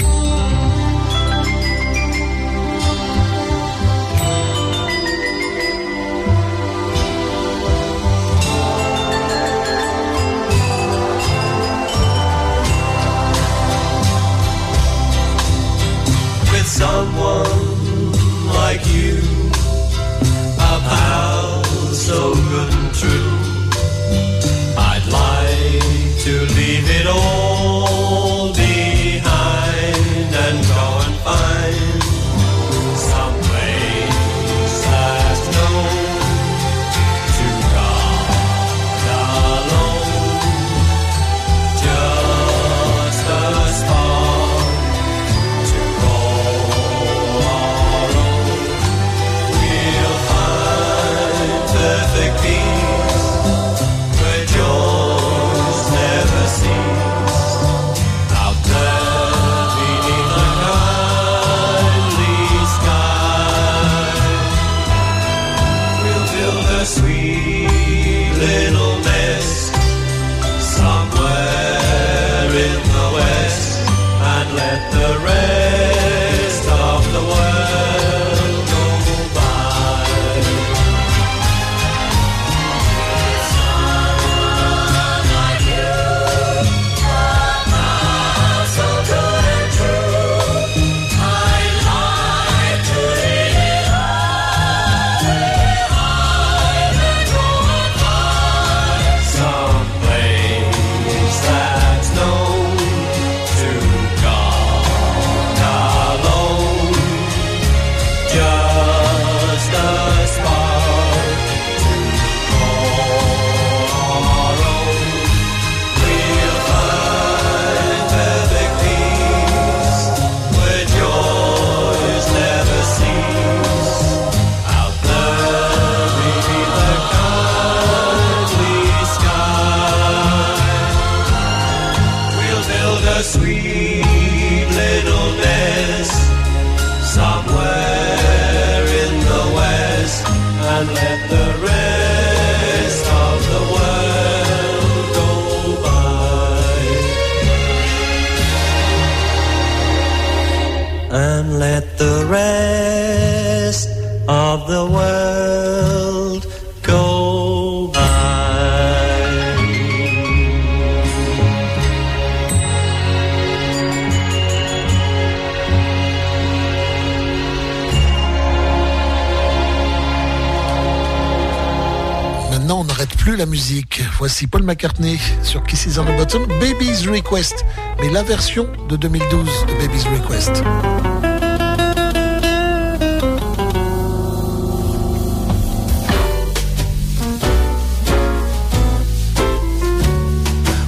Voici 174.40 174.48
Paul 174.48 174.64
McCartney 174.64 175.20
sur 175.44 175.62
Kisses 175.64 176.00
on 176.00 176.06
the 176.06 176.16
Bottom, 176.16 176.48
Baby's 176.62 177.06
Request, 177.06 177.66
mais 178.00 178.10
la 178.10 178.24
version 178.24 178.68
de 178.88 178.96
2012 178.96 179.66
de 179.66 179.74
Baby's 179.74 180.08
Request. 180.08 180.64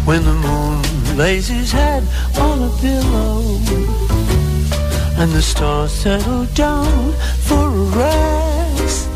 when 0.06 0.24
the 0.24 0.32
moon 0.32 1.18
lays 1.18 1.50
his 1.50 1.74
head 1.74 2.04
on 2.40 2.64
a 2.64 2.70
pillow 2.80 3.42
and 5.18 5.30
the 5.34 5.42
stars 5.42 5.92
settle 5.92 6.46
down 6.56 7.14
for 7.42 7.68
a 7.68 7.86
rest. 8.00 9.10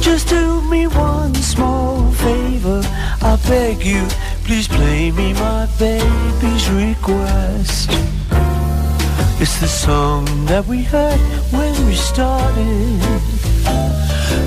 Just 0.00 0.30
do 0.30 0.62
me 0.70 0.86
one 0.86 1.27
small 1.58 2.12
favor, 2.12 2.80
I 3.30 3.32
beg 3.48 3.84
you, 3.84 4.02
please 4.46 4.68
play 4.68 5.10
me 5.10 5.32
my 5.34 5.66
baby's 5.78 6.66
request. 6.70 7.90
It's 9.42 9.56
the 9.64 9.72
song 9.86 10.24
that 10.50 10.64
we 10.66 10.82
heard 10.94 11.20
when 11.56 11.74
we 11.86 11.94
started. 11.94 13.00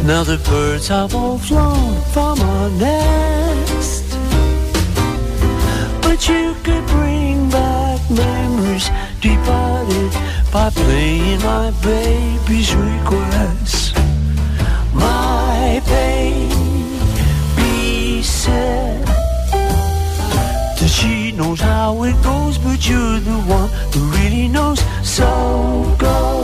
Now 0.10 0.24
the 0.32 0.40
birds 0.50 0.88
have 0.88 1.14
all 1.14 1.38
flown 1.38 2.02
from 2.14 2.40
our 2.40 2.70
nest. 2.86 4.08
But 6.06 6.20
you 6.30 6.56
could 6.66 6.86
bring 6.96 7.50
back 7.50 8.00
memories 8.10 8.88
departed 9.20 10.12
by 10.56 10.70
playing 10.84 11.42
my 11.54 11.68
baby's 11.92 12.72
request. 12.74 13.96
My 14.94 15.82
baby 15.86 16.61
that 20.80 20.90
she 20.90 21.32
knows 21.32 21.60
how 21.60 22.04
it 22.04 22.16
goes, 22.24 22.58
but 22.58 22.88
you're 22.88 23.20
the 23.20 23.38
one 23.48 23.70
who 23.94 24.02
really 24.18 24.48
knows. 24.48 24.80
So 25.04 25.28
go 25.98 26.44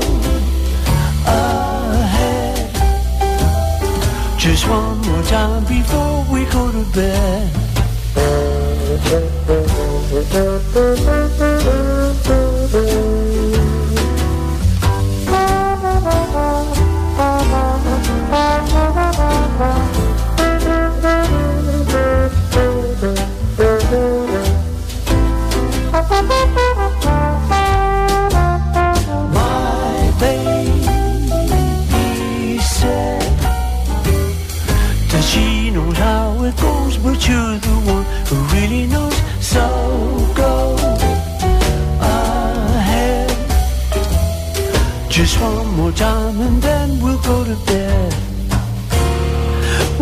ahead. 1.25 2.69
Just 4.39 4.67
one 4.67 4.97
more 5.07 5.23
time 5.23 5.63
before 5.65 6.25
we 6.31 6.45
go 6.45 6.71
to 6.71 6.83
bed. 6.93 7.57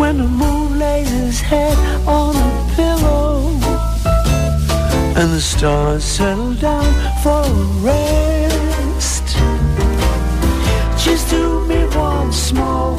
When 0.06 0.18
the 0.18 0.28
moon 0.28 0.78
lays 0.78 1.10
his 1.10 1.40
head 1.40 1.76
on 2.06 2.36
a 2.36 2.74
pillow 2.76 3.48
and 5.18 5.32
the 5.32 5.40
stars 5.40 6.04
settle 6.04 6.54
down 6.54 6.86
for 7.24 7.42
a 7.42 7.54
rest. 7.82 9.26
Just 10.96 11.28
do 11.28 11.66
me 11.66 11.86
one 11.96 12.32
small 12.32 12.98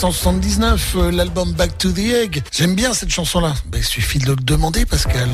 1979, 0.00 0.94
euh, 0.96 1.10
l'album 1.10 1.52
Back 1.52 1.76
to 1.76 1.92
the 1.92 1.98
Egg. 1.98 2.42
J'aime 2.52 2.74
bien 2.74 2.94
cette 2.94 3.10
chanson-là. 3.10 3.52
Ben, 3.66 3.78
il 3.78 3.84
suffit 3.84 4.18
de 4.18 4.30
le 4.30 4.36
demander, 4.36 4.86
Pascal. 4.86 5.28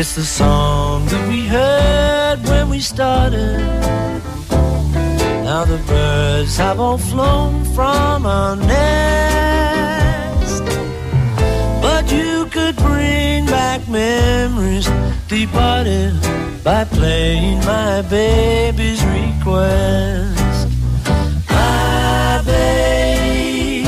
It's 0.00 0.14
the 0.14 0.22
song 0.22 1.06
that 1.06 1.28
we 1.28 1.44
heard 1.48 2.38
when 2.46 2.70
we 2.70 2.78
started. 2.78 3.58
Now 5.42 5.64
the 5.64 5.78
birds 5.88 6.56
have 6.56 6.78
all 6.78 6.98
flown 6.98 7.64
from 7.74 8.24
our 8.24 8.54
nest. 8.54 9.52
But 11.82 12.12
you 12.12 12.46
could 12.46 12.76
bring 12.76 13.46
back 13.46 13.88
memories 13.88 14.88
departed 15.26 16.14
by 16.62 16.84
playing 16.84 17.58
my 17.64 18.02
baby's 18.02 19.04
request. 19.04 20.68
My 21.50 22.40
baby 22.46 23.86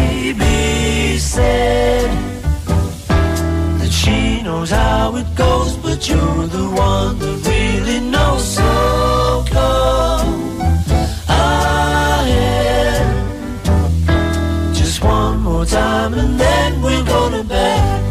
said 1.19 2.11
that 3.79 3.93
she 3.93 4.43
knows 4.43 4.71
how 4.71 5.15
it 5.15 5.37
goes, 5.37 5.80
but 6.01 6.09
you're 6.09 6.47
the 6.47 6.65
one 6.65 7.19
that 7.19 7.47
really 7.47 8.01
knows. 8.01 8.55
So 8.55 9.45
come 9.51 10.59
ahead. 11.29 13.05
Just 14.75 15.05
one 15.05 15.41
more 15.41 15.67
time 15.67 16.15
and 16.15 16.41
then 16.41 16.81
we're 16.81 17.05
gonna 17.05 17.45
bed 17.45 18.10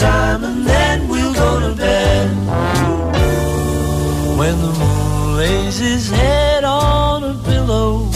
time 0.00 0.42
and 0.44 0.66
then 0.66 1.08
we'll 1.08 1.34
go 1.34 1.60
to 1.60 1.74
bed. 1.76 2.30
When 4.38 4.56
the 4.62 4.72
moon 4.80 5.36
lays 5.36 5.78
his 5.78 6.08
head 6.10 6.64
on 6.64 7.22
a 7.22 7.34
pillow 7.44 8.08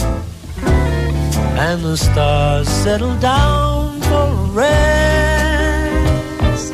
and 1.67 1.81
the 1.83 1.95
stars 1.95 2.67
settle 2.67 3.15
down 3.19 4.01
for 4.01 4.25
a 4.45 4.47
rest. 4.61 6.73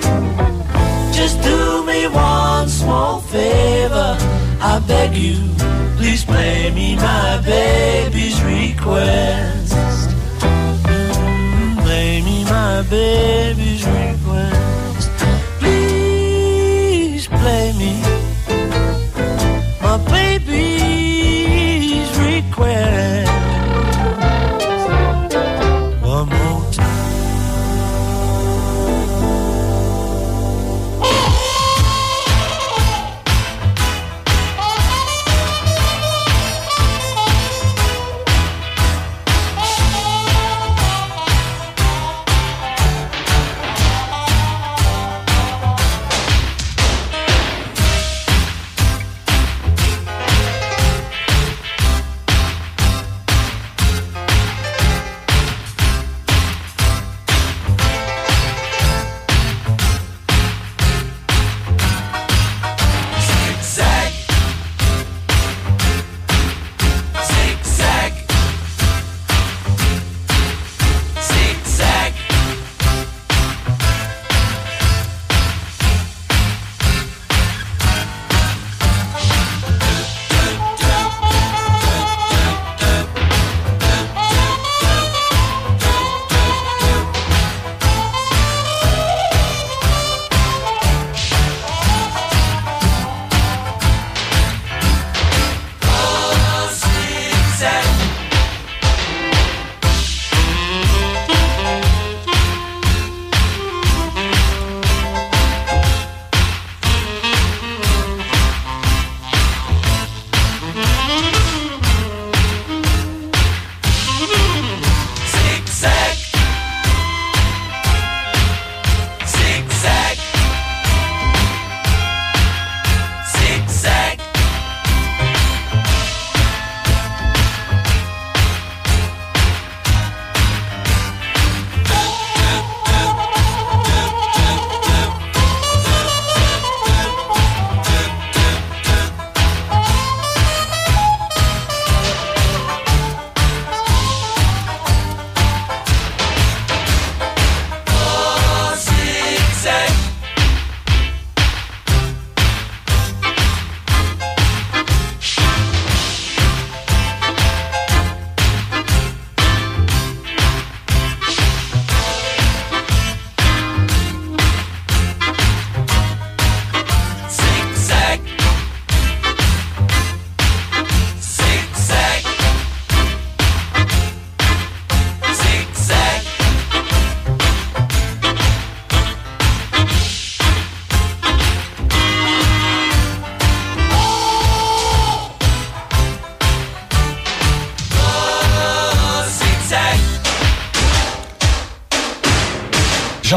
Just 1.13 1.41
do 1.41 1.83
me 1.85 2.07
one 2.07 2.69
small 2.69 3.19
favor, 3.19 4.15
I 4.61 4.79
beg 4.87 5.13
you, 5.13 5.35
please 5.97 6.23
play 6.23 6.71
me 6.73 6.95
my 6.95 7.41
baby's 7.45 8.41
request. 8.43 9.73
Mm, 10.39 11.81
Play 11.83 12.21
me 12.21 12.45
my 12.45 12.81
baby's 12.89 13.85
request. 13.85 14.20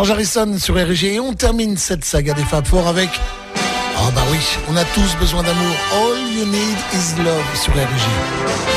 George 0.05 0.19
Harrison 0.19 0.59
sur 0.59 0.75
RG 0.75 1.15
et 1.15 1.21
on 1.21 1.33
termine 1.33 1.79
cette 1.79 2.05
saga 2.05 2.35
des 2.35 2.45
Fab 2.45 2.67
Four 2.67 2.87
avec 2.89 3.09
Ah 3.97 4.11
bah 4.15 4.21
oui, 4.31 4.39
on 4.69 4.77
a 4.77 4.85
tous 4.85 5.17
besoin 5.19 5.43
d'amour. 5.43 5.77
All 5.95 6.31
you 6.31 6.45
need 6.45 6.77
is 6.93 7.17
love 7.23 7.57
sur 7.57 7.73
RG. 7.73 8.74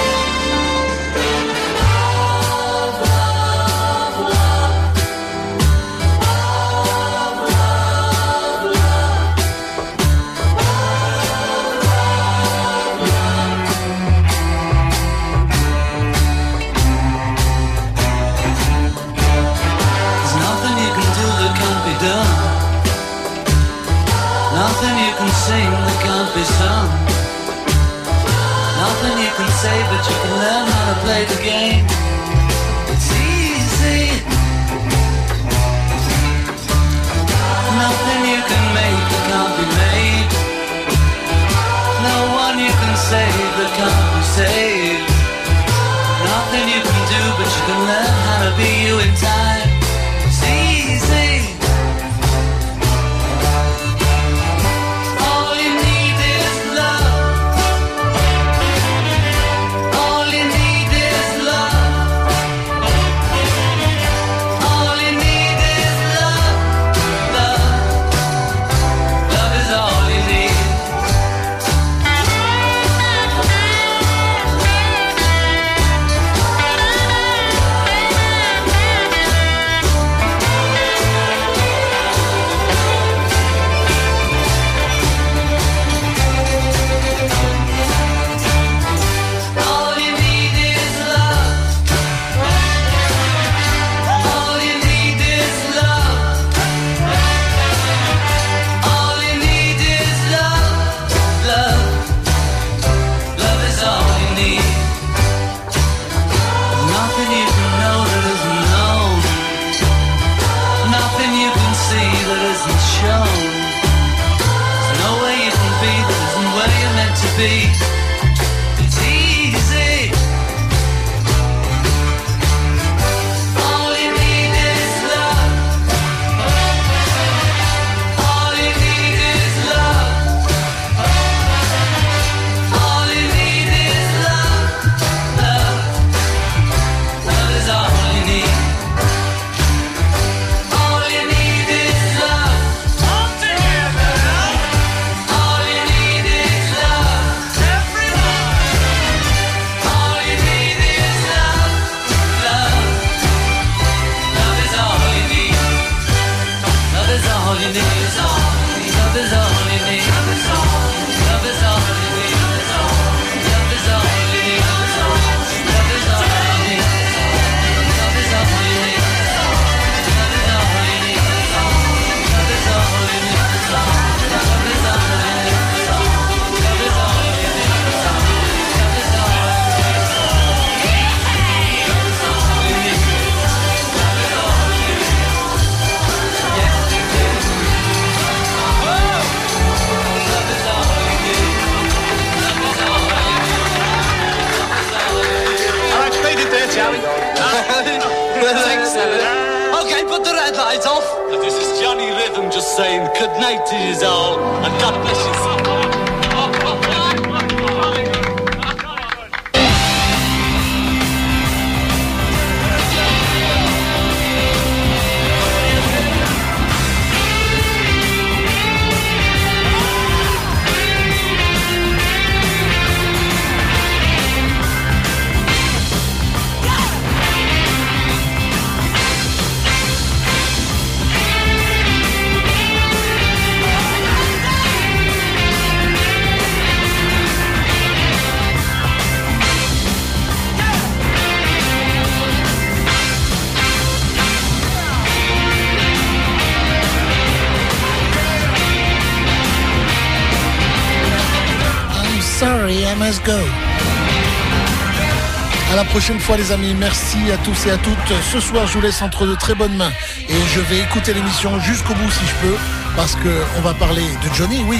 prochaine 255.99 256.19
fois, 256.19 256.37
les 256.37 256.51
amis. 256.51 256.75
Merci 256.75 257.17
à 257.31 257.37
tous 257.37 257.65
et 257.65 257.71
à 257.71 257.77
toutes. 257.77 258.13
Ce 258.31 258.39
soir, 258.39 258.67
je 258.67 258.73
vous 258.73 258.81
laisse 258.81 259.01
entre 259.01 259.25
de 259.25 259.33
très 259.33 259.55
bonnes 259.55 259.75
mains 259.75 259.91
et 260.29 260.35
je 260.53 260.59
vais 260.59 260.77
écouter 260.81 261.11
l'émission 261.11 261.59
jusqu'au 261.59 261.95
bout 261.95 262.11
si 262.11 262.23
je 262.23 262.47
peux, 262.47 262.55
parce 262.95 263.15
que 263.15 263.41
on 263.57 263.61
va 263.61 263.73
parler 263.73 264.03
de 264.03 264.35
Johnny, 264.35 264.63
oui. 264.67 264.77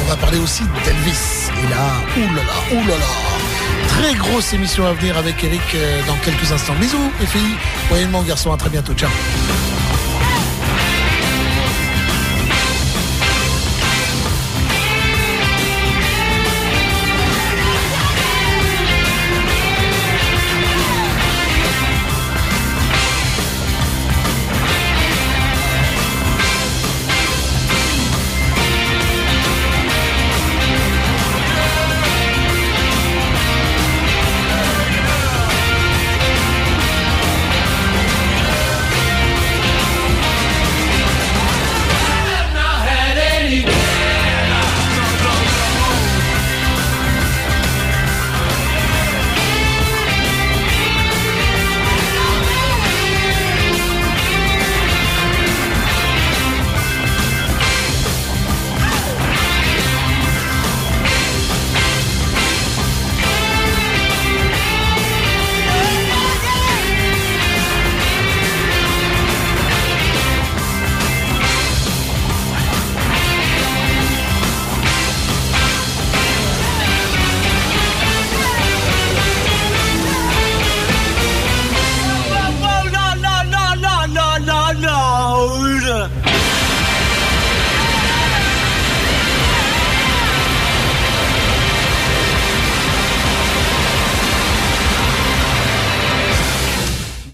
On 0.00 0.08
va 0.08 0.14
parler 0.14 0.38
aussi 0.38 0.62
d'Elvis. 0.84 1.50
Et 1.60 1.68
là, 1.70 1.90
oulala, 2.16 2.84
oulala. 2.84 3.04
Très 3.88 4.14
grosse 4.14 4.52
émission 4.52 4.86
à 4.86 4.92
venir 4.92 5.18
avec 5.18 5.42
Eric 5.42 5.60
euh, 5.74 6.02
dans 6.06 6.16
quelques 6.18 6.52
instants. 6.52 6.74
Bisous, 6.80 7.10
les 7.18 7.26
filles. 7.26 7.56
Moyennement, 7.88 8.22
garçon. 8.22 8.52
À 8.52 8.56
très 8.56 8.70
bientôt. 8.70 8.94
Ciao. 8.94 9.10